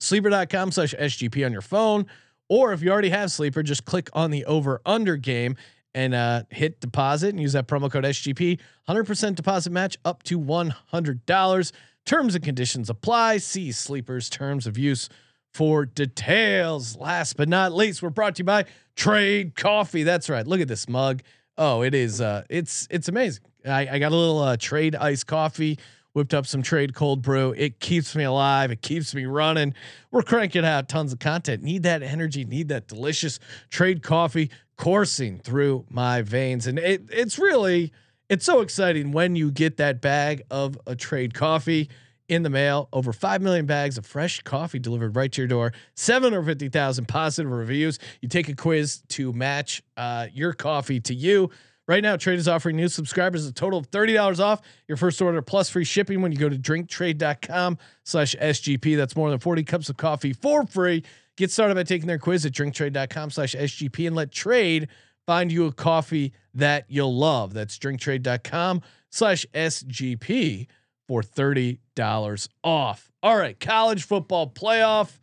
Sleeper.com 0.00 0.72
slash 0.72 0.94
SGP 0.94 1.44
on 1.44 1.52
your 1.52 1.60
phone. 1.60 2.06
Or 2.48 2.72
if 2.72 2.82
you 2.82 2.90
already 2.90 3.10
have 3.10 3.30
Sleeper, 3.30 3.62
just 3.62 3.84
click 3.84 4.08
on 4.12 4.30
the 4.30 4.44
over 4.44 4.80
under 4.86 5.16
game 5.16 5.56
and 5.94 6.14
uh, 6.14 6.42
hit 6.50 6.80
deposit 6.80 7.30
and 7.30 7.40
use 7.40 7.52
that 7.52 7.66
promo 7.66 7.90
code 7.90 8.04
SGP. 8.04 8.58
100% 8.88 9.34
deposit 9.34 9.70
match 9.70 9.96
up 10.04 10.22
to 10.24 10.38
$100. 10.38 11.72
Terms 12.06 12.34
and 12.34 12.44
conditions 12.44 12.88
apply. 12.88 13.38
See 13.38 13.72
Sleeper's 13.72 14.30
terms 14.30 14.66
of 14.66 14.78
use 14.78 15.08
for 15.52 15.84
details. 15.84 16.96
Last 16.96 17.36
but 17.36 17.48
not 17.48 17.72
least, 17.72 18.02
we're 18.02 18.10
brought 18.10 18.36
to 18.36 18.40
you 18.40 18.44
by 18.44 18.64
Trade 18.96 19.54
Coffee. 19.56 20.04
That's 20.04 20.30
right. 20.30 20.46
Look 20.46 20.60
at 20.60 20.68
this 20.68 20.88
mug. 20.88 21.22
Oh, 21.56 21.82
it 21.82 21.94
is. 21.94 22.20
Uh, 22.20 22.44
it's 22.48 22.86
it's 22.90 23.08
amazing. 23.08 23.42
I, 23.66 23.88
I 23.88 23.98
got 23.98 24.12
a 24.12 24.16
little 24.16 24.38
uh, 24.38 24.56
trade 24.56 24.94
iced 24.94 25.26
coffee 25.26 25.78
whipped 26.12 26.34
up 26.34 26.46
some 26.46 26.62
trade 26.62 26.94
cold 26.94 27.22
brew. 27.22 27.54
It 27.56 27.80
keeps 27.80 28.16
me 28.16 28.24
alive. 28.24 28.70
It 28.70 28.82
keeps 28.82 29.14
me 29.14 29.26
running. 29.26 29.74
We're 30.10 30.22
cranking 30.22 30.64
out 30.64 30.88
tons 30.88 31.12
of 31.12 31.18
content. 31.18 31.62
Need 31.62 31.82
that 31.84 32.02
energy. 32.02 32.44
Need 32.44 32.68
that 32.68 32.88
delicious 32.88 33.38
trade 33.70 34.02
coffee 34.02 34.50
coursing 34.76 35.38
through 35.38 35.84
my 35.90 36.22
veins, 36.22 36.66
and 36.66 36.78
it 36.78 37.02
it's 37.10 37.38
really 37.38 37.92
it's 38.28 38.44
so 38.44 38.60
exciting 38.60 39.12
when 39.12 39.36
you 39.36 39.50
get 39.50 39.76
that 39.78 40.00
bag 40.00 40.42
of 40.50 40.78
a 40.86 40.94
trade 40.94 41.34
coffee 41.34 41.88
in 42.28 42.42
the 42.42 42.50
mail. 42.50 42.88
Over 42.92 43.12
5 43.12 43.40
million 43.42 43.66
bags 43.66 43.96
of 43.98 44.06
fresh 44.06 44.42
coffee 44.42 44.78
delivered 44.78 45.16
right 45.16 45.32
to 45.32 45.40
your 45.40 45.48
door. 45.48 45.72
750,000 45.94 47.06
positive 47.08 47.50
reviews. 47.50 47.98
You 48.20 48.28
take 48.28 48.48
a 48.48 48.54
quiz 48.54 49.02
to 49.08 49.32
match 49.32 49.82
uh, 49.96 50.26
your 50.32 50.52
coffee 50.52 51.00
to 51.00 51.14
you. 51.14 51.50
Right 51.88 52.02
now, 52.02 52.16
Trade 52.16 52.38
is 52.38 52.46
offering 52.46 52.76
new 52.76 52.88
subscribers 52.88 53.46
a 53.46 53.52
total 53.52 53.78
of 53.78 53.90
$30 53.90 54.40
off 54.40 54.60
your 54.86 54.98
first 54.98 55.22
order 55.22 55.40
plus 55.40 55.70
free 55.70 55.84
shipping 55.84 56.20
when 56.20 56.32
you 56.32 56.38
go 56.38 56.50
to 56.50 56.58
drinktrade.com 56.58 57.78
slash 58.04 58.36
SGP. 58.38 58.94
That's 58.94 59.16
more 59.16 59.30
than 59.30 59.38
40 59.38 59.64
cups 59.64 59.88
of 59.88 59.96
coffee 59.96 60.34
for 60.34 60.66
free. 60.66 61.02
Get 61.38 61.50
started 61.50 61.76
by 61.76 61.84
taking 61.84 62.06
their 62.06 62.18
quiz 62.18 62.44
at 62.44 62.52
drinktrade.com 62.52 63.30
slash 63.30 63.54
SGP 63.54 64.06
and 64.06 64.14
let 64.14 64.30
trade 64.30 64.88
find 65.26 65.50
you 65.50 65.64
a 65.64 65.72
coffee 65.72 66.34
that 66.52 66.84
you'll 66.88 67.16
love. 67.16 67.54
That's 67.54 67.78
drinktrade.com 67.78 68.82
slash 69.08 69.46
SGP 69.54 70.66
for 71.06 71.22
$30 71.22 72.48
off. 72.62 73.10
All 73.22 73.36
right, 73.38 73.58
college 73.58 74.04
football 74.04 74.50
playoff. 74.50 75.18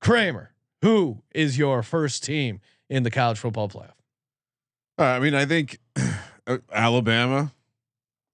Kramer, 0.00 0.52
who 0.80 1.22
is 1.34 1.58
your 1.58 1.82
first 1.82 2.22
team 2.22 2.60
in 2.88 3.02
the 3.02 3.10
college 3.10 3.38
football 3.38 3.68
playoff? 3.68 3.93
Uh, 4.98 5.02
I 5.04 5.18
mean, 5.20 5.34
I 5.34 5.44
think 5.44 5.78
uh, 6.46 6.58
Alabama. 6.72 7.52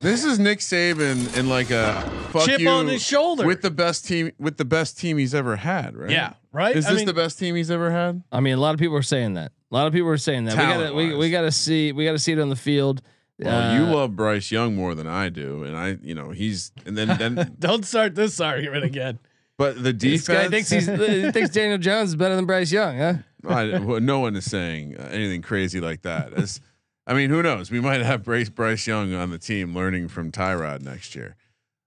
This 0.02 0.24
is 0.24 0.38
Nick 0.38 0.60
Saban 0.60 1.36
in 1.36 1.48
like 1.48 1.70
a 1.70 2.00
fuck 2.30 2.46
Chip 2.46 2.60
you 2.60 2.68
on 2.70 2.86
his 2.88 3.02
shoulder. 3.04 3.46
with 3.46 3.60
the 3.60 3.70
best 3.70 4.06
team 4.06 4.32
with 4.38 4.56
the 4.56 4.64
best 4.64 4.98
team 4.98 5.18
he's 5.18 5.34
ever 5.34 5.56
had, 5.56 5.94
right? 5.94 6.10
yeah, 6.10 6.32
right? 6.52 6.74
Is 6.74 6.86
I 6.86 6.90
this 6.92 7.00
mean, 7.00 7.06
the 7.06 7.12
best 7.14 7.38
team 7.38 7.54
he's 7.54 7.70
ever 7.70 7.90
had? 7.90 8.22
I 8.32 8.40
mean, 8.40 8.54
a 8.54 8.60
lot 8.60 8.72
of 8.74 8.80
people 8.80 8.96
are 8.96 9.02
saying 9.02 9.34
that. 9.34 9.52
A 9.70 9.74
lot 9.74 9.86
of 9.86 9.92
people 9.92 10.08
are 10.08 10.16
saying 10.16 10.46
that. 10.46 10.56
We 10.56 10.62
gotta 10.62 10.94
we, 10.94 11.14
we 11.14 11.30
gotta 11.30 11.52
see 11.52 11.92
we 11.92 12.06
gotta 12.06 12.18
see 12.18 12.32
it 12.32 12.38
on 12.40 12.48
the 12.48 12.56
field. 12.56 13.02
Well, 13.38 13.74
you 13.74 13.84
Uh, 13.86 13.94
love 13.96 14.16
Bryce 14.16 14.50
Young 14.50 14.74
more 14.74 14.94
than 14.94 15.06
I 15.06 15.28
do, 15.28 15.64
and 15.64 15.76
I, 15.76 15.98
you 16.02 16.14
know, 16.14 16.30
he's 16.30 16.72
and 16.86 16.96
then 16.96 17.08
then, 17.18 17.56
Don't 17.58 17.84
start 17.84 18.14
this 18.14 18.40
argument 18.40 18.84
again. 18.84 19.18
but 19.58 19.82
the 19.82 19.92
This 19.92 20.26
guy 20.26 20.48
defense. 20.48 20.68
thinks 20.70 20.70
he's 20.70 21.08
he 21.24 21.30
thinks 21.32 21.50
Daniel 21.54 21.78
Jones 21.78 22.10
is 22.10 22.16
better 22.16 22.36
than 22.36 22.46
Bryce 22.46 22.72
Young, 22.72 22.96
huh? 22.98 23.14
I, 23.48 23.64
no 23.98 24.20
one 24.20 24.36
is 24.36 24.44
saying 24.44 24.96
uh, 24.96 25.08
anything 25.10 25.42
crazy 25.42 25.80
like 25.80 26.02
that. 26.02 26.32
It's, 26.36 26.60
I 27.06 27.14
mean, 27.14 27.30
who 27.30 27.42
knows? 27.42 27.70
We 27.70 27.80
might 27.80 28.02
have 28.02 28.22
Bryce 28.22 28.48
Bryce 28.48 28.86
Young 28.86 29.14
on 29.14 29.30
the 29.30 29.38
team 29.38 29.74
learning 29.74 30.08
from 30.08 30.30
Tyrod 30.30 30.82
next 30.82 31.14
year. 31.14 31.36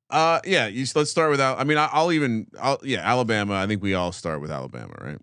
Uh, 0.09 0.39
yeah. 0.45 0.67
You, 0.67 0.85
let's 0.95 1.09
start 1.11 1.31
with. 1.31 1.39
Al- 1.41 1.57
I 1.57 1.63
mean, 1.63 1.77
I, 1.77 1.89
I'll 1.91 2.11
even. 2.11 2.47
I'll, 2.61 2.79
yeah, 2.83 2.99
Alabama. 2.99 3.55
I 3.55 3.67
think 3.67 3.81
we 3.81 3.93
all 3.93 4.11
start 4.11 4.41
with 4.41 4.51
Alabama, 4.51 4.93
right? 4.99 5.17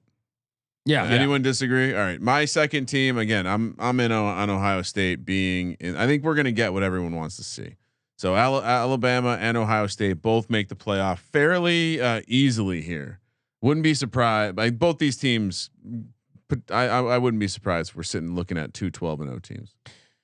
Yeah. 0.86 1.04
Anyone 1.04 1.42
disagree? 1.42 1.92
All 1.94 2.00
right. 2.00 2.20
My 2.20 2.44
second 2.46 2.86
team 2.86 3.18
again. 3.18 3.46
I'm 3.46 3.76
I'm 3.78 4.00
in 4.00 4.10
o- 4.12 4.26
on 4.26 4.48
Ohio 4.50 4.82
State 4.82 5.24
being. 5.24 5.74
In, 5.80 5.96
I 5.96 6.06
think 6.06 6.24
we're 6.24 6.34
gonna 6.34 6.52
get 6.52 6.72
what 6.72 6.82
everyone 6.82 7.14
wants 7.14 7.36
to 7.36 7.44
see. 7.44 7.76
So 8.16 8.34
Al- 8.36 8.62
Alabama 8.62 9.36
and 9.40 9.56
Ohio 9.56 9.86
State 9.86 10.22
both 10.22 10.50
make 10.50 10.68
the 10.68 10.74
playoff 10.76 11.18
fairly 11.18 12.00
uh, 12.00 12.22
easily 12.26 12.80
here. 12.82 13.20
Wouldn't 13.62 13.84
be 13.84 13.94
surprised. 13.94 14.56
Like 14.56 14.78
both 14.78 14.98
these 14.98 15.16
teams, 15.18 15.70
I, 16.70 16.84
I 16.84 17.02
I 17.02 17.18
wouldn't 17.18 17.40
be 17.40 17.48
surprised 17.48 17.90
if 17.90 17.96
we're 17.96 18.02
sitting 18.02 18.34
looking 18.34 18.58
at 18.58 18.74
two 18.74 18.90
12 18.90 19.20
and 19.20 19.28
0 19.30 19.38
teams. 19.40 19.74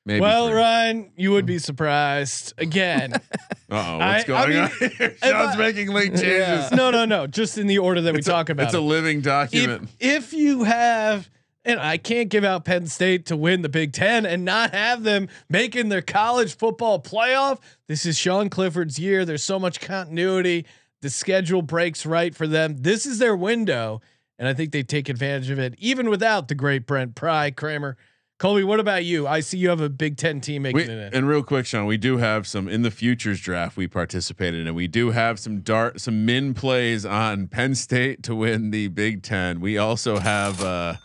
Maybe. 0.04 0.20
well, 0.20 0.46
three. 0.48 0.56
Ryan, 0.58 1.10
you 1.16 1.32
would 1.32 1.46
be 1.46 1.58
surprised 1.58 2.52
again. 2.58 3.12
Uh-oh, 3.70 3.98
what's 3.98 4.24
I 4.24 4.26
going 4.26 4.48
mean, 4.50 4.58
on 4.60 4.68
here? 4.78 5.16
Sean's 5.20 5.56
I- 5.56 5.56
making 5.56 5.88
late 5.88 6.10
changes. 6.12 6.22
Yeah. 6.28 6.68
no, 6.72 6.90
no, 6.92 7.04
no. 7.04 7.26
Just 7.26 7.58
in 7.58 7.66
the 7.66 7.78
order 7.78 8.00
that 8.02 8.12
we 8.12 8.20
It's 8.20 8.28
talk 8.28 8.48
a, 8.48 8.52
about. 8.52 8.66
It's 8.66 8.74
a 8.74 8.80
living 8.80 9.20
document. 9.20 9.88
if 9.98 10.28
if 10.28 10.32
you 10.32 10.62
have 10.64 11.28
and 11.64 11.80
I 11.80 11.96
can't 11.98 12.28
give 12.28 12.44
out 12.44 12.64
Penn 12.64 12.86
State 12.86 13.26
to 13.26 13.36
win 13.36 13.62
the 13.62 13.68
Big 13.68 13.92
Ten 13.92 14.24
and 14.24 14.44
not 14.44 14.70
have 14.70 15.02
them 15.02 15.28
making 15.50 15.88
their 15.88 16.02
college 16.02 16.56
football 16.56 17.02
playoff. 17.02 17.58
This 17.88 18.06
is 18.06 18.16
Sean 18.16 18.48
Clifford's 18.48 19.00
year. 19.00 19.24
There's 19.24 19.42
so 19.42 19.58
much 19.58 19.80
continuity. 19.80 20.64
The 21.02 21.10
schedule 21.10 21.62
breaks 21.62 22.06
right 22.06 22.32
for 22.32 22.46
them. 22.46 22.76
This 22.78 23.04
is 23.04 23.18
their 23.18 23.34
window, 23.34 24.00
and 24.38 24.46
I 24.48 24.54
think 24.54 24.72
they 24.72 24.82
take 24.82 25.08
advantage 25.08 25.50
of 25.50 25.58
it, 25.58 25.74
even 25.78 26.08
without 26.10 26.48
the 26.48 26.54
great 26.54 26.86
Brent 26.86 27.14
Pry 27.14 27.50
Kramer. 27.50 27.96
Colby, 28.38 28.64
what 28.64 28.80
about 28.80 29.02
you? 29.06 29.26
I 29.26 29.40
see 29.40 29.56
you 29.56 29.70
have 29.70 29.80
a 29.80 29.88
Big 29.88 30.18
Ten 30.18 30.42
team 30.42 30.62
making 30.62 30.76
We, 30.76 30.82
it 30.82 30.90
in. 30.90 31.14
and 31.14 31.26
real 31.26 31.42
quick, 31.42 31.64
Sean, 31.64 31.86
we 31.86 31.96
do 31.96 32.18
have 32.18 32.46
some 32.46 32.68
in 32.68 32.82
the 32.82 32.90
futures 32.90 33.40
draft 33.40 33.78
we 33.78 33.86
participated 33.88 34.66
in. 34.66 34.74
We 34.74 34.88
do 34.88 35.10
have 35.12 35.38
some 35.38 35.60
dart, 35.60 36.02
some 36.02 36.26
min 36.26 36.52
plays 36.52 37.06
on 37.06 37.46
Penn 37.46 37.74
State 37.74 38.22
to 38.24 38.34
win 38.34 38.72
the 38.72 38.88
Big 38.88 39.22
Ten. 39.22 39.58
We 39.58 39.78
also 39.78 40.18
have, 40.18 40.62
uh, 40.62 40.96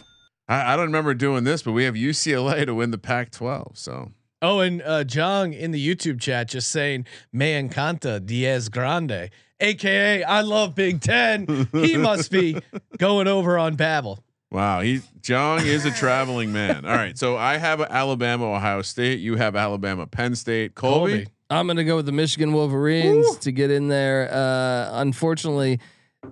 I, 0.49 0.73
I 0.73 0.75
don't 0.75 0.87
remember 0.87 1.13
doing 1.13 1.45
this, 1.45 1.63
but 1.63 1.71
we 1.71 1.85
have 1.85 1.93
UCLA 1.95 2.65
to 2.65 2.75
win 2.75 2.91
the 2.91 2.97
Pac-12. 2.97 3.77
So 3.77 4.11
Oh, 4.41 4.59
and 4.59 4.81
uh, 4.81 5.03
Jong 5.05 5.53
in 5.53 5.71
the 5.71 5.87
YouTube 5.95 6.19
chat 6.19 6.49
just 6.49 6.69
saying 6.71 7.05
"Me 7.31 7.53
encanta 7.53 8.19
Diez 8.25 8.69
Grande," 8.69 9.29
aka 9.61 10.23
I 10.23 10.41
love 10.41 10.75
Big 10.75 11.01
Ten. 11.01 11.67
he 11.71 11.97
must 11.97 12.31
be 12.31 12.57
going 12.97 13.27
over 13.27 13.57
on 13.57 13.77
Babbel. 13.77 14.19
wow, 14.51 14.81
he 14.81 15.01
Jong 15.21 15.65
is 15.65 15.85
a 15.85 15.91
traveling 15.91 16.51
man. 16.51 16.85
All 16.85 16.95
right, 16.95 17.17
so 17.17 17.37
I 17.37 17.57
have 17.57 17.79
Alabama, 17.81 18.51
Ohio 18.53 18.81
State. 18.81 19.19
You 19.19 19.35
have 19.35 19.55
Alabama, 19.55 20.07
Penn 20.07 20.35
State. 20.35 20.75
Colby, 20.75 21.11
Colby. 21.11 21.27
I'm 21.49 21.67
gonna 21.67 21.83
go 21.83 21.95
with 21.97 22.05
the 22.05 22.11
Michigan 22.11 22.53
Wolverines 22.53 23.37
to 23.39 23.51
get 23.51 23.71
in 23.71 23.87
there. 23.89 24.29
Uh, 24.33 24.99
unfortunately, 25.01 25.79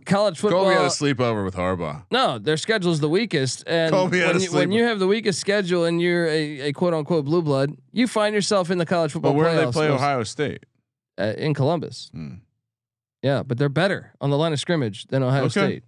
college 0.05 0.39
football. 0.39 0.61
Colby 0.63 0.75
had 0.75 0.86
a 0.86 0.88
sleepover 0.88 1.43
with 1.45 1.55
Harbaugh. 1.55 2.03
No, 2.09 2.38
their 2.39 2.57
schedule's 2.57 2.99
the 2.99 3.09
weakest, 3.09 3.63
and 3.67 3.91
Colby 3.93 4.19
had 4.19 4.27
when 4.27 4.36
a 4.38 4.39
you, 4.39 4.51
when 4.53 4.71
you 4.71 4.84
have 4.86 4.99
the 4.99 5.07
weakest 5.07 5.39
schedule 5.39 5.84
and 5.86 6.01
you're 6.01 6.25
a, 6.27 6.61
a 6.69 6.73
quote 6.73 6.93
unquote 6.93 7.25
blue 7.25 7.41
blood, 7.41 7.75
you 7.91 8.07
find 8.07 8.34
yourself 8.34 8.71
in 8.71 8.77
the 8.77 8.86
college 8.86 9.11
football 9.11 9.34
But 9.34 9.38
where 9.38 9.51
do 9.59 9.65
they 9.65 9.71
play 9.71 9.88
most- 9.89 9.99
Ohio 10.01 10.23
State? 10.23 10.65
uh, 11.19 11.34
in 11.38 11.53
Columbus. 11.53 12.09
Hmm. 12.13 12.36
Yeah, 13.22 13.43
but 13.43 13.57
they're 13.57 13.70
better 13.70 14.13
on 14.22 14.30
the 14.30 14.38
line 14.38 14.53
of 14.53 14.59
scrimmage 14.59 15.07
than 15.07 15.24
Ohio 15.24 15.43
Okay. 15.45 15.49
State. 15.49 15.84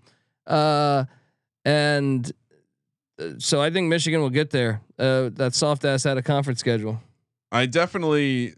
Uh, 0.45 1.05
and 1.63 2.31
uh, 3.19 3.29
so 3.37 3.61
I 3.61 3.69
think 3.69 3.87
Michigan 3.87 4.21
will 4.21 4.29
get 4.29 4.49
there. 4.49 4.81
Uh, 4.99 5.29
that 5.33 5.53
soft 5.53 5.85
ass 5.85 6.05
out 6.05 6.17
of 6.17 6.23
conference 6.23 6.59
schedule. 6.59 7.01
I 7.51 7.65
definitely, 7.65 8.55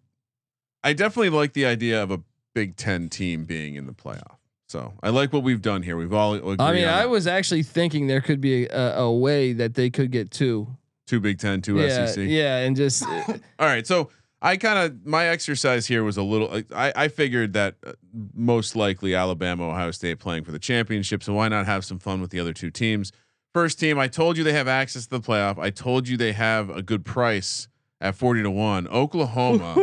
I 0.83 0.93
definitely 0.93 1.29
like 1.29 1.53
the 1.53 1.65
idea 1.65 2.01
of 2.01 2.11
a 2.11 2.21
Big 2.55 2.75
Ten 2.75 3.09
team 3.09 3.45
being 3.45 3.75
in 3.75 3.85
the 3.87 3.93
playoff. 3.93 4.37
So 4.67 4.93
I 5.03 5.09
like 5.09 5.33
what 5.33 5.43
we've 5.43 5.61
done 5.61 5.83
here. 5.83 5.95
We've 5.97 6.13
all. 6.13 6.33
Agreed 6.33 6.59
I 6.59 6.73
mean, 6.73 6.87
I 6.87 7.05
was 7.05 7.27
actually 7.27 7.63
thinking 7.63 8.07
there 8.07 8.21
could 8.21 8.41
be 8.41 8.65
a, 8.65 8.97
a 8.99 9.11
way 9.11 9.53
that 9.53 9.75
they 9.75 9.89
could 9.89 10.11
get 10.11 10.31
two. 10.31 10.67
two 11.05 11.19
Big 11.19 11.37
Ten, 11.39 11.61
two 11.61 11.77
yeah, 11.79 12.07
SEC. 12.07 12.25
yeah, 12.27 12.57
and 12.59 12.75
just 12.75 13.03
uh, 13.07 13.23
All 13.59 13.67
right, 13.67 13.85
so 13.85 14.09
I 14.45 14.57
kind 14.57 14.77
of 14.77 15.05
my 15.05 15.25
exercise 15.27 15.87
here 15.87 16.03
was 16.03 16.17
a 16.17 16.21
little. 16.21 16.61
I 16.75 16.91
I 16.95 17.07
figured 17.07 17.53
that 17.53 17.75
uh, 17.87 17.93
most 18.35 18.75
likely 18.75 19.15
Alabama, 19.15 19.69
Ohio 19.69 19.91
State 19.91 20.19
playing 20.19 20.43
for 20.43 20.51
the 20.51 20.59
championship. 20.59 21.23
So 21.23 21.33
why 21.33 21.47
not 21.47 21.65
have 21.65 21.85
some 21.85 21.97
fun 21.97 22.19
with 22.19 22.29
the 22.29 22.41
other 22.41 22.51
two 22.53 22.69
teams? 22.69 23.13
First 23.53 23.79
team, 23.79 23.97
I 23.97 24.09
told 24.09 24.37
you 24.37 24.43
they 24.43 24.53
have 24.53 24.67
access 24.67 25.05
to 25.05 25.09
the 25.11 25.21
playoff. 25.21 25.57
I 25.57 25.69
told 25.69 26.09
you 26.09 26.17
they 26.17 26.33
have 26.33 26.69
a 26.69 26.81
good 26.81 27.05
price 27.05 27.69
at 28.01 28.15
forty 28.15 28.43
to 28.43 28.51
one. 28.51 28.85
Oklahoma. 28.89 29.75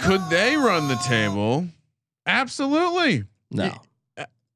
Could 0.00 0.22
they 0.30 0.56
run 0.56 0.88
the 0.88 0.98
table? 1.06 1.68
Absolutely. 2.24 3.24
no 3.50 3.74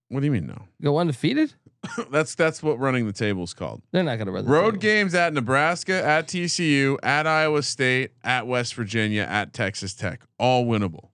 What 0.09 0.21
do 0.21 0.27
you 0.27 0.33
mean 0.33 0.47
no? 0.47 0.63
go 0.81 0.97
undefeated. 0.99 1.53
that's 2.11 2.35
that's 2.35 2.63
what 2.63 2.79
running 2.79 3.07
the 3.07 3.13
table 3.13 3.43
is 3.43 3.55
called. 3.55 3.83
They're 3.91 4.03
not 4.03 4.17
going 4.17 4.27
to 4.27 4.33
run 4.33 4.45
the 4.45 4.51
Road 4.51 4.73
table. 4.73 4.81
games 4.81 5.15
at 5.15 5.33
Nebraska, 5.33 6.05
at 6.05 6.29
TCU, 6.29 6.97
at 7.03 7.27
Iowa 7.27 7.63
State, 7.63 8.13
at 8.23 8.47
West 8.47 8.75
Virginia, 8.75 9.23
at 9.23 9.53
Texas 9.53 9.95
Tech. 9.95 10.23
All 10.39 10.65
winnable. 10.65 11.09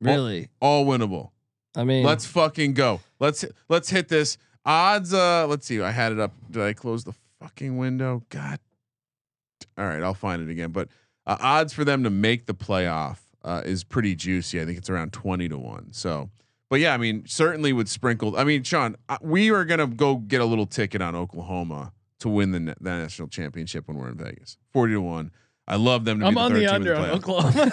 Really? 0.00 0.48
All 0.60 0.86
winnable. 0.86 1.30
I 1.76 1.82
mean, 1.84 2.04
Let's 2.04 2.26
fucking 2.26 2.74
go. 2.74 3.00
Let's 3.18 3.44
let's 3.68 3.90
hit 3.90 4.08
this. 4.08 4.38
Odds 4.64 5.12
uh 5.12 5.46
let's 5.48 5.66
see. 5.66 5.80
I 5.82 5.90
had 5.90 6.12
it 6.12 6.20
up. 6.20 6.32
Did 6.50 6.62
I 6.62 6.72
close 6.72 7.04
the 7.04 7.14
fucking 7.40 7.76
window? 7.76 8.22
God. 8.28 8.60
All 9.76 9.84
right, 9.84 10.02
I'll 10.02 10.14
find 10.14 10.40
it 10.40 10.50
again. 10.50 10.70
But 10.70 10.88
uh, 11.26 11.36
odds 11.40 11.72
for 11.72 11.84
them 11.84 12.04
to 12.04 12.10
make 12.10 12.46
the 12.46 12.54
playoff 12.54 13.18
uh, 13.44 13.62
is 13.64 13.82
pretty 13.82 14.14
juicy. 14.14 14.60
I 14.60 14.64
think 14.64 14.78
it's 14.78 14.88
around 14.88 15.12
20 15.12 15.48
to 15.48 15.58
1. 15.58 15.88
So 15.92 16.30
but 16.70 16.80
yeah, 16.80 16.94
I 16.94 16.96
mean, 16.96 17.24
certainly 17.26 17.72
with 17.72 17.88
sprinkled. 17.88 18.36
I 18.36 18.44
mean, 18.44 18.62
Sean, 18.62 18.96
we 19.20 19.50
are 19.50 19.64
gonna 19.64 19.86
go 19.86 20.16
get 20.16 20.40
a 20.40 20.44
little 20.44 20.66
ticket 20.66 21.00
on 21.02 21.14
Oklahoma 21.14 21.92
to 22.20 22.28
win 22.28 22.52
the, 22.52 22.58
the 22.80 22.90
national 22.90 23.28
championship 23.28 23.86
when 23.88 23.96
we're 23.98 24.08
in 24.08 24.16
Vegas. 24.16 24.56
40 24.72 24.94
to 24.94 25.00
1. 25.00 25.30
I 25.66 25.76
love 25.76 26.04
them 26.04 26.20
to 26.20 26.26
I'm 26.26 26.34
be 26.34 26.36
the 26.36 26.40
on 26.42 26.50
third 26.50 26.60
the 26.60 26.74
under 26.74 26.94
on. 26.96 27.10
Oklahoma. 27.10 27.72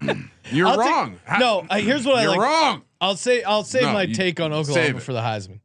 You're 0.50 0.66
I'll 0.68 0.76
take- 0.76 0.86
wrong. 0.86 1.20
Ha- 1.26 1.38
no, 1.38 1.66
uh, 1.68 1.76
here's 1.78 2.06
what 2.06 2.16
I 2.16 2.22
You're 2.22 2.30
like. 2.32 2.40
wrong. 2.40 2.82
I'll 3.00 3.16
say 3.16 3.42
I'll 3.42 3.64
save 3.64 3.82
No, 3.82 3.92
my 3.92 4.02
you- 4.02 4.14
take 4.14 4.40
on 4.40 4.52
Oklahoma 4.52 5.00
for 5.00 5.12
the 5.12 5.20
Heisman. 5.20 5.60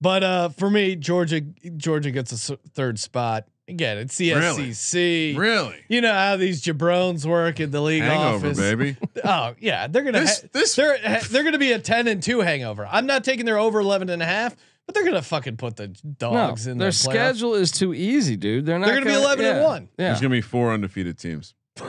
But 0.00 0.22
uh, 0.24 0.48
for 0.50 0.68
me, 0.70 0.96
Georgia 0.96 1.40
Georgia 1.76 2.10
gets 2.10 2.48
a 2.50 2.56
third 2.56 2.98
spot. 2.98 3.46
Again, 3.66 3.96
it's 3.98 4.16
the 4.18 4.32
SEC. 4.74 5.38
Really? 5.38 5.76
You 5.88 6.02
know 6.02 6.12
how 6.12 6.36
these 6.36 6.62
jabrones 6.62 7.24
work 7.24 7.60
in 7.60 7.70
the 7.70 7.80
league 7.80 8.02
Hangover, 8.02 8.48
office. 8.48 8.58
baby. 8.58 8.96
Oh 9.24 9.54
yeah, 9.58 9.86
they're 9.86 10.02
gonna 10.02 10.20
This- 10.20 10.42
ha- 10.42 10.48
this- 10.52 10.74
they're 10.74 10.98
they're 11.30 11.44
gonna 11.44 11.58
be 11.58 11.72
a 11.72 11.78
ten 11.78 12.06
and 12.08 12.22
two 12.22 12.40
hangover. 12.40 12.86
I'm 12.90 13.06
not 13.06 13.24
taking 13.24 13.46
their 13.46 13.58
over 13.58 13.80
11 13.80 14.10
and 14.10 14.20
a 14.22 14.26
half, 14.26 14.54
but 14.84 14.94
they're 14.94 15.04
gonna 15.04 15.22
fucking 15.22 15.56
put 15.56 15.76
the 15.76 15.88
No, 16.04 16.12
dogs 16.18 16.66
in 16.66 16.76
their 16.76 16.90
the 16.90 16.92
playoffs. 16.92 17.04
schedule 17.10 17.54
is 17.54 17.70
too 17.70 17.94
easy, 17.94 18.36
dude. 18.36 18.66
They're 18.66 18.78
not. 18.78 18.86
They're 18.86 18.96
gonna 18.96 19.06
be 19.06 19.14
11 19.14 19.44
and 19.46 19.64
one. 19.64 19.88
Yeah, 19.98 20.08
There's 20.08 20.20
gonna 20.20 20.28
be 20.32 20.42
four 20.42 20.70
undefeated 20.72 21.18
teams. 21.18 21.54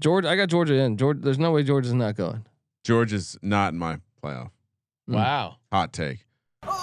Georgia. 0.00 0.28
I 0.28 0.36
got 0.36 0.48
Georgia 0.50 0.74
in. 0.74 0.96
George, 0.98 1.20
There's 1.22 1.38
no 1.38 1.52
way 1.52 1.62
Georgia's 1.62 1.94
not 1.94 2.14
going. 2.16 2.44
Georgia's 2.84 3.38
not 3.42 3.72
in 3.72 3.78
my 3.78 3.98
playoff. 4.22 4.50
Hmm. 5.08 5.14
Wow. 5.14 5.56
Hot 5.72 5.92
take. 5.92 6.26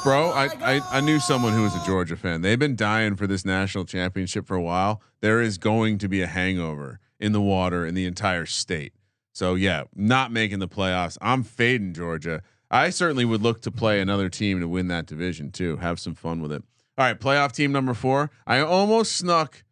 Bro, 0.04 0.30
oh 0.30 0.32
I, 0.32 0.50
I 0.62 0.82
I 0.98 1.02
knew 1.02 1.20
someone 1.20 1.54
who 1.54 1.64
was 1.64 1.76
a 1.76 1.86
Georgia 1.86 2.16
fan. 2.16 2.42
They've 2.42 2.58
been 2.58 2.76
dying 2.76 3.16
for 3.16 3.28
this 3.28 3.46
national 3.46 3.86
championship 3.86 4.48
for 4.48 4.56
a 4.56 4.62
while. 4.62 5.02
There 5.22 5.42
is 5.42 5.58
going 5.58 6.00
to 6.00 6.08
be 6.08 6.22
a 6.22 6.28
hangover 6.28 7.00
in 7.20 7.32
the 7.32 7.42
water 7.42 7.86
in 7.86 7.94
the 7.94 8.06
entire 8.06 8.46
state. 8.46 8.94
So 9.34 9.54
yeah, 9.54 9.84
not 9.96 10.32
making 10.32 10.60
the 10.60 10.68
playoffs. 10.68 11.18
I'm 11.22 11.44
fading 11.44 11.94
Georgia. 11.94 12.42
I 12.72 12.90
certainly 12.90 13.24
would 13.24 13.42
look 13.42 13.62
to 13.62 13.72
play 13.72 14.02
another 14.02 14.30
team 14.30 14.60
to 14.60 14.68
win 14.68 14.88
that 14.88 15.06
division 15.06 15.52
too. 15.52 15.78
Have 15.78 16.00
some 16.00 16.16
fun 16.16 16.42
with 16.42 16.52
it. 16.52 16.64
All 16.98 17.06
right, 17.06 17.20
playoff 17.20 17.52
team 17.52 17.72
number 17.72 17.94
four. 17.94 18.32
I 18.48 18.60
almost 18.60 19.16
snuck 19.16 19.64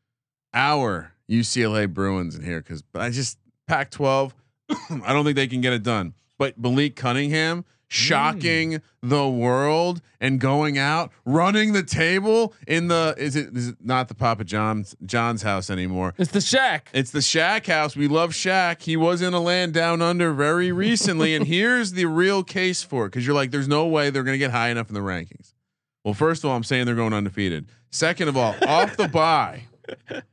our 0.54 1.14
UCLA 1.30 1.92
Bruins 1.92 2.36
in 2.36 2.44
here 2.44 2.60
because, 2.60 2.84
but 2.84 3.02
I 3.02 3.10
just 3.10 3.40
Pac-12. 3.68 4.34
I 4.70 5.14
don't 5.14 5.24
think 5.24 5.36
they 5.36 5.48
can 5.48 5.62
get 5.62 5.74
it 5.74 5.82
done. 5.84 6.14
But 6.38 6.60
Malik 6.60 6.96
Cunningham 6.96 7.66
shocking 7.88 8.74
mm. 8.74 8.82
the 9.02 9.30
world 9.30 10.02
and 10.20 10.40
going 10.40 10.78
out, 10.78 11.12
running 11.26 11.74
the 11.74 11.84
table 11.84 12.54
in 12.68 12.88
the 12.88 13.16
is 13.18 13.36
it 13.36 13.56
is 13.56 13.70
it 13.70 13.78
not 13.82 14.08
the 14.08 14.16
Papa 14.16 14.44
John's 14.44 14.96
John's 15.06 15.42
house 15.42 15.70
anymore? 15.70 16.14
It's 16.18 16.32
the 16.32 16.42
Shack. 16.42 16.90
It's 16.94 17.12
the 17.12 17.22
Shack 17.22 17.68
house. 17.68 17.96
We 17.96 18.08
love 18.08 18.34
Shack. 18.34 18.82
He 18.82 18.98
was 18.98 19.22
in 19.22 19.34
a 19.34 19.40
land 19.40 19.74
down 19.74 20.02
under 20.02 20.34
very 20.34 20.72
recently, 20.72 21.36
and 21.36 21.46
here's 21.48 21.94
the 21.94 22.06
real 22.06 22.44
case 22.44 22.84
for 22.84 23.06
it. 23.06 23.10
Because 23.10 23.26
you're 23.26 23.36
like, 23.36 23.52
there's 23.52 23.68
no 23.68 23.86
way 23.88 24.10
they're 24.10 24.24
going 24.24 24.36
to 24.36 24.40
get 24.40 24.52
high 24.52 24.70
enough 24.70 24.90
in 24.90 24.94
the 24.94 25.02
rankings. 25.02 25.54
Well, 26.04 26.14
first 26.14 26.44
of 26.44 26.52
all, 26.52 26.56
I'm 26.56 26.64
saying 26.64 26.86
they're 26.86 26.96
going 26.96 27.14
undefeated. 27.14 27.68
Second 27.90 28.28
of 28.28 28.38
all, 28.38 28.56
off 28.68 28.96
the 28.96 29.08
bye, 29.14 29.64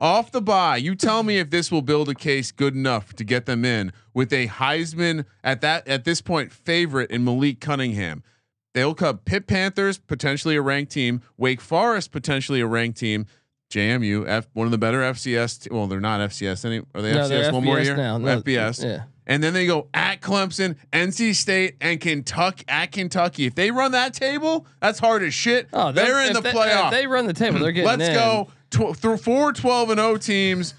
off 0.01 0.31
the 0.33 0.41
bye, 0.43 0.77
you 0.77 0.95
tell 0.95 1.23
me 1.23 1.39
if 1.39 1.51
this 1.51 1.71
will 1.71 1.83
build 1.83 2.09
a 2.09 2.15
case 2.15 2.53
good 2.53 2.75
enough 2.75 3.13
to 3.15 3.25
get 3.25 3.47
them 3.47 3.65
in 3.65 3.93
with 4.15 4.33
a 4.33 4.49
Heisman 4.49 5.25
at 5.45 5.61
that 5.61 5.87
at 5.89 6.05
this 6.05 6.21
point 6.21 6.53
favorite 6.53 7.11
in 7.11 7.25
Malik 7.25 7.61
Cunningham. 7.61 8.23
They'll 8.75 8.95
cut 8.95 9.25
Pitt 9.27 9.47
Panthers, 9.47 9.99
potentially 9.99 10.57
a 10.57 10.63
ranked 10.63 10.93
team. 10.93 11.21
Wake 11.37 11.61
Forest, 11.61 12.11
potentially 12.11 12.61
a 12.61 12.67
ranked 12.67 12.99
team. 12.99 13.27
JMU, 13.71 14.27
F, 14.29 14.49
one 14.53 14.67
of 14.67 14.71
the 14.71 14.79
better 14.79 15.01
FCS. 15.01 15.71
Well, 15.71 15.87
they're 15.87 16.01
not 16.01 16.21
FCS 16.21 16.65
any. 16.65 16.83
Are 16.95 17.03
they 17.03 17.13
No, 17.15 17.21
FCS 17.29 17.53
one 17.53 17.65
more 17.65 17.77
FBS 17.79 17.85
year? 17.85 17.97
now. 17.97 18.19
No, 18.19 18.41
FBS. 18.41 18.85
yeah. 18.85 19.05
And 19.27 19.43
then 19.43 19.55
they 19.55 19.67
go 19.67 19.89
at 19.95 20.21
Clemson, 20.21 20.77
NC 20.93 21.35
State, 21.37 21.77
and 21.81 22.01
Kentucky. 22.01 22.65
At 22.69 22.93
Kentucky, 22.93 23.47
if 23.47 23.55
they 23.55 23.71
run 23.71 23.93
that 23.93 24.15
table, 24.15 24.67
that's 24.81 24.99
hard 24.99 25.23
as 25.23 25.33
shit. 25.33 25.69
Oh, 25.73 25.93
they're, 25.93 26.27
in 26.27 26.33
the 26.33 26.41
they, 26.41 26.53
playoff. 26.53 26.87
If 26.87 26.91
they 26.93 27.07
run 27.07 27.27
the 27.27 27.33
table. 27.33 27.61
They're 27.61 27.73
getting 27.73 27.87
Let's 27.87 28.09
in. 28.09 28.15
go 28.15 28.49
tw- 28.73 28.97
through 28.97 29.19
four 29.19 29.53
12 29.53 29.91
and 29.91 29.99
0 30.01 30.17
teams. 30.17 30.75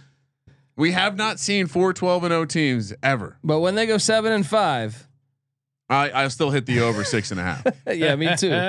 We 0.75 0.91
have 0.91 1.15
not 1.15 1.39
seen 1.39 1.67
four 1.67 1.93
12 1.93 2.23
and 2.25 2.31
0 2.31 2.45
teams 2.45 2.93
ever. 3.01 3.37
But 3.43 3.59
when 3.59 3.75
they 3.75 3.85
go 3.85 3.97
seven 3.97 4.31
and 4.31 4.45
five, 4.45 5.07
I 5.89 6.23
I 6.23 6.27
still 6.29 6.49
hit 6.49 6.65
the 6.65 6.81
over 6.81 7.03
six 7.03 7.31
and 7.31 7.39
a 7.39 7.43
half. 7.43 7.65
yeah, 7.93 8.15
me 8.15 8.35
too. 8.35 8.51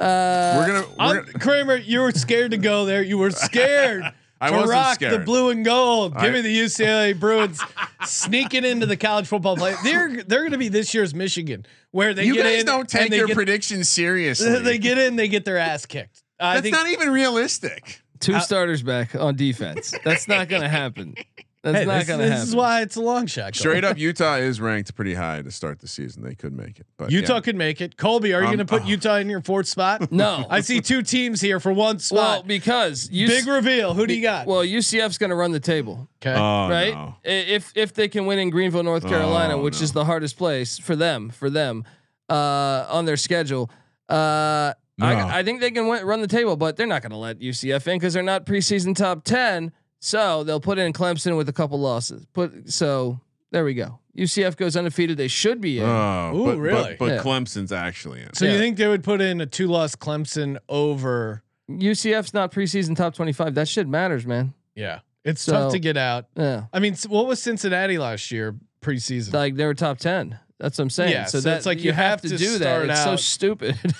Uh, 0.00 0.54
We're 0.58 0.66
gonna. 0.66 0.86
We're 0.98 1.20
gonna 1.22 1.38
Kramer, 1.38 1.76
you 1.76 2.00
were 2.00 2.12
scared 2.12 2.50
to 2.52 2.56
go 2.58 2.84
there. 2.84 3.02
You 3.02 3.18
were 3.18 3.30
scared 3.30 4.02
I 4.42 4.48
to 4.50 4.56
wasn't 4.56 4.70
rock 4.70 4.94
scared. 4.94 5.12
the 5.14 5.18
blue 5.24 5.50
and 5.50 5.64
gold. 5.64 6.12
Give 6.14 6.22
I- 6.22 6.30
me 6.30 6.40
the 6.42 6.56
UCLA 6.60 7.18
Bruins 7.18 7.60
sneaking 8.06 8.64
into 8.64 8.86
the 8.86 8.96
college 8.96 9.26
football 9.26 9.56
play. 9.56 9.74
They're 9.82 10.22
they're 10.22 10.40
going 10.40 10.52
to 10.52 10.58
be 10.58 10.68
this 10.68 10.94
year's 10.94 11.14
Michigan, 11.14 11.66
where 11.90 12.14
they 12.14 12.24
you 12.24 12.34
get 12.34 12.44
guys 12.44 12.60
in 12.60 12.66
don't 12.66 12.80
and 12.80 12.88
take 12.88 13.10
they 13.10 13.16
your 13.18 13.26
get, 13.26 13.34
predictions 13.36 13.88
seriously. 13.88 14.60
They 14.60 14.78
get 14.78 14.98
in, 14.98 15.16
they 15.16 15.28
get 15.28 15.44
their 15.44 15.58
ass 15.58 15.86
kicked. 15.86 16.22
I 16.38 16.54
That's 16.54 16.62
think 16.64 16.74
not 16.74 16.88
even 16.88 17.10
realistic. 17.10 18.00
Two 18.20 18.38
starters 18.40 18.82
back 18.82 19.14
on 19.14 19.36
defense. 19.36 19.94
That's 20.04 20.28
not 20.28 20.48
going 20.48 20.62
to 20.62 20.68
happen. 20.68 21.14
That's 21.62 21.80
hey, 21.80 21.84
not 21.84 21.98
this, 21.98 22.08
going 22.08 22.20
to 22.20 22.24
this 22.24 22.30
happen. 22.30 22.40
This 22.40 22.48
is 22.48 22.56
why 22.56 22.80
it's 22.80 22.96
a 22.96 23.02
long 23.02 23.26
shot. 23.26 23.54
Straight 23.54 23.84
up, 23.84 23.98
Utah 23.98 24.36
is 24.36 24.62
ranked 24.62 24.94
pretty 24.96 25.12
high 25.12 25.42
to 25.42 25.50
start 25.50 25.80
the 25.80 25.88
season. 25.88 26.22
They 26.22 26.34
could 26.34 26.54
make 26.56 26.78
it, 26.80 26.86
but 26.96 27.10
Utah 27.10 27.34
yeah. 27.34 27.40
could 27.40 27.56
make 27.56 27.82
it. 27.82 27.98
Colby, 27.98 28.32
are 28.32 28.40
you 28.40 28.46
Um, 28.48 28.54
going 28.56 28.66
to 28.66 28.70
put 28.70 28.84
oh. 28.84 28.86
Utah 28.86 29.16
in 29.16 29.28
your 29.28 29.42
fourth 29.42 29.66
spot? 29.66 30.10
No. 30.20 30.46
I 30.48 30.60
see 30.62 30.80
two 30.80 31.02
teams 31.02 31.42
here 31.42 31.60
for 31.60 31.70
one 31.70 31.98
spot. 31.98 32.16
well, 32.18 32.42
because 32.44 33.10
you 33.12 33.26
Big 33.26 33.46
reveal. 33.46 33.92
Who 33.92 34.06
do 34.06 34.14
you 34.14 34.22
got? 34.22 34.46
Well, 34.46 34.62
UCF's 34.62 35.18
going 35.18 35.30
to 35.30 35.36
run 35.36 35.52
the 35.52 35.60
table, 35.60 36.08
okay. 36.22 36.32
Oh, 36.34 36.68
right? 36.70 36.94
no. 36.94 37.16
If 37.24 37.72
if 37.76 37.92
they 37.92 38.08
can 38.08 38.24
win 38.24 38.38
in 38.38 38.48
Greenville, 38.48 38.82
North 38.82 39.06
Carolina, 39.06 39.56
Oh, 39.56 39.62
which 39.62 39.80
no. 39.80 39.84
is 39.84 39.92
the 39.92 40.06
hardest 40.06 40.38
place 40.38 40.78
for 40.78 40.96
them, 40.96 41.28
for 41.28 41.50
them, 41.50 41.84
uh, 42.30 42.86
on 42.88 43.04
their 43.04 43.18
schedule. 43.18 43.70
Uh, 44.08 44.72
No. 45.00 45.06
I, 45.06 45.38
I 45.38 45.42
think 45.42 45.60
they 45.60 45.70
can 45.70 45.86
win, 45.88 46.04
run 46.04 46.20
the 46.20 46.26
table, 46.28 46.56
but 46.56 46.76
they're 46.76 46.86
not 46.86 47.02
going 47.02 47.10
to 47.12 47.16
let 47.18 47.38
UCF 47.40 47.86
in 47.88 47.98
because 47.98 48.14
they're 48.14 48.22
not 48.22 48.46
preseason 48.46 48.94
top 48.94 49.24
ten. 49.24 49.72
So 50.00 50.44
they'll 50.44 50.60
put 50.60 50.78
in 50.78 50.92
Clemson 50.92 51.36
with 51.36 51.48
a 51.48 51.52
couple 51.52 51.78
losses. 51.78 52.24
Put 52.32 52.70
so 52.72 53.20
there 53.50 53.64
we 53.64 53.74
go. 53.74 53.98
UCF 54.16 54.56
goes 54.56 54.76
undefeated. 54.76 55.16
They 55.16 55.28
should 55.28 55.60
be 55.60 55.78
in. 55.78 55.84
Oh, 55.84 56.32
Ooh, 56.34 56.44
but, 56.46 56.58
really? 56.58 56.90
But, 56.90 56.98
but 56.98 57.08
Yeah. 57.12 57.22
Clemson's 57.22 57.72
actually 57.72 58.22
in. 58.22 58.32
so 58.34 58.44
yeah. 58.44 58.52
you 58.52 58.58
think 58.58 58.76
they 58.76 58.88
would 58.88 59.04
put 59.04 59.20
in 59.20 59.40
a 59.40 59.46
two-loss 59.46 59.94
Clemson 59.96 60.58
over? 60.68 61.42
UCF's 61.70 62.34
not 62.34 62.50
preseason 62.52 62.96
top 62.96 63.14
twenty 63.14 63.32
five. 63.32 63.54
That 63.54 63.68
shit 63.68 63.86
matters, 63.86 64.26
man. 64.26 64.54
Yeah, 64.74 65.00
it's 65.24 65.40
So- 65.42 65.52
tough 65.52 65.72
to 65.72 65.78
get 65.78 65.96
out. 65.96 66.26
Yeah, 66.36 66.64
I 66.72 66.80
mean, 66.80 66.96
what 67.08 67.26
was 67.26 67.40
Cincinnati 67.42 67.98
last 67.98 68.30
year 68.30 68.56
preseason? 68.82 69.32
like 69.32 69.54
they 69.54 69.66
were 69.66 69.74
top 69.74 69.98
ten. 69.98 70.38
That's 70.58 70.76
what 70.78 70.84
I'm 70.84 70.90
saying. 70.90 71.12
Yeah, 71.12 71.24
so, 71.24 71.40
so 71.40 71.48
that, 71.48 71.56
it's 71.58 71.66
like 71.66 71.78
you, 71.78 71.84
you 71.84 71.92
have, 71.92 72.20
have 72.20 72.22
to, 72.22 72.28
to 72.30 72.36
do 72.36 72.58
that. 72.58 72.84
start 72.84 72.90
It's 72.90 73.04
so 73.04 73.16
stupid. 73.16 73.78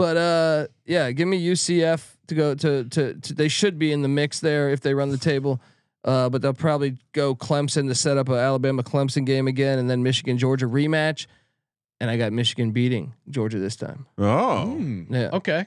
but 0.00 0.16
uh, 0.16 0.66
yeah, 0.86 1.10
give 1.12 1.28
me 1.28 1.44
UCF 1.46 2.02
to 2.28 2.34
go 2.34 2.54
to, 2.54 2.84
to 2.84 3.14
to. 3.14 3.34
They 3.34 3.48
should 3.48 3.78
be 3.78 3.92
in 3.92 4.02
the 4.02 4.08
mix 4.08 4.40
there 4.40 4.70
if 4.70 4.80
they 4.80 4.94
run 4.94 5.10
the 5.10 5.18
table. 5.18 5.60
Uh, 6.02 6.30
but 6.30 6.40
they'll 6.40 6.54
probably 6.54 6.96
go 7.12 7.34
Clemson 7.34 7.86
to 7.88 7.94
set 7.94 8.16
up 8.16 8.30
a 8.30 8.34
Alabama 8.34 8.82
Clemson 8.82 9.26
game 9.26 9.46
again, 9.46 9.78
and 9.78 9.90
then 9.90 10.02
Michigan 10.02 10.38
Georgia 10.38 10.64
rematch. 10.66 11.26
And 12.00 12.10
I 12.10 12.16
got 12.16 12.32
Michigan 12.32 12.70
beating 12.70 13.12
Georgia 13.28 13.58
this 13.58 13.76
time. 13.76 14.06
Oh, 14.16 14.64
Hmm. 14.72 15.12
Yeah. 15.12 15.28
Okay. 15.34 15.66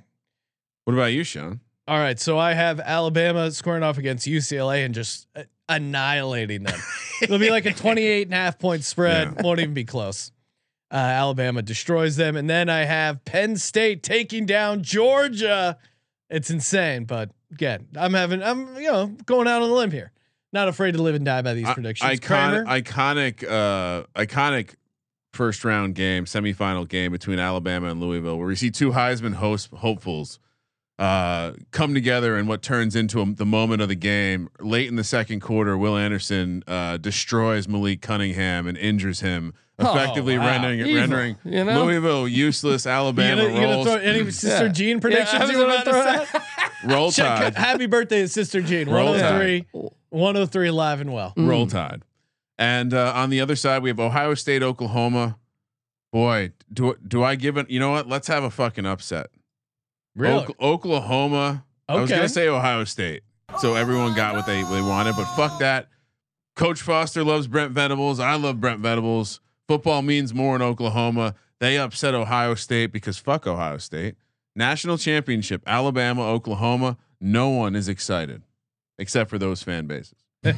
what 0.86 0.94
about 0.94 1.14
you, 1.14 1.24
Sean? 1.24 1.60
All 1.88 2.00
right. 2.00 2.20
So 2.20 2.40
I 2.40 2.54
have 2.54 2.80
Alabama 2.80 3.52
squaring 3.52 3.84
off 3.84 4.00
against 4.00 4.26
UCLA 4.28 4.84
and 4.86 4.96
just 4.96 5.28
uh, 5.36 5.44
annihilating 5.70 6.64
them. 6.64 6.80
It'll 7.22 7.38
be 7.38 7.52
like 7.52 7.68
a 7.68 7.74
28 7.74 8.24
and 8.28 8.34
a 8.34 8.38
half 8.38 8.58
point 8.58 8.84
spread. 8.84 9.44
Won't 9.44 9.60
even 9.60 9.76
be 9.76 9.86
close. 9.86 10.32
Uh, 10.94 10.98
Alabama 10.98 11.64
destroys 11.64 12.18
them. 12.18 12.38
And 12.38 12.48
then 12.48 12.70
I 12.70 12.84
have 12.86 13.26
Penn 13.26 13.58
State 13.58 14.04
taking 14.04 14.46
down 14.46 14.84
Georgia. 14.84 15.80
It's 16.30 16.52
insane. 16.52 17.06
But 17.06 17.32
again, 17.52 17.88
I'm 17.98 18.14
having, 18.14 18.44
I'm, 18.44 18.76
you 18.76 18.92
know, 18.92 19.08
going 19.26 19.48
out 19.48 19.64
on 19.64 19.70
a 19.72 19.74
limb 19.74 19.90
here. 19.90 20.12
Not 20.52 20.68
afraid 20.68 20.92
to 20.92 21.02
live 21.02 21.16
and 21.16 21.26
die 21.26 21.42
by 21.42 21.56
these 21.56 21.66
I- 21.66 21.74
predictions. 21.74 22.12
Iconic, 22.20 22.22
Kramer? 22.24 22.66
iconic, 22.66 23.44
uh, 23.50 24.04
iconic 24.16 24.76
first 25.32 25.66
round 25.66 25.96
game, 25.96 26.26
semifinal 26.26 26.88
game 26.88 27.12
between 27.12 27.40
Alabama 27.40 27.90
and 27.90 28.00
Louisville, 28.00 28.38
where 28.38 28.46
we 28.46 28.56
see 28.56 28.70
two 28.70 28.92
Heisman 28.92 29.34
host 29.34 29.70
hopefuls 29.78 30.38
uh, 31.00 31.54
come 31.72 31.94
together 31.94 32.38
in 32.38 32.46
what 32.48 32.62
turns 32.62 32.96
into 32.96 33.22
a, 33.22 33.26
the 33.34 33.46
moment 33.46 33.82
of 33.82 33.90
the 33.90 33.96
game. 33.96 34.50
Late 34.60 34.88
in 34.88 34.96
the 34.96 35.04
second 35.04 35.40
quarter, 35.40 35.78
Will 35.78 35.98
Anderson 35.98 36.64
uh, 36.68 36.98
destroys 36.98 37.68
Malik 37.68 38.02
Cunningham 38.02 38.68
and 38.68 38.78
injures 38.78 39.20
him, 39.22 39.54
Oh, 39.80 39.90
effectively 39.98 40.38
wow. 40.38 40.46
rendering 40.46 40.80
Evil, 40.82 40.94
rendering 40.94 41.36
you 41.44 41.64
know? 41.64 41.86
Louisville 41.86 42.28
useless. 42.28 42.86
you 42.86 42.92
Alabama 42.92 43.42
you 43.44 43.50
gonna 43.50 43.66
rolls 43.74 43.88
throw 43.88 43.96
any 43.96 44.30
Sister 44.32 44.66
Yeah. 44.68 44.72
Jean 44.72 45.00
predictions 45.00 45.50
Yeah, 45.50 45.52
you 45.52 45.64
about 45.64 45.86
to 45.86 46.28
say? 46.32 46.40
roll 46.94 47.12
Check- 47.12 47.40
tide. 47.40 47.56
Happy 47.56 47.88
birthday, 47.88 48.28
Sister 48.28 48.62
Jean. 48.62 48.88
Roll 48.88 49.14
103, 49.14 49.66
103 50.10 50.70
live 50.72 51.02
and 51.02 51.12
well. 51.12 51.34
Mm. 51.36 51.50
Roll 51.50 51.66
Tide. 51.66 52.04
And 52.60 52.94
uh, 52.94 53.14
on 53.16 53.32
the 53.32 53.42
other 53.42 53.56
side, 53.56 53.82
we 53.82 53.90
have 53.90 54.00
Ohio 54.00 54.36
State, 54.36 54.62
Oklahoma. 54.62 55.40
Boy, 56.12 56.52
do 56.72 56.96
do 57.06 57.24
I 57.24 57.34
give 57.34 57.58
it? 57.58 57.68
You 57.72 57.80
know 57.80 57.90
what? 57.90 58.08
Let's 58.08 58.28
have 58.28 58.44
a 58.44 58.52
fucking 58.52 58.86
upset. 58.86 59.32
Really? 60.16 60.46
Ok- 60.46 60.56
Oklahoma. 60.60 61.66
I 61.90 61.96
was 61.96 62.10
gonna 62.10 62.30
say 62.30 62.48
Ohio 62.48 62.84
State, 62.86 63.24
so 63.60 63.76
everyone 63.76 64.16
got 64.16 64.36
what 64.36 64.46
they 64.46 64.62
they 64.64 64.82
wanted, 64.82 65.16
but 65.16 65.26
fuck 65.36 65.60
that. 65.60 65.90
Coach 66.56 66.82
Foster 66.82 67.24
loves 67.24 67.48
Brent 67.48 67.72
Venables. 67.72 68.20
I 68.20 68.36
love 68.36 68.62
Brent 68.62 68.80
Venables. 68.80 69.40
Football 69.68 70.02
means 70.04 70.34
more 70.34 70.56
in 70.56 70.62
Oklahoma. 70.62 71.36
They 71.60 71.78
upset 71.78 72.14
Ohio 72.14 72.56
State 72.56 72.92
because 72.92 73.18
fuck 73.18 73.48
Ohio 73.48 73.78
State. 73.80 74.16
National 74.56 74.98
championship, 74.98 75.64
Alabama, 75.66 76.22
Oklahoma. 76.28 76.98
No 77.20 77.50
one 77.50 77.76
is 77.76 77.88
excited 77.90 78.44
except 79.00 79.30
for 79.30 79.38
those 79.40 79.64
fan 79.64 79.88
bases. 79.88 80.16
All 80.46 80.52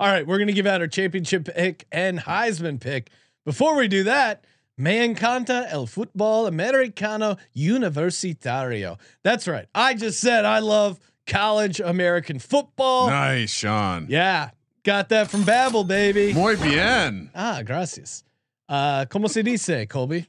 right, 0.00 0.26
we're 0.26 0.38
gonna 0.38 0.52
give 0.52 0.66
out 0.66 0.80
our 0.80 0.88
championship 0.88 1.44
pick 1.54 1.86
and 1.92 2.18
Heisman 2.18 2.80
pick. 2.80 3.10
Before 3.44 3.76
we 3.76 3.86
do 3.88 4.04
that, 4.04 4.44
me 4.78 5.06
encanta 5.06 5.66
el 5.70 5.86
fútbol 5.86 6.46
americano 6.48 7.36
universitario. 7.56 8.98
That's 9.22 9.46
right. 9.48 9.66
I 9.74 9.94
just 9.94 10.20
said 10.20 10.44
I 10.44 10.60
love 10.60 10.98
college 11.26 11.80
American 11.80 12.38
football. 12.38 13.08
Nice, 13.08 13.50
Sean. 13.50 14.06
Yeah, 14.08 14.50
got 14.84 15.08
that 15.10 15.30
from 15.30 15.42
Babbel, 15.44 15.86
baby. 15.86 16.32
Muy 16.32 16.56
bien. 16.56 17.30
Ah, 17.34 17.62
gracias. 17.64 18.22
Uh, 18.68 19.04
¿Cómo 19.06 19.28
se 19.28 19.42
dice, 19.42 19.86
Colby? 19.88 20.26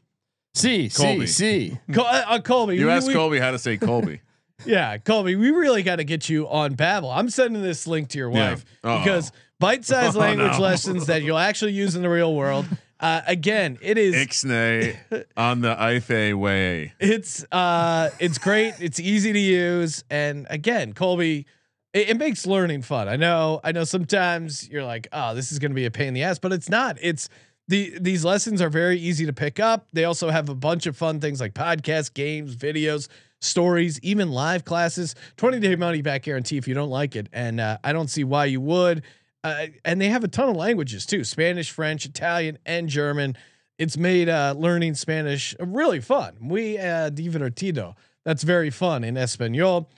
See, 0.53 0.89
Colby. 0.89 1.27
see, 1.27 1.69
see. 1.69 1.93
Col- 1.93 2.05
uh, 2.05 2.23
uh, 2.27 2.41
Colby, 2.41 2.75
You 2.77 2.87
we- 2.87 2.91
asked 2.91 3.07
we- 3.07 3.13
Colby 3.13 3.39
how 3.39 3.51
to 3.51 3.59
say 3.59 3.77
Colby. 3.77 4.21
Yeah, 4.65 4.97
Colby, 4.97 5.37
we 5.37 5.51
really 5.51 5.83
got 5.83 5.97
to 5.97 6.03
get 6.03 6.27
you 6.27 6.45
on 6.49 6.75
Babbel. 6.75 7.15
I'm 7.15 7.29
sending 7.29 7.61
this 7.61 7.87
link 7.87 8.09
to 8.09 8.17
your 8.17 8.29
wife 8.29 8.65
Uh-oh. 8.83 8.99
because 8.99 9.31
bite-sized 9.57 10.17
Oh, 10.17 10.19
language 10.19 10.51
no. 10.51 10.59
lessons 10.59 11.05
that 11.05 11.21
you'll 11.23 11.37
actually 11.37 11.71
use 11.71 11.95
in 11.95 12.01
the 12.01 12.09
real 12.09 12.35
world. 12.35 12.65
Uh, 12.99 13.21
again, 13.27 13.77
it 13.81 13.97
is 13.97 14.13
Ixnay 14.15 15.25
on 15.37 15.61
the 15.61 15.81
Ife 15.81 16.09
way. 16.09 16.93
it's 16.99 17.45
uh 17.51 18.09
it's 18.19 18.37
great. 18.37 18.73
It's 18.79 18.99
easy 18.99 19.31
to 19.31 19.39
use, 19.39 20.03
and 20.09 20.45
again, 20.49 20.93
Colby, 20.93 21.45
it, 21.93 22.09
it 22.09 22.17
makes 22.17 22.45
learning 22.45 22.81
fun. 22.81 23.07
I 23.07 23.15
know. 23.15 23.61
I 23.63 23.71
know. 23.71 23.85
Sometimes 23.85 24.67
you're 24.69 24.83
like, 24.83 25.07
oh, 25.13 25.33
this 25.33 25.51
is 25.51 25.59
going 25.59 25.71
to 25.71 25.75
be 25.75 25.85
a 25.85 25.91
pain 25.91 26.09
in 26.09 26.13
the 26.13 26.23
ass, 26.23 26.39
but 26.39 26.51
it's 26.51 26.69
not. 26.69 26.97
It's 27.01 27.29
the 27.69 27.97
these 27.99 28.25
lessons 28.25 28.61
are 28.61 28.69
very 28.69 28.99
easy 28.99 29.25
to 29.25 29.33
pick 29.33 29.59
up. 29.61 29.87
They 29.93 30.03
also 30.03 30.29
have 30.29 30.49
a 30.49 30.55
bunch 30.55 30.85
of 30.85 30.97
fun 30.97 31.21
things 31.21 31.39
like 31.39 31.53
podcasts, 31.53 32.13
games, 32.13 32.55
videos, 32.55 33.07
stories, 33.39 33.99
even 34.01 34.29
live 34.31 34.65
classes. 34.65 35.15
Twenty 35.37 35.59
day 35.59 35.77
money 35.77 36.01
back 36.01 36.23
guarantee 36.23 36.57
if 36.57 36.67
you 36.67 36.73
don't 36.73 36.89
like 36.89 37.15
it, 37.15 37.29
and 37.31 37.61
uh, 37.61 37.77
I 37.83 37.93
don't 37.93 38.09
see 38.09 38.25
why 38.25 38.45
you 38.45 38.59
would. 38.59 39.03
Uh, 39.43 39.67
and 39.85 40.01
they 40.01 40.09
have 40.09 40.23
a 40.23 40.27
ton 40.27 40.49
of 40.49 40.55
languages 40.55 41.05
too: 41.05 41.23
Spanish, 41.23 41.71
French, 41.71 42.05
Italian, 42.05 42.57
and 42.65 42.89
German. 42.89 43.37
It's 43.77 43.97
made 43.97 44.27
uh, 44.27 44.55
learning 44.57 44.95
Spanish 44.95 45.55
really 45.59 46.01
fun. 46.01 46.35
We 46.41 46.77
uh, 46.77 47.09
divertido. 47.11 47.95
That's 48.25 48.43
very 48.43 48.69
fun 48.69 49.03
in 49.03 49.15
Espanol. 49.15 49.89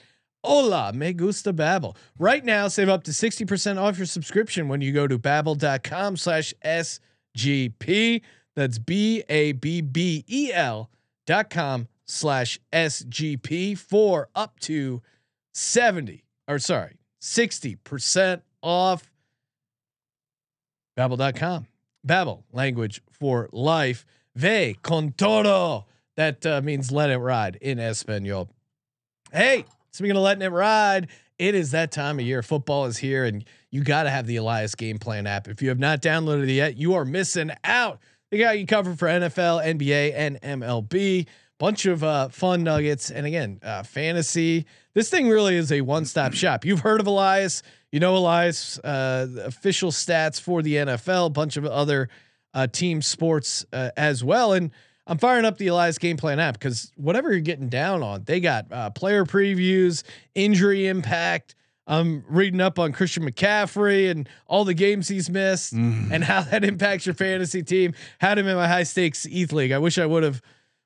Hola, 0.44 0.92
me 0.92 1.12
gusta 1.12 1.52
Babbel. 1.52 1.96
Right 2.18 2.44
now, 2.44 2.66
save 2.68 2.88
up 2.88 3.04
to 3.04 3.12
60% 3.12 3.80
off 3.80 3.96
your 3.96 4.06
subscription 4.06 4.66
when 4.68 4.80
you 4.80 4.92
go 4.92 5.06
to 5.06 5.18
babbel.com 5.18 6.16
slash 6.16 6.52
SGP. 6.64 8.22
That's 8.56 8.78
B-A-B-B-E-L 8.78 9.30
dot 11.26 11.50
com 11.50 11.88
slash 12.06 12.58
SGP 12.72 13.78
for 13.78 14.28
up 14.34 14.58
to 14.60 15.00
70 15.54 16.24
or 16.48 16.58
sorry, 16.58 16.98
60% 17.20 18.42
off 18.62 19.11
Babbel.com. 21.02 21.66
Babbel, 22.06 22.44
language 22.52 23.02
for 23.10 23.48
life. 23.52 24.06
Ve 24.36 24.76
con 24.82 25.12
todo. 25.16 25.86
That 26.16 26.44
uh, 26.46 26.60
means 26.62 26.92
let 26.92 27.10
it 27.10 27.18
ride 27.18 27.56
in 27.60 27.78
Espanol. 27.78 28.48
Hey, 29.32 29.64
speaking 29.90 30.16
of 30.16 30.22
letting 30.22 30.42
it 30.42 30.52
ride, 30.52 31.08
it 31.38 31.54
is 31.54 31.72
that 31.72 31.90
time 31.90 32.18
of 32.18 32.24
year. 32.24 32.42
Football 32.42 32.86
is 32.86 32.98
here, 32.98 33.24
and 33.24 33.44
you 33.70 33.82
got 33.82 34.04
to 34.04 34.10
have 34.10 34.26
the 34.26 34.36
Elias 34.36 34.74
Game 34.74 34.98
Plan 34.98 35.26
app. 35.26 35.48
If 35.48 35.60
you 35.60 35.70
have 35.70 35.78
not 35.78 36.02
downloaded 36.02 36.44
it 36.44 36.52
yet, 36.52 36.76
you 36.76 36.94
are 36.94 37.04
missing 37.04 37.50
out. 37.64 37.98
They 38.30 38.38
got 38.38 38.58
you 38.58 38.66
covered 38.66 38.98
for 38.98 39.08
NFL, 39.08 39.64
NBA, 39.64 40.12
and 40.14 40.40
MLB. 40.40 41.26
Bunch 41.58 41.86
of 41.86 42.04
uh, 42.04 42.28
fun 42.28 42.62
nuggets, 42.62 43.10
and 43.10 43.26
again, 43.26 43.58
uh, 43.62 43.82
fantasy. 43.82 44.66
This 44.94 45.10
thing 45.10 45.28
really 45.28 45.56
is 45.56 45.72
a 45.72 45.80
one-stop 45.80 46.32
shop. 46.34 46.64
You've 46.64 46.80
heard 46.80 47.00
of 47.00 47.06
Elias, 47.06 47.62
you 47.92 48.00
know 48.00 48.16
Elias. 48.16 48.78
Uh, 48.80 49.28
official 49.44 49.92
stats 49.92 50.40
for 50.40 50.62
the 50.62 50.74
NFL, 50.74 51.26
a 51.26 51.30
bunch 51.30 51.56
of 51.56 51.64
other 51.64 52.08
uh, 52.54 52.66
team 52.66 53.00
sports 53.02 53.64
uh, 53.72 53.90
as 53.96 54.24
well, 54.24 54.52
and 54.52 54.72
I'm 55.06 55.18
firing 55.18 55.44
up 55.44 55.58
the 55.58 55.66
Elias 55.66 55.98
Game 55.98 56.16
Plan 56.16 56.38
app 56.38 56.54
because 56.54 56.92
whatever 56.96 57.32
you're 57.32 57.40
getting 57.40 57.68
down 57.68 58.02
on, 58.02 58.24
they 58.24 58.40
got 58.40 58.66
uh, 58.72 58.90
player 58.90 59.24
previews, 59.24 60.04
injury 60.34 60.86
impact. 60.86 61.54
I'm 61.86 62.24
reading 62.28 62.60
up 62.60 62.78
on 62.78 62.92
Christian 62.92 63.28
McCaffrey 63.28 64.08
and 64.10 64.28
all 64.46 64.64
the 64.64 64.74
games 64.74 65.08
he's 65.08 65.28
missed 65.28 65.72
and 66.12 66.22
how 66.22 66.42
that 66.42 66.64
impacts 66.64 67.06
your 67.06 67.14
fantasy 67.16 67.62
team. 67.64 67.94
Had 68.20 68.38
him 68.38 68.46
in 68.46 68.54
my 68.54 68.68
high 68.68 68.84
stakes 68.84 69.26
ETH 69.28 69.52
league. 69.52 69.72
I 69.72 69.78
wish 69.78 69.98
I 69.98 70.06
would 70.06 70.22
have, 70.22 70.40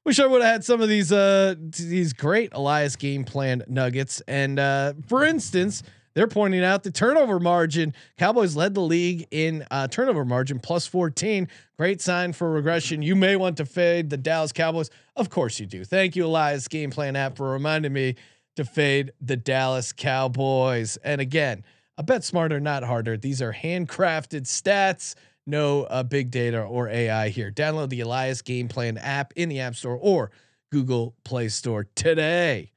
wish 0.06 0.18
I 0.18 0.26
would 0.26 0.40
have 0.40 0.50
had 0.50 0.64
some 0.64 0.80
of 0.80 0.88
these 0.88 1.12
uh 1.12 1.54
these 1.58 2.14
great 2.14 2.54
Elias 2.54 2.96
Game 2.96 3.24
Plan 3.24 3.62
nuggets. 3.68 4.22
And 4.26 4.58
uh, 4.58 4.94
for 5.06 5.22
instance, 5.22 5.82
they're 6.16 6.26
pointing 6.26 6.64
out 6.64 6.82
the 6.82 6.90
turnover 6.90 7.38
margin. 7.38 7.92
Cowboys 8.16 8.56
led 8.56 8.72
the 8.72 8.80
league 8.80 9.28
in 9.30 9.66
uh, 9.70 9.86
turnover 9.86 10.24
margin 10.24 10.58
plus 10.58 10.86
14. 10.86 11.46
Great 11.76 12.00
sign 12.00 12.32
for 12.32 12.50
regression. 12.50 13.02
You 13.02 13.14
may 13.14 13.36
want 13.36 13.58
to 13.58 13.66
fade 13.66 14.08
the 14.08 14.16
Dallas 14.16 14.50
Cowboys. 14.50 14.88
Of 15.14 15.28
course 15.28 15.60
you 15.60 15.66
do. 15.66 15.84
Thank 15.84 16.16
you, 16.16 16.24
Elias 16.24 16.68
Game 16.68 16.90
Plan 16.90 17.16
app, 17.16 17.36
for 17.36 17.50
reminding 17.50 17.92
me 17.92 18.14
to 18.56 18.64
fade 18.64 19.12
the 19.20 19.36
Dallas 19.36 19.92
Cowboys. 19.92 20.96
And 21.04 21.20
again, 21.20 21.62
a 21.98 22.02
bet 22.02 22.24
smarter, 22.24 22.60
not 22.60 22.82
harder. 22.82 23.18
These 23.18 23.42
are 23.42 23.52
handcrafted 23.52 24.44
stats. 24.44 25.16
No 25.46 25.82
uh, 25.82 26.02
big 26.02 26.30
data 26.30 26.62
or 26.62 26.88
AI 26.88 27.28
here. 27.28 27.50
Download 27.50 27.90
the 27.90 28.00
Elias 28.00 28.40
Game 28.40 28.68
Plan 28.68 28.96
app 28.96 29.34
in 29.36 29.50
the 29.50 29.60
App 29.60 29.74
Store 29.76 29.98
or 30.00 30.30
Google 30.72 31.14
Play 31.24 31.50
Store 31.50 31.84
today. 31.94 32.72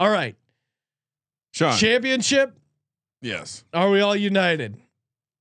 All 0.00 0.08
right, 0.10 0.36
Sean. 1.52 1.76
championship. 1.76 2.54
Yes. 3.20 3.64
Are 3.72 3.90
we 3.90 4.00
all 4.00 4.16
united? 4.16 4.76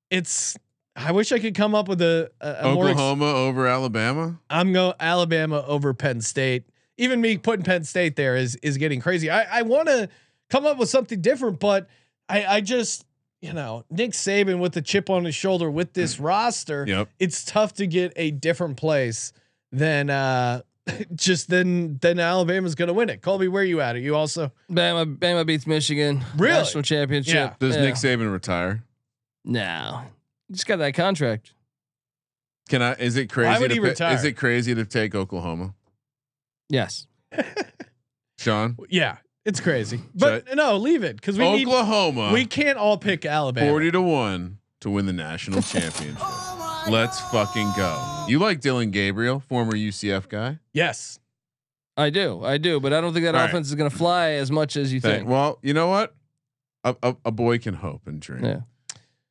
It's. 0.09 0.57
I 0.95 1.11
wish 1.11 1.32
I 1.32 1.38
could 1.38 1.53
come 1.53 1.75
up 1.75 1.88
with 1.88 2.01
a, 2.01 2.32
a, 2.41 2.69
a 2.69 2.73
more. 2.73 2.86
Ex- 2.86 2.93
Oklahoma 2.93 3.25
over 3.25 3.67
Alabama. 3.67 4.39
I'm 4.49 4.73
going 4.73 4.93
Alabama 4.99 5.63
over 5.67 5.93
Penn 5.93 6.21
State. 6.21 6.63
Even 6.97 7.21
me 7.21 7.38
putting 7.38 7.63
Penn 7.63 7.84
State 7.84 8.15
there 8.15 8.36
is 8.36 8.55
is 8.57 8.78
getting 8.78 8.99
crazy. 8.99 9.30
I 9.30 9.59
I 9.59 9.61
want 9.61 9.88
to 9.88 10.09
come 10.49 10.65
up 10.65 10.78
with 10.78 10.89
something 10.89 11.21
different, 11.21 11.59
but 11.59 11.88
I 12.28 12.45
I 12.45 12.61
just 12.61 13.05
you 13.41 13.53
know 13.53 13.86
Nick 13.91 14.11
Saban 14.11 14.59
with 14.59 14.73
the 14.73 14.82
chip 14.82 15.09
on 15.09 15.25
his 15.25 15.36
shoulder 15.36 15.69
with 15.69 15.93
this 15.93 16.19
roster. 16.19 16.86
Yep. 16.88 17.09
It's 17.19 17.45
tough 17.45 17.73
to 17.75 17.86
get 17.86 18.13
a 18.15 18.32
different 18.32 18.78
place 18.78 19.34
than 19.71 20.09
uh 20.09 20.61
just 21.15 21.49
then 21.49 21.97
then 22.01 22.19
Alabama's 22.19 22.75
going 22.75 22.88
to 22.88 22.93
win 22.93 23.09
it. 23.09 23.21
Colby, 23.21 23.47
where 23.47 23.61
are 23.61 23.65
you 23.65 23.81
at? 23.81 23.95
Are 23.95 23.99
you 23.99 24.15
also 24.15 24.51
Bama, 24.71 25.17
Bama 25.17 25.45
beats 25.45 25.67
Michigan. 25.67 26.23
Really? 26.38 26.53
National 26.55 26.83
championship. 26.83 27.33
Yeah. 27.33 27.53
Does 27.59 27.75
Yeah. 27.75 27.81
Nick 27.83 27.95
Saban 27.95 28.31
retire? 28.31 28.83
No, 29.45 30.01
just 30.51 30.65
got 30.67 30.77
that 30.77 30.93
contract. 30.93 31.53
Can 32.69 32.81
I? 32.81 32.93
Is 32.95 33.15
it 33.15 33.27
crazy? 33.31 33.59
would 33.61 33.69
to 33.69 33.73
he 33.75 33.79
pi- 33.79 33.88
retire? 33.88 34.13
Is 34.15 34.23
it 34.25 34.33
crazy 34.33 34.75
to 34.75 34.83
take 34.85 35.15
Oklahoma, 35.15 35.73
Yes. 36.69 37.07
Sean? 38.38 38.77
yeah, 38.89 39.17
it's 39.45 39.59
crazy. 39.59 40.01
But 40.13 40.53
no, 40.55 40.77
leave 40.77 41.03
it 41.03 41.15
because 41.15 41.38
we 41.38 41.49
need 41.51 41.67
Oklahoma. 41.67 42.31
we 42.33 42.45
can't 42.45 42.77
all 42.77 42.97
pick 42.97 43.25
Alabama. 43.25 43.69
forty 43.69 43.89
to 43.91 44.01
one 44.01 44.57
to 44.88 44.91
win 44.91 45.05
the 45.05 45.13
national 45.13 45.59
oh 45.59 45.61
championship. 45.61 46.21
Let's 46.89 47.19
fucking 47.19 47.71
go. 47.75 48.25
You 48.27 48.39
like 48.39 48.61
Dillon 48.61 48.91
Gabriel, 48.91 49.41
former 49.41 49.73
UCF 49.73 50.29
guy? 50.29 50.59
Yes. 50.73 51.19
I 51.97 52.09
do, 52.09 52.43
I 52.43 52.57
do, 52.57 52.79
but 52.79 52.93
I 52.93 53.01
don't 53.01 53.13
think 53.13 53.25
that 53.25 53.35
All 53.35 53.41
right. 53.41 53.49
offense 53.49 53.67
is 53.67 53.75
going 53.75 53.89
to 53.89 53.95
fly 53.95 54.31
as 54.31 54.51
much 54.51 54.77
as 54.77 54.93
you 54.93 55.01
Thank- 55.01 55.19
think. 55.19 55.29
Well, 55.29 55.59
you 55.61 55.73
know 55.73 55.88
what? 55.88 56.15
A, 56.83 56.95
a, 57.03 57.15
a 57.25 57.31
boy 57.31 57.57
can 57.57 57.73
hope 57.73 58.07
and 58.07 58.21
dream. 58.21 58.45
Yeah. 58.45 58.59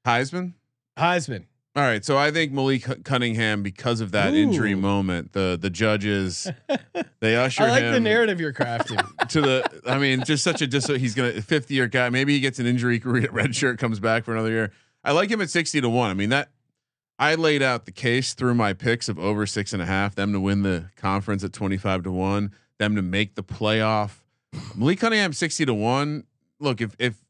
Heisman. 0.07 0.55
Heisman. 0.99 1.45
All 1.77 1.83
right, 1.83 2.03
so 2.03 2.17
I 2.17 2.31
think 2.31 2.53
Malik 2.53 3.05
Cunningham, 3.05 3.63
because 3.63 4.01
of 4.01 4.13
that 4.13 4.33
injury 4.33 4.75
moment, 4.75 5.33
the 5.35 5.59
the 5.61 5.69
judges 5.69 6.51
they 7.21 7.37
usher 7.37 7.65
I 7.65 7.69
like 7.69 7.83
him 7.83 7.93
the 7.93 8.01
narrative 8.01 8.41
you're 8.41 8.55
crafting. 8.55 8.99
to 9.29 9.41
the. 9.43 9.83
I 9.87 9.99
mean, 9.99 10.25
just 10.25 10.43
such 10.43 10.63
a 10.63 10.67
just 10.67 10.91
he's 10.91 11.15
gonna 11.15 11.43
fifth 11.43 11.71
year 11.71 11.87
guy. 11.87 12.09
Maybe 12.09 12.33
he 12.33 12.41
gets 12.41 12.59
an 12.59 12.65
injury, 12.65 12.99
career, 12.99 13.29
red 13.31 13.55
shirt, 13.55 13.79
comes 13.79 14.01
back 14.01 14.25
for 14.25 14.33
another 14.33 14.49
year. 14.49 14.73
I 15.07 15.13
like 15.13 15.31
him 15.31 15.41
at 15.41 15.49
sixty 15.49 15.81
to 15.81 15.89
one. 15.89 16.11
I 16.11 16.15
mean 16.15 16.31
that 16.31 16.51
I 17.19 17.37
laid 17.37 17.63
out 17.63 17.87
the 17.87 17.93
case 17.93 18.35
through 18.35 18.55
my 18.55 18.73
picks 18.73 19.09
of 19.09 19.19
over 19.19 19.47
six 19.47 19.73
and 19.73 19.81
a 19.81 19.87
half, 19.87 20.17
them 20.17 20.33
to 20.33 20.41
win 20.41 20.63
the 20.63 20.91
conference 20.97 21.45
at 21.45 21.53
twenty 21.53 21.77
five 21.77 22.03
to 22.03 22.13
one, 22.13 22.53
them 22.79 22.97
to 22.97 23.03
make 23.03 23.37
the 23.37 23.45
playoff. 23.45 24.23
Malik 24.75 24.99
Cunningham 24.99 25.33
sixty 25.33 25.65
to 25.65 25.73
one. 25.73 26.25
Look, 26.59 26.81
if 26.81 26.97
if 26.99 27.23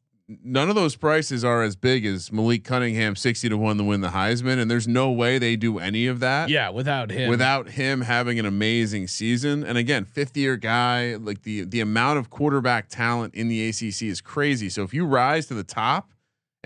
none 0.43 0.69
of 0.69 0.75
those 0.75 0.95
prices 0.95 1.45
are 1.45 1.63
as 1.63 1.75
big 1.75 2.05
as 2.05 2.31
Malik 2.31 2.63
Cunningham 2.63 3.15
sixty 3.15 3.47
to 3.47 3.57
one 3.57 3.77
to 3.77 3.83
win 3.83 4.01
the 4.01 4.09
Heisman, 4.09 4.59
and 4.59 4.71
there's 4.71 4.87
no 4.87 5.11
way 5.11 5.37
they 5.37 5.55
do 5.55 5.77
any 5.77 6.07
of 6.07 6.19
that 6.19 6.49
yeah, 6.49 6.69
without 6.69 7.11
him. 7.11 7.29
without 7.29 7.69
him 7.69 8.01
having 8.01 8.39
an 8.39 8.47
amazing 8.47 9.07
season. 9.07 9.63
And 9.63 9.77
again, 9.77 10.03
fifth 10.03 10.35
year 10.35 10.57
guy, 10.57 11.15
like 11.15 11.43
the 11.43 11.61
the 11.61 11.81
amount 11.81 12.17
of 12.17 12.31
quarterback 12.31 12.89
talent 12.89 13.35
in 13.35 13.47
the 13.47 13.69
ACC 13.69 14.01
is 14.01 14.19
crazy. 14.19 14.67
So 14.69 14.81
if 14.81 14.95
you 14.95 15.05
rise 15.05 15.45
to 15.47 15.53
the 15.53 15.63
top 15.63 16.11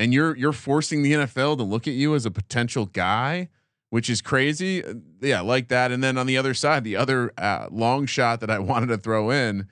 and 0.01 0.15
you're 0.15 0.35
you're 0.35 0.51
forcing 0.51 1.03
the 1.03 1.13
NFL 1.13 1.57
to 1.57 1.63
look 1.63 1.87
at 1.87 1.93
you 1.93 2.15
as 2.15 2.25
a 2.25 2.31
potential 2.31 2.87
guy, 2.87 3.49
which 3.91 4.09
is 4.09 4.19
crazy. 4.19 4.83
Yeah, 5.21 5.41
like 5.41 5.67
that. 5.67 5.91
And 5.91 6.03
then 6.03 6.17
on 6.17 6.25
the 6.25 6.37
other 6.37 6.55
side, 6.55 6.83
the 6.83 6.95
other 6.95 7.31
uh, 7.37 7.67
long 7.69 8.07
shot 8.07 8.39
that 8.39 8.49
I 8.49 8.57
wanted 8.71 8.87
to 8.87 8.97
throw 8.97 9.29
in, 9.29 9.67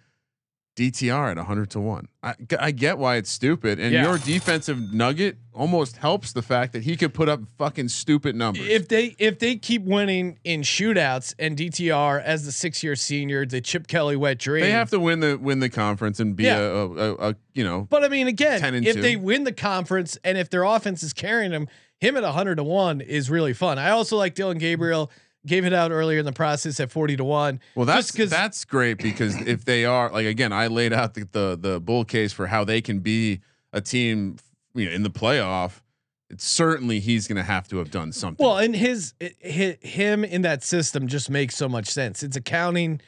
DTR 0.80 1.32
at 1.32 1.38
100 1.38 1.70
to 1.72 1.80
1. 1.82 2.08
I, 2.24 2.34
I 2.58 2.72
get 2.72 2.98
why 2.98 3.18
it's 3.18 3.30
stupid. 3.30 3.80
And 3.80 3.92
Yeah. 3.92 4.04
your 4.04 4.18
defensive 4.18 4.94
nugget 4.94 5.38
almost 5.54 5.98
helps 5.98 6.32
the 6.32 6.42
fact 6.42 6.72
that 6.72 6.84
he 6.84 6.96
could 6.96 7.14
put 7.14 7.28
up 7.28 7.42
fucking 7.58 7.90
stupid 7.90 8.34
numbers. 8.36 8.66
If 8.66 8.88
they 8.88 9.14
if 9.20 9.40
they 9.40 9.58
keep 9.58 9.84
winning 9.84 10.40
in 10.46 10.62
shootouts 10.62 11.36
and 11.38 11.58
DTR 11.58 12.24
as 12.24 12.46
the 12.46 12.52
six 12.54 12.82
year 12.82 12.96
senior, 12.96 13.46
the 13.46 13.60
Chip 13.60 13.88
Kelly 13.88 14.16
wet 14.16 14.38
dream, 14.40 14.62
they 14.62 14.72
have 14.72 14.90
to 14.92 15.00
win 15.00 15.20
the 15.20 15.36
win 15.38 15.60
the 15.60 15.70
conference 15.70 16.20
and 16.22 16.36
be 16.36 16.46
Yeah. 16.46 16.60
a, 16.60 16.64
a, 16.64 16.88
a, 16.90 17.14
a 17.32 17.36
you 17.54 17.64
know 17.66 17.86
But 17.90 18.06
I 18.06 18.08
mean, 18.08 18.28
again, 18.28 18.74
if 18.86 18.96
two. 18.96 19.02
they 19.02 19.18
win 19.18 19.44
the 19.44 19.52
conference 19.54 20.18
and 20.24 20.38
if 20.38 20.50
their 20.50 20.64
offense 20.64 21.04
is 21.04 21.12
carrying 21.12 21.52
them, 21.52 21.68
him 22.00 22.16
at 22.16 22.24
100 22.24 22.56
to 22.56 22.64
1 22.64 23.02
is 23.02 23.30
really 23.30 23.52
fun. 23.54 23.78
I 23.78 23.90
also 23.90 24.16
like 24.16 24.34
Dillon 24.34 24.58
Gabriel. 24.58 25.12
Gave 25.46 25.66
it 25.66 25.74
out 25.74 25.92
earlier 25.92 26.20
in 26.20 26.26
the 26.26 26.34
process 26.34 26.80
at 26.80 26.92
40 26.92 27.18
to 27.18 27.24
1. 27.24 27.60
Well, 27.76 27.86
that's 27.86 28.12
that's 28.12 28.66
great 28.66 28.98
because 28.98 29.36
if 29.48 29.64
they 29.64 29.86
are 29.86 30.12
like 30.12 30.26
again, 30.26 30.52
I 30.52 30.68
laid 30.68 30.92
out 30.94 31.14
the, 31.14 31.28
the 31.32 31.58
the 31.60 31.80
bull 31.80 32.04
case 32.04 32.34
for 32.34 32.48
how 32.48 32.64
they 32.64 32.82
can 32.82 33.00
be 33.00 33.40
a 33.72 33.82
team, 33.82 34.38
you 34.74 34.86
know, 34.86 34.92
in 34.92 35.04
the 35.04 35.10
playoff. 35.10 35.82
It's 36.30 36.46
certainly 36.46 37.00
he's 37.00 37.28
going 37.28 37.38
to 37.38 37.44
have 37.44 37.68
to 37.70 37.78
have 37.78 37.90
done 37.90 38.12
something. 38.12 38.46
Well, 38.46 38.60
and 38.60 38.76
his, 38.76 39.16
hi 39.20 39.78
him 39.82 40.24
in 40.24 40.44
that 40.44 40.64
system 40.64 41.08
just 41.08 41.30
makes 41.30 41.56
so 41.56 41.68
much 41.68 41.88
sense. 41.88 42.22
It's 42.22 42.36
a 42.36 42.42
counting 42.42 43.02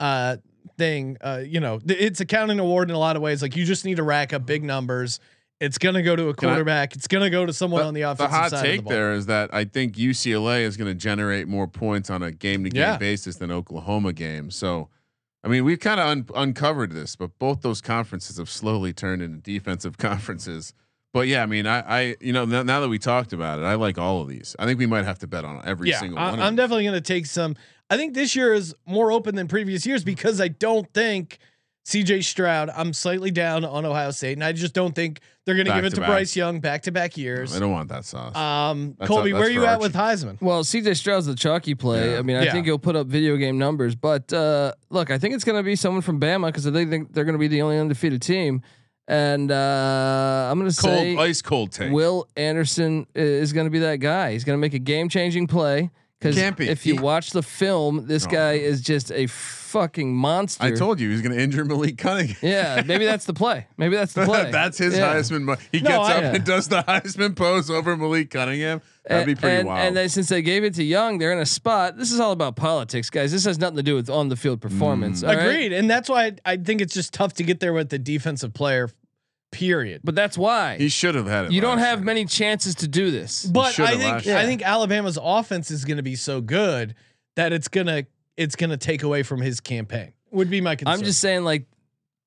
uh, 0.00 0.36
thing. 0.78 1.18
Uh, 1.20 1.42
you 1.44 1.60
know, 1.60 1.80
it's 1.86 2.20
a 2.20 2.24
counting 2.24 2.58
award 2.58 2.88
in 2.88 2.96
a 2.96 2.98
lot 2.98 3.16
of 3.16 3.22
ways. 3.22 3.42
Like 3.42 3.56
you 3.56 3.64
just 3.64 3.84
need 3.84 3.96
to 3.96 4.02
rack 4.02 4.32
up 4.32 4.46
big 4.46 4.64
numbers. 4.64 5.20
It's 5.62 5.78
gonna 5.78 6.02
go 6.02 6.16
to 6.16 6.28
a 6.28 6.34
Can 6.34 6.48
I- 6.48 6.52
quarterback. 6.52 6.96
it's 6.96 7.06
gonna 7.06 7.30
go 7.30 7.46
to 7.46 7.52
someone 7.52 7.82
on 7.82 7.94
the 7.94 8.00
the 8.00 8.10
offensive 8.10 8.30
hot 8.30 8.50
side 8.50 8.58
of 8.58 8.62
take 8.64 8.82
the 8.82 8.88
there 8.90 9.12
is 9.12 9.26
that 9.26 9.54
I 9.54 9.64
think 9.64 9.96
UCLA 9.96 10.62
is 10.62 10.76
going 10.76 10.88
to 10.90 10.94
generate 10.94 11.46
more 11.46 11.68
points 11.68 12.10
on 12.10 12.22
a 12.22 12.32
game 12.32 12.64
to 12.64 12.70
game 12.70 12.98
basis 12.98 13.36
than 13.36 13.52
Oklahoma 13.52 14.12
game. 14.12 14.50
So, 14.50 14.88
I 15.44 15.48
mean, 15.48 15.64
we've 15.64 15.78
kind 15.78 16.00
of 16.00 16.06
un- 16.08 16.26
uncovered 16.34 16.90
this, 16.90 17.14
but 17.14 17.38
both 17.38 17.60
those 17.62 17.80
conferences 17.80 18.38
have 18.38 18.50
slowly 18.50 18.92
turned 18.92 19.22
into 19.22 19.38
defensive 19.38 19.98
conferences. 19.98 20.74
But 21.12 21.28
yeah, 21.28 21.42
I 21.42 21.46
mean, 21.46 21.66
I, 21.66 21.80
I 21.80 22.16
you 22.20 22.32
know, 22.32 22.44
now, 22.44 22.64
now 22.64 22.80
that 22.80 22.88
we 22.88 22.98
talked 22.98 23.32
about 23.32 23.60
it, 23.60 23.62
I 23.62 23.74
like 23.74 23.98
all 23.98 24.20
of 24.20 24.28
these. 24.28 24.56
I 24.58 24.66
think 24.66 24.80
we 24.80 24.86
might 24.86 25.04
have 25.04 25.20
to 25.20 25.26
bet 25.28 25.44
on 25.44 25.60
every 25.64 25.90
yeah, 25.90 26.00
single 26.00 26.18
I, 26.18 26.30
one. 26.30 26.40
I'm 26.40 26.56
definitely 26.56 26.86
gonna 26.86 27.00
take 27.00 27.26
some. 27.26 27.54
I 27.88 27.96
think 27.96 28.14
this 28.14 28.34
year 28.34 28.52
is 28.52 28.74
more 28.86 29.12
open 29.12 29.36
than 29.36 29.46
previous 29.46 29.86
years 29.86 30.02
because 30.02 30.40
I 30.40 30.48
don't 30.48 30.92
think 30.92 31.38
CJ 31.86 32.22
Stroud. 32.24 32.70
I'm 32.70 32.92
slightly 32.92 33.30
down 33.30 33.64
on 33.64 33.84
Ohio 33.84 34.10
State, 34.12 34.34
and 34.34 34.44
I 34.44 34.52
just 34.52 34.72
don't 34.72 34.94
think 34.94 35.20
they're 35.44 35.56
gonna 35.56 35.74
give 35.74 35.84
it 35.84 35.90
to 35.90 35.94
to 35.96 36.00
back. 36.02 36.10
Bryce 36.10 36.36
Young 36.36 36.60
back 36.60 36.82
to 36.82 36.92
back 36.92 37.16
years. 37.16 37.56
I 37.56 37.58
don't 37.58 37.72
want 37.72 37.88
that 37.88 38.04
sauce. 38.04 38.36
Um, 38.36 38.94
That's 38.98 39.08
Colby, 39.08 39.32
a- 39.32 39.34
where 39.34 39.46
are 39.46 39.50
you 39.50 39.62
for 39.62 39.66
at 39.66 39.80
with 39.80 39.94
Heisman? 39.94 40.40
Well, 40.40 40.62
CJ 40.62 40.94
Stroud's 40.96 41.26
the 41.26 41.34
chalky 41.34 41.74
play. 41.74 42.12
Yeah. 42.12 42.18
I 42.18 42.22
mean, 42.22 42.36
I 42.36 42.44
Yeah. 42.44 42.52
think 42.52 42.66
he'll 42.66 42.78
put 42.78 42.94
up 42.94 43.08
video 43.08 43.36
game 43.36 43.58
numbers, 43.58 43.96
but 43.96 44.32
uh, 44.32 44.72
look, 44.90 45.10
I 45.10 45.18
think 45.18 45.34
it's 45.34 45.42
going 45.44 45.58
to 45.58 45.64
be 45.64 45.74
someone 45.74 46.02
from 46.02 46.20
Bama 46.20 46.46
because 46.46 46.66
I 46.66 46.70
think 46.70 47.12
they're 47.12 47.24
going 47.24 47.34
to 47.34 47.38
be 47.40 47.48
the 47.48 47.62
only 47.62 47.78
undefeated 47.78 48.22
team. 48.22 48.62
And 49.08 49.50
uh, 49.50 50.48
I'm 50.50 50.58
going 50.60 50.70
to 50.70 50.74
say 50.76 51.16
ice 51.16 51.42
cold 51.42 51.72
take. 51.72 51.90
Will 51.92 52.28
Anderson 52.36 53.08
is 53.16 53.52
going 53.52 53.66
to 53.66 53.70
be 53.70 53.80
that 53.80 53.96
guy. 53.96 54.32
He's 54.32 54.44
going 54.44 54.56
to 54.56 54.60
make 54.60 54.74
a 54.74 54.78
game 54.78 55.08
changing 55.08 55.48
play. 55.48 55.90
Because 56.22 56.52
be. 56.56 56.68
if 56.68 56.86
you 56.86 56.94
He- 56.94 57.00
watch 57.00 57.30
the 57.30 57.42
film, 57.42 58.06
this 58.06 58.24
No. 58.26 58.30
guy 58.30 58.52
is 58.52 58.80
just 58.80 59.10
a 59.12 59.26
fucking 59.26 60.14
monster. 60.14 60.64
I 60.64 60.70
told 60.72 61.00
you 61.00 61.10
he's 61.10 61.22
going 61.22 61.34
to 61.34 61.42
injure 61.42 61.64
Malik 61.64 61.96
Cunningham. 61.98 62.36
Yeah, 62.42 62.82
maybe 62.86 63.04
that's 63.06 63.24
the 63.24 63.32
play. 63.32 63.66
Maybe 63.76 63.96
that's 63.96 64.12
the 64.12 64.24
play. 64.26 64.50
That's 64.50 64.78
his 64.78 64.96
Yeah. 64.96 65.14
Heisman. 65.14 65.42
mo- 65.42 65.56
He 65.72 65.80
No, 65.80 65.88
gets 65.90 66.08
I- 66.08 66.14
up 66.16 66.22
Yeah. 66.22 66.34
and 66.34 66.44
does 66.44 66.68
the 66.68 66.82
Heisman 66.82 67.34
pose 67.34 67.70
over 67.70 67.96
Malik 67.96 68.30
Cunningham. 68.30 68.82
That'd 69.08 69.26
be 69.26 69.34
pretty 69.34 69.56
and, 69.56 69.68
wild. 69.68 69.86
And 69.86 69.96
then 69.96 70.08
since 70.08 70.28
they 70.28 70.42
gave 70.42 70.62
it 70.62 70.74
to 70.74 70.84
Young, 70.84 71.18
they're 71.18 71.32
in 71.32 71.40
a 71.40 71.46
spot. 71.46 71.96
This 71.98 72.12
is 72.12 72.20
all 72.20 72.30
about 72.32 72.54
politics, 72.54 73.10
guys. 73.10 73.32
This 73.32 73.44
has 73.46 73.58
nothing 73.58 73.76
to 73.78 73.82
do 73.82 73.94
with 73.96 74.08
on 74.08 74.28
the 74.28 74.36
field 74.36 74.60
performance. 74.60 75.22
Mm. 75.22 75.28
all 75.28 75.34
right? 75.36 75.42
Agreed, 75.46 75.72
and 75.72 75.90
that's 75.90 76.08
why 76.08 76.26
I, 76.26 76.52
I 76.52 76.56
think 76.58 76.80
it's 76.80 76.94
just 76.94 77.12
tough 77.12 77.32
to 77.34 77.42
get 77.42 77.58
there 77.58 77.72
with 77.72 77.88
the 77.88 77.98
defensive 77.98 78.52
player. 78.54 78.90
Period. 79.52 80.00
But 80.02 80.14
that's 80.16 80.36
why 80.36 80.78
he 80.78 80.88
should 80.88 81.14
have 81.14 81.26
had 81.26 81.44
it. 81.44 81.52
you 81.52 81.60
don't 81.60 81.78
have 81.78 82.00
year. 82.00 82.06
many 82.06 82.24
chances 82.24 82.74
to 82.76 82.88
do 82.88 83.10
this. 83.10 83.44
But 83.44 83.78
I 83.78 83.96
think. 83.96 84.26
I 84.26 84.44
think 84.46 84.62
Alabama's 84.62 85.18
offense 85.22 85.70
is 85.70 85.84
going 85.84 85.98
to 85.98 86.02
be 86.02 86.16
so 86.16 86.40
good 86.40 86.94
that 87.36 87.52
it's 87.52 87.68
gonna 87.68 88.04
it's 88.36 88.56
gonna 88.56 88.76
take 88.78 89.02
away 89.02 89.22
from 89.22 89.40
his 89.42 89.60
campaign. 89.60 90.12
Would 90.30 90.48
be 90.50 90.60
my 90.62 90.74
concern. 90.74 90.94
I'm 90.98 91.04
just 91.04 91.20
saying, 91.20 91.44
like, 91.44 91.66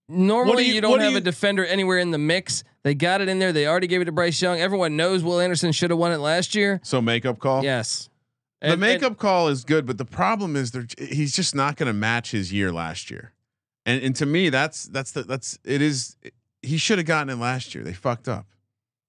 normally 0.08 0.66
you- 0.66 0.76
you, 0.76 0.82
don't 0.82 1.00
do 1.00 1.04
have 1.04 1.12
you- 1.14 1.18
a 1.18 1.22
defender 1.22 1.66
anywhere 1.66 1.98
in 1.98 2.12
the 2.12 2.18
mix. 2.20 2.64
They 2.84 2.94
got 2.94 3.22
it 3.22 3.28
in 3.30 3.40
there. 3.40 3.52
They 3.52 3.66
already 3.68 3.88
gave 3.88 4.02
it 4.02 4.06
to 4.06 4.12
Bryce 4.12 4.40
Young. 4.42 4.60
Everyone 4.60 4.96
knows 4.96 5.24
Will 5.24 5.40
Anderson 5.40 5.72
should 5.72 5.90
have 5.90 5.98
won 5.98 6.12
it 6.12 6.20
last 6.20 6.54
year. 6.54 6.80
So 6.84 7.02
makeup 7.02 7.40
call. 7.40 7.64
Yes. 7.64 8.10
The 8.62 8.74
And- 8.74 8.82
makeup 8.82 9.18
call 9.18 9.48
is 9.48 9.64
good, 9.64 9.88
but 9.88 9.98
the 9.98 10.06
problem 10.06 10.56
is 10.56 10.72
they're, 10.72 10.86
he's 11.00 11.36
just 11.36 11.56
not 11.56 11.76
going 11.76 11.88
to 11.88 11.94
match 11.94 12.32
his 12.32 12.54
year 12.54 12.72
last 12.72 13.10
year. 13.10 13.34
And 13.88 14.02
and 14.04 14.16
to 14.16 14.26
me, 14.26 14.50
that's 14.50 14.86
that's 14.86 15.12
the 15.12 15.24
that's 15.24 15.60
it 15.64 15.80
is. 15.82 16.16
He 16.66 16.78
should 16.78 16.98
have 16.98 17.08
gotten 17.08 17.30
it 17.30 17.36
last 17.42 17.74
year. 17.76 17.84
They 17.84 17.94
fucked 17.94 18.28
up. 18.28 18.46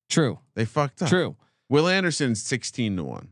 true. 0.08 0.38
They 0.54 0.64
fucked 0.64 1.02
up. 1.02 1.08
True. 1.08 1.36
Will 1.68 1.88
Anderson's 1.88 2.42
sixteen 2.42 2.96
to 2.96 3.04
one. 3.04 3.28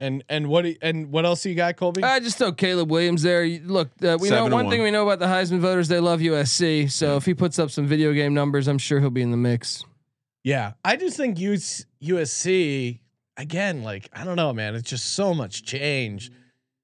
and 0.00 0.22
and 0.28 0.48
what 0.48 0.62
do 0.62 0.68
you- 0.70 0.76
and 0.82 1.10
what 1.12 1.24
else 1.26 1.42
do 1.42 1.48
you 1.50 1.54
got, 1.54 1.76
Colby? 1.76 2.02
I 2.02 2.20
just 2.20 2.38
know 2.40 2.52
Caleb 2.52 2.90
Williams 2.90 3.22
there. 3.22 3.44
You- 3.44 3.60
Look, 3.64 3.88
uh, 4.02 4.16
we 4.20 4.28
know 4.30 4.36
Seven 4.36 4.50
to 4.50 4.54
one 4.56 4.70
thing 4.70 4.82
we 4.82 4.90
know 4.90 5.06
about 5.08 5.18
the 5.18 5.26
Heisman 5.26 5.60
voters. 5.60 5.88
They 5.88 6.00
love 6.00 6.20
USC. 6.20 6.88
So 6.90 7.16
if 7.16 7.24
he 7.26 7.34
puts 7.34 7.58
up 7.58 7.70
some 7.70 7.86
video 7.86 8.12
game 8.12 8.32
numbers, 8.34 8.66
I'm 8.68 8.78
sure 8.78 9.00
he'll 9.00 9.10
be 9.10 9.22
in 9.22 9.30
the 9.30 9.36
mix. 9.36 9.84
yeah, 10.44 10.72
I 10.84 10.96
just 10.96 11.16
think 11.16 11.38
US, 11.38 11.84
USC 12.02 13.00
again. 13.36 13.82
Like 13.82 14.08
I 14.12 14.24
don't 14.24 14.36
know, 14.36 14.52
man. 14.52 14.74
It's 14.74 14.88
just 14.90 15.14
so 15.14 15.34
much 15.34 15.64
change. 15.64 16.30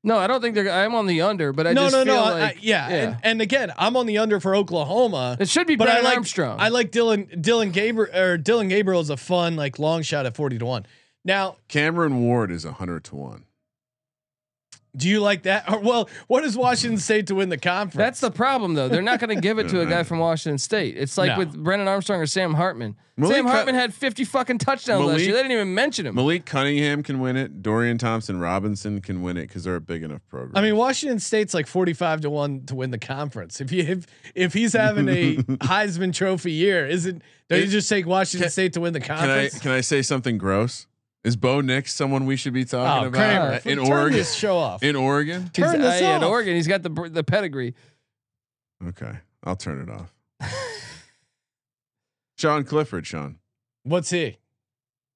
No, 0.07 0.17
I 0.17 0.29
don't 0.29 0.41
think 0.41 0.55
they're. 0.55 0.71
I'm 0.71 0.95
on 0.95 1.07
the 1.07 1.21
under, 1.23 1.53
but 1.53 1.67
I 1.67 1.73
no, 1.73 1.83
just 1.83 1.97
no, 1.97 2.05
feel 2.05 2.15
no. 2.15 2.23
Like 2.31 2.57
I- 2.57 2.59
yeah, 2.61 2.89
yeah. 2.89 2.95
And, 2.95 3.17
and 3.25 3.43
again, 3.43 3.73
I'm 3.77 3.97
on 3.97 4.07
the 4.07 4.19
under 4.19 4.39
for 4.39 4.55
Oklahoma. 4.55 5.37
it 5.41 5.49
should 5.49 5.67
be 5.67 5.75
but 5.75 5.89
I 5.89 6.01
like 6.01 6.17
Armstrong. 6.17 6.59
I 6.61 6.69
like 6.69 6.93
Dylan 6.93 7.43
Dillon 7.43 7.73
Gabriel 7.73 8.17
or 8.17 8.39
Dillon 8.39 8.69
Gabriel 8.69 9.01
is 9.01 9.11
a 9.11 9.17
fun 9.17 9.57
like 9.57 9.81
long 9.81 10.03
shot 10.03 10.25
at 10.25 10.37
forty 10.37 10.59
to 10.59 10.65
one. 10.65 10.87
Now, 11.25 11.57
Cameron 11.67 12.21
Ward 12.21 12.53
is 12.53 12.63
hundred 12.63 13.03
to 13.05 13.17
one. 13.17 13.47
Do 14.97 15.09
you 15.09 15.21
like 15.21 15.43
that? 15.43 15.65
Or, 15.73 15.79
well, 15.81 16.09
what 16.29 16.43
does 16.43 16.57
Washington 16.57 16.99
State 16.99 17.27
to 17.29 17.35
win 17.35 17.49
the 17.49 17.59
conference? 17.59 17.97
That's 17.97 18.21
the 18.21 18.31
problem, 18.31 18.75
though. 18.75 18.89
They're 18.89 19.03
not 19.03 19.21
going 19.21 19.35
to 19.35 19.41
give 19.41 19.59
it 19.59 19.69
to 19.71 19.81
a 19.81 19.87
guy 19.87 20.03
from 20.05 20.19
Washington 20.19 20.59
State. 20.59 20.97
It's 20.97 21.19
like 21.19 21.33
No. 21.33 21.39
with 21.39 21.57
Brennan 21.63 21.89
Armstrong 21.89 22.21
or 22.21 22.27
Sam 22.27 22.55
Hartman. 22.55 22.97
Malik 23.19 23.35
Sam 23.37 23.45
Cu- 23.47 23.51
Hartman 23.51 23.75
had 23.75 23.95
50 23.95 24.25
fucking 24.25 24.59
touchdowns 24.59 25.07
last 25.07 25.21
year. 25.21 25.33
They 25.33 25.39
didn't 25.39 25.53
even 25.53 25.73
mention 25.75 26.07
him. 26.07 26.15
Malik 26.15 26.45
Cunningham 26.45 27.03
can 27.03 27.19
win 27.19 27.37
it. 27.37 27.63
Dorian 27.63 27.97
Thompson 27.97 28.39
Robinson 28.39 29.01
can 29.01 29.23
win 29.23 29.39
it 29.39 29.49
because 29.49 29.65
they're 29.65 29.77
a 29.77 29.81
big 29.81 30.03
enough 30.03 30.21
program. 30.29 30.53
I 30.55 30.61
mean, 30.61 30.77
Washington 30.77 31.19
State's 31.19 31.55
like 31.55 31.67
forty-five 31.67 32.21
to 32.21 32.31
one 32.31 32.67
to 32.67 32.75
win 32.75 32.91
the 32.91 32.99
conference. 32.99 33.59
If 33.61 33.73
you 33.73 33.83
if, 33.85 34.07
if 34.35 34.53
he's 34.53 34.75
having 34.75 35.09
a 35.09 35.37
Heisman 35.65 36.13
Trophy 36.13 36.53
year, 36.53 36.87
isn't? 36.87 37.23
Don't 37.49 37.61
you 37.63 37.67
just 37.69 37.89
take 37.89 38.07
Washington 38.07 38.45
can- 38.45 38.51
State 38.53 38.73
to 38.75 38.81
win 38.83 38.93
the 38.93 39.01
can 39.01 39.17
I 39.17 39.19
conference? 39.27 39.59
can 39.61 39.71
I 39.73 39.81
say 39.81 40.03
something 40.03 40.37
gross? 40.37 40.87
Is 41.27 41.35
Bo 41.35 41.61
Nix 41.61 41.93
someone 41.93 42.25
we 42.25 42.37
should 42.37 42.53
be 42.53 42.65
talking 42.65 43.05
oh, 43.05 43.09
about 43.09 43.13
Kramer, 43.13 43.61
in 43.65 43.85
turn 43.85 43.93
Oregon? 43.93 44.17
this 44.17 44.33
show 44.33 44.57
off. 44.57 44.81
In 44.85 44.95
Oregon? 44.95 45.43
He's, 45.43 45.51
turn 45.53 45.81
this 45.81 46.01
uh, 46.01 46.05
yeah, 46.05 46.17
in. 46.19 46.23
Oregon, 46.23 46.55
he's 46.55 46.69
got 46.69 46.85
the 46.85 47.11
the 47.13 47.25
pedigree. 47.25 47.75
Okay, 48.87 49.11
I'll 49.43 49.57
turn 49.57 49.81
it 49.81 49.91
off. 49.91 50.15
Sean 52.39 52.63
Clifford, 52.63 53.09
Sean, 53.09 53.39
What's 53.83 54.11
he? 54.11 54.37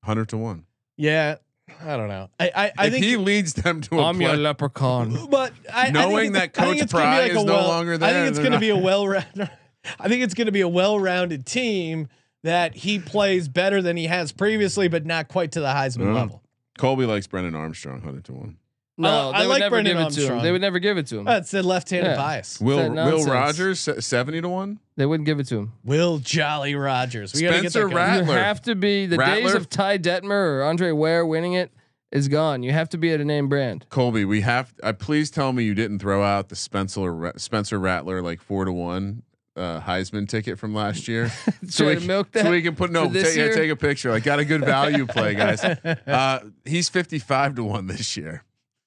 hundred 0.03 0.29
to 0.31 0.37
one. 0.37 0.65
Yeah, 0.97 1.37
I 1.81 1.97
don't 1.97 2.09
know. 2.09 2.29
I 2.41 2.51
I, 2.57 2.73
I 2.77 2.87
if 2.87 2.93
think 2.95 3.05
he 3.05 3.17
leads 3.17 3.53
them 3.53 3.81
to 3.83 4.01
a 4.01 4.07
I'm 4.07 4.21
your 4.21 4.31
play, 4.31 4.39
leprechaun. 4.39 5.17
But 5.31 5.53
I, 5.73 5.87
I 5.87 5.91
Knowing 5.91 6.33
think 6.33 6.35
that 6.35 6.45
it's- 6.45 6.59
I 6.59 6.65
think 6.65 6.77
Coach 6.79 6.83
it's 6.83 6.93
gonna 6.93 7.05
be 7.05 7.09
Pry 7.09 7.21
like 7.21 7.33
a 7.33 7.39
is 7.39 7.45
no 7.45 7.53
well- 7.53 7.69
longer 7.69 7.95
I 7.95 7.99
think 7.99 8.29
it's 8.31 8.39
going 8.41 8.53
to 8.53 8.59
be 8.59 8.71
a 8.71 8.77
well 8.77 9.07
rounded. 9.07 9.49
I 10.01 10.09
think 10.09 10.25
it's 10.25 10.35
going 10.35 10.47
to 10.47 10.53
be 10.53 10.63
a 10.63 10.69
well 10.69 10.99
rounded 10.99 11.47
team 11.47 12.09
that 12.43 12.75
he 12.75 12.99
plays 12.99 13.49
better 13.49 13.83
than 13.83 13.97
he 13.97 14.07
has 14.07 14.33
previously, 14.33 14.89
but 14.89 15.05
not 15.07 15.29
quite 15.29 15.53
to 15.53 15.61
the 15.61 15.67
Heisman 15.69 16.07
No. 16.07 16.13
level. 16.15 16.43
Colby 16.79 17.05
likes 17.07 17.27
Brennan 17.27 17.55
Armstrong, 17.55 18.01
hundred 18.03 18.25
to 18.25 18.33
one. 18.33 18.57
No, 18.97 19.31
I 19.31 19.41
they 19.43 19.47
would 19.49 19.61
like 19.61 19.71
Brennan 19.71 19.85
give 19.85 19.93
to 19.97 19.99
him. 19.99 20.05
Armstrong. 20.05 20.43
They 20.43 20.53
would 20.53 20.61
never 20.61 20.79
give 20.79 20.99
it 20.99 21.07
to 21.07 21.19
him. 21.19 21.25
That's 21.25 21.51
the 21.51 21.63
left 21.63 21.89
handed 21.91 22.11
Yeah. 22.11 22.17
bias. 22.17 22.61
Will 22.61 22.91
Will? 22.93 23.25
Rogers 23.25 23.81
seventy 24.01 24.41
to 24.43 24.49
one? 24.49 24.79
They 24.97 25.07
wouldn't 25.07 25.25
give 25.27 25.41
it 25.41 25.47
to 25.49 25.57
him. 25.59 25.73
Will 25.85 26.19
Jolly 26.19 26.75
Rogers. 26.75 27.33
We 27.33 27.43
gotta 27.43 27.63
get 27.63 27.73
Spencer. 27.73 27.89
Rattler. 27.89 28.35
You 28.35 28.39
have 28.41 28.61
to 28.63 28.75
be 28.75 29.07
the 29.07 29.17
days 29.17 29.55
of 29.55 29.71
Ty 29.71 29.99
Detmer 29.99 30.31
or 30.59 30.63
Andre 30.65 30.93
Ware 30.93 31.25
winning 31.25 31.55
it 31.55 31.73
is 32.13 32.29
gone. 32.29 32.63
You 32.63 32.73
have 32.73 32.89
to 32.91 32.99
be 32.99 33.11
at 33.13 33.21
a 33.21 33.25
name 33.25 33.49
brand. 33.49 33.87
Colby, 33.89 34.25
we 34.27 34.43
have. 34.43 34.75
Uh, 34.83 34.93
please 34.93 35.31
tell 35.31 35.53
me 35.55 35.65
you 35.65 35.75
didn't 35.75 36.01
throw 36.01 36.23
out 36.23 36.49
the 36.51 36.57
Spencer 36.57 37.33
Spencer 37.37 37.79
Rattler 37.79 38.21
like 38.21 38.43
four 38.43 38.65
to 38.67 38.73
one 38.73 39.23
uh, 39.61 39.81
Heisman 39.81 40.29
ticket 40.29 40.59
from 40.59 40.75
last 40.75 41.07
year. 41.07 41.31
so, 41.69 41.87
we, 41.87 41.99
milk 42.07 42.29
so 42.35 42.51
we 42.51 42.63
can 42.63 42.75
put 42.75 42.91
no. 42.91 43.13
Take, 43.13 43.37
yeah, 43.37 43.53
take 43.55 43.71
a 43.71 43.77
picture. 43.77 44.11
Like, 44.11 44.25
got 44.25 44.39
a 44.39 44.45
good 44.45 44.65
value 44.65 45.07
play, 45.07 45.35
guys. 45.37 45.63
Uh, 45.63 46.51
he's 46.65 46.89
fifty 46.89 47.19
five 47.19 47.55
to 47.57 47.65
one 47.65 47.87
this 47.87 48.17
year. 48.17 48.45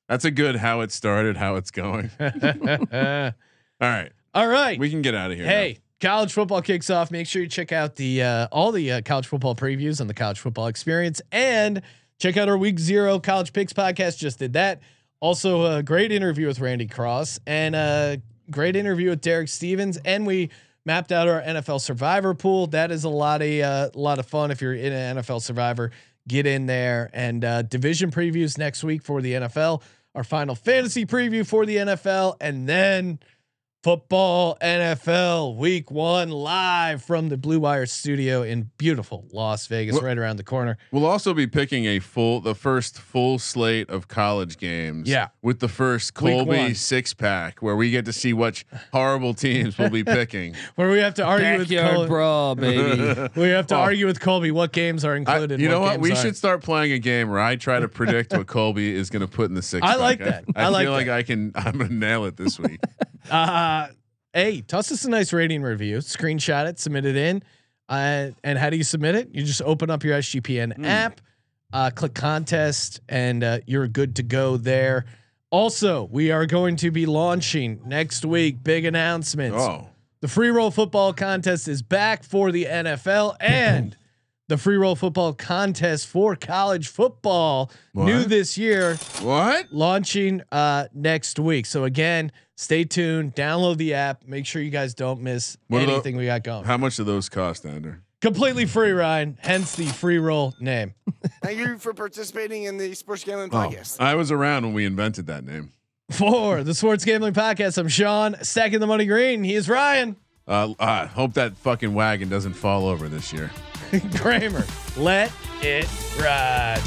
That's 0.09 0.25
a 0.25 0.31
good 0.31 0.57
how 0.57 0.81
it 0.81 0.91
started, 0.91 1.37
how 1.37 1.55
it's 1.55 1.71
going. 1.71 2.11
All 2.19 3.89
right, 3.89 4.11
All 4.33 4.47
right. 4.47 4.79
we 4.79 4.89
can 4.89 5.01
get 5.01 5.15
out 5.15 5.31
of 5.31 5.37
here. 5.37 5.45
Hey, 5.45 5.79
college 6.01 6.33
football 6.33 6.61
kicks 6.61 6.89
off. 6.89 7.11
Make 7.11 7.27
sure 7.27 7.41
you 7.41 7.47
check 7.47 7.71
out 7.71 7.95
the 7.95 8.23
uh, 8.23 8.47
all 8.51 8.71
the 8.71 8.91
uh, 8.91 9.01
college 9.01 9.27
football 9.27 9.55
previews 9.55 10.01
on 10.01 10.07
the 10.07 10.13
college 10.13 10.39
football 10.39 10.67
experience 10.67 11.21
and 11.31 11.81
check 12.19 12.37
out 12.37 12.49
our 12.49 12.57
week 12.57 12.79
zero 12.79 13.19
college 13.19 13.53
picks 13.53 13.73
podcast. 13.73 14.17
Just 14.17 14.39
did 14.39 14.53
that. 14.53 14.81
Also, 15.19 15.77
a 15.77 15.81
great 15.83 16.11
interview 16.11 16.47
with 16.47 16.59
Randy 16.59 16.85
Cross 16.85 17.39
and 17.47 17.75
a 17.75 18.21
great 18.51 18.75
interview 18.75 19.09
with 19.09 19.21
Derek 19.21 19.49
Stevens. 19.49 19.97
And 20.05 20.25
we 20.25 20.49
mapped 20.85 21.11
out 21.11 21.27
our 21.27 21.41
NFL 21.41 21.81
Survivor 21.81 22.33
pool. 22.33 22.67
That 22.67 22.91
is 22.91 23.03
a 23.03 23.09
lot 23.09 23.41
of 23.41 23.47
uh, 23.47 23.89
a 23.93 23.99
lot 23.99 24.19
of 24.19 24.25
fun 24.25 24.51
if 24.51 24.61
you're 24.61 24.73
in 24.73 24.93
an 24.93 25.17
NFL 25.17 25.41
Survivor. 25.41 25.91
Get 26.27 26.45
in 26.45 26.67
there 26.67 27.09
and 27.13 27.43
uh, 27.43 27.61
division 27.63 28.11
previews 28.11 28.57
next 28.57 28.83
week 28.83 29.03
for 29.03 29.21
the 29.21 29.33
NFL. 29.33 29.81
Our 30.15 30.23
final 30.23 30.55
fantasy 30.55 31.05
preview 31.05 31.45
for 31.45 31.65
the 31.65 31.77
NFL, 31.77 32.37
and 32.39 32.69
then 32.69 33.19
football 33.83 34.57
NFL 34.61 35.57
week 35.57 35.91
one 35.91 36.29
live 36.29 37.03
from 37.03 37.27
the 37.27 37.35
Blue 37.35 37.59
Wire 37.59 37.85
studio 37.85 38.41
in 38.41 38.71
beautiful 38.77 39.25
Las 39.33 39.67
Vegas, 39.67 39.95
Well- 39.95 40.03
right 40.05 40.17
around 40.17 40.37
the 40.37 40.43
corner. 40.43 40.77
We'll 40.91 41.05
also 41.05 41.33
be 41.33 41.47
picking 41.47 41.83
a 41.85 41.99
full, 41.99 42.39
the 42.39 42.55
first 42.55 42.97
full 42.97 43.39
slate 43.39 43.89
of 43.89 44.07
college 44.07 44.57
games. 44.57 45.09
Yeah. 45.09 45.27
with 45.41 45.59
the 45.59 45.67
first 45.67 46.13
Colby 46.13 46.73
six 46.73 47.13
pack, 47.13 47.59
where 47.61 47.75
we 47.75 47.91
get 47.91 48.05
to 48.05 48.13
see 48.13 48.31
which 48.31 48.65
horrible 48.93 49.33
teams 49.33 49.77
we'll 49.77 49.89
be 49.89 50.03
picking. 50.05 50.55
Where 50.75 50.89
we 50.89 50.99
have 50.99 51.15
to 51.15 51.23
argue 51.25 51.57
with 51.57 51.67
Backyard 51.69 51.93
Colby. 51.95 52.07
brawl, 52.09 52.55
baby. 52.55 53.29
We 53.35 53.49
have 53.49 53.67
to 53.67 53.73
Well, 53.73 53.83
argue 53.83 54.05
with 54.05 54.21
Colby 54.21 54.51
what 54.51 54.71
games 54.71 55.03
are 55.03 55.13
I- 55.13 55.17
included. 55.17 55.59
you 55.59 55.67
know 55.67 55.81
what? 55.81 55.99
We 55.99 56.11
aren't. 56.11 56.21
should 56.21 56.37
start 56.37 56.63
playing 56.63 56.93
a 56.93 56.99
game 56.99 57.29
where 57.29 57.39
I 57.41 57.57
try 57.57 57.79
to 57.81 57.87
predict 57.99 58.31
what 58.31 58.47
Colby 58.47 58.95
is 58.95 59.09
going 59.09 59.21
to 59.21 59.27
put 59.27 59.49
in 59.49 59.55
the 59.55 59.61
six. 59.61 59.85
I 59.85 59.95
like 59.95 60.19
that. 60.19 60.45
I, 60.55 60.63
I 60.63 60.67
like 60.69 60.85
feel 60.85 60.91
like. 60.93 61.09
I 61.09 61.23
can. 61.23 61.51
I'm 61.55 61.77
going 61.79 61.89
to 61.89 61.93
nail 61.93 62.23
it 62.25 62.37
this 62.37 62.57
week. 62.57 62.79
Uh, 63.29 63.72
hey, 64.33 64.61
toss 64.61 64.91
us 64.91 65.05
a 65.05 65.09
nice 65.09 65.31
rating 65.33 65.61
review. 65.61 65.97
Screenshot 65.99 66.67
it, 66.67 66.79
submit 66.79 67.05
it 67.05 67.15
in. 67.15 67.43
Uh, 67.89 68.29
and 68.43 68.57
how 68.57 68.69
do 68.69 68.77
you 68.77 68.83
submit 68.83 69.15
it? 69.15 69.29
You 69.33 69.43
just 69.43 69.61
open 69.61 69.89
up 69.89 70.03
your 70.03 70.17
SGPN 70.17 70.75
Hmm. 70.75 70.85
app, 70.85 71.21
uh, 71.71 71.89
click 71.93 72.13
contest, 72.13 73.01
and 73.09 73.43
uh, 73.43 73.59
you're 73.67 73.87
good 73.87 74.15
to 74.17 74.23
go 74.23 74.57
there. 74.57 75.05
Also, 75.51 76.05
we 76.11 76.31
are 76.31 76.45
going 76.47 76.75
to 76.77 76.89
be 76.89 77.05
launching 77.05 77.79
next 77.85 78.25
week. 78.25 78.63
Big 78.63 78.85
announcements. 78.85 79.57
oh, 79.59 79.89
The 80.21 80.27
free 80.27 80.49
roll 80.49 80.71
football 80.71 81.13
contest 81.13 81.67
is 81.67 81.81
back 81.83 82.23
for 82.23 82.51
the 82.51 82.65
NFL 82.65 83.35
and 83.41 83.95
the 84.47 84.57
free 84.57 84.77
roll 84.77 84.95
football 84.95 85.33
contest 85.33 86.07
for 86.07 86.35
college 86.35 86.87
football 86.87 87.71
new 87.93 88.23
this 88.23 88.57
year 88.57 88.95
what? 89.21 89.67
launching 89.71 90.41
uh 90.51 90.85
next 90.93 91.37
week. 91.39 91.65
So 91.65 91.83
again, 91.85 92.31
stay 92.55 92.83
tuned, 92.83 93.35
download 93.35 93.77
the 93.77 93.93
app, 93.93 94.25
make 94.27 94.45
sure 94.45 94.61
you 94.61 94.69
guys 94.69 94.93
don't 94.93 95.21
miss 95.21 95.57
What 95.67 95.81
are 95.81 95.85
the- 95.85 95.91
anything 95.93 96.15
we 96.17 96.25
got 96.25 96.43
going. 96.43 96.63
How 96.65 96.77
much 96.77 96.95
do 96.97 97.03
those 97.03 97.29
cost, 97.29 97.65
Ander? 97.65 98.01
Completely 98.21 98.65
free, 98.65 98.91
Ryan, 98.91 99.37
hence 99.41 99.75
the 99.75 99.85
free 99.85 100.17
roll 100.17 100.53
name. 100.59 100.93
Thank 101.43 101.59
you 101.59 101.77
for 101.77 101.93
participating 101.93 102.63
in 102.63 102.77
the 102.77 102.93
Sports 102.93 103.23
Gambling 103.25 103.49
Oh, 103.51 103.57
Podcast. 103.57 103.99
I 103.99 104.15
was 104.15 104.31
around 104.31 104.63
when 104.63 104.73
we 104.73 104.85
invented 104.85 105.27
that 105.27 105.43
name. 105.43 105.71
For 106.11 106.63
the 106.63 106.73
Sports 106.73 107.03
Gambling 107.03 107.33
Podcast, 107.33 107.77
I'm 107.77 107.87
Sean, 107.89 108.35
stacking 108.41 108.79
the 108.79 108.87
money 108.87 109.05
green. 109.05 109.43
He 109.43 109.55
is 109.55 109.67
Ryan 109.67 110.15
Uh, 110.47 110.73
I 110.79 111.05
hope 111.05 111.33
that 111.33 111.57
fucking 111.57 111.93
wagon 111.93 112.29
doesn't 112.29 112.53
fall 112.53 112.87
over 112.87 113.09
this 113.09 113.33
year. 113.33 113.51
Kramer. 114.15 114.63
Let 114.95 115.31
it 115.61 115.87
ride. 116.21 116.81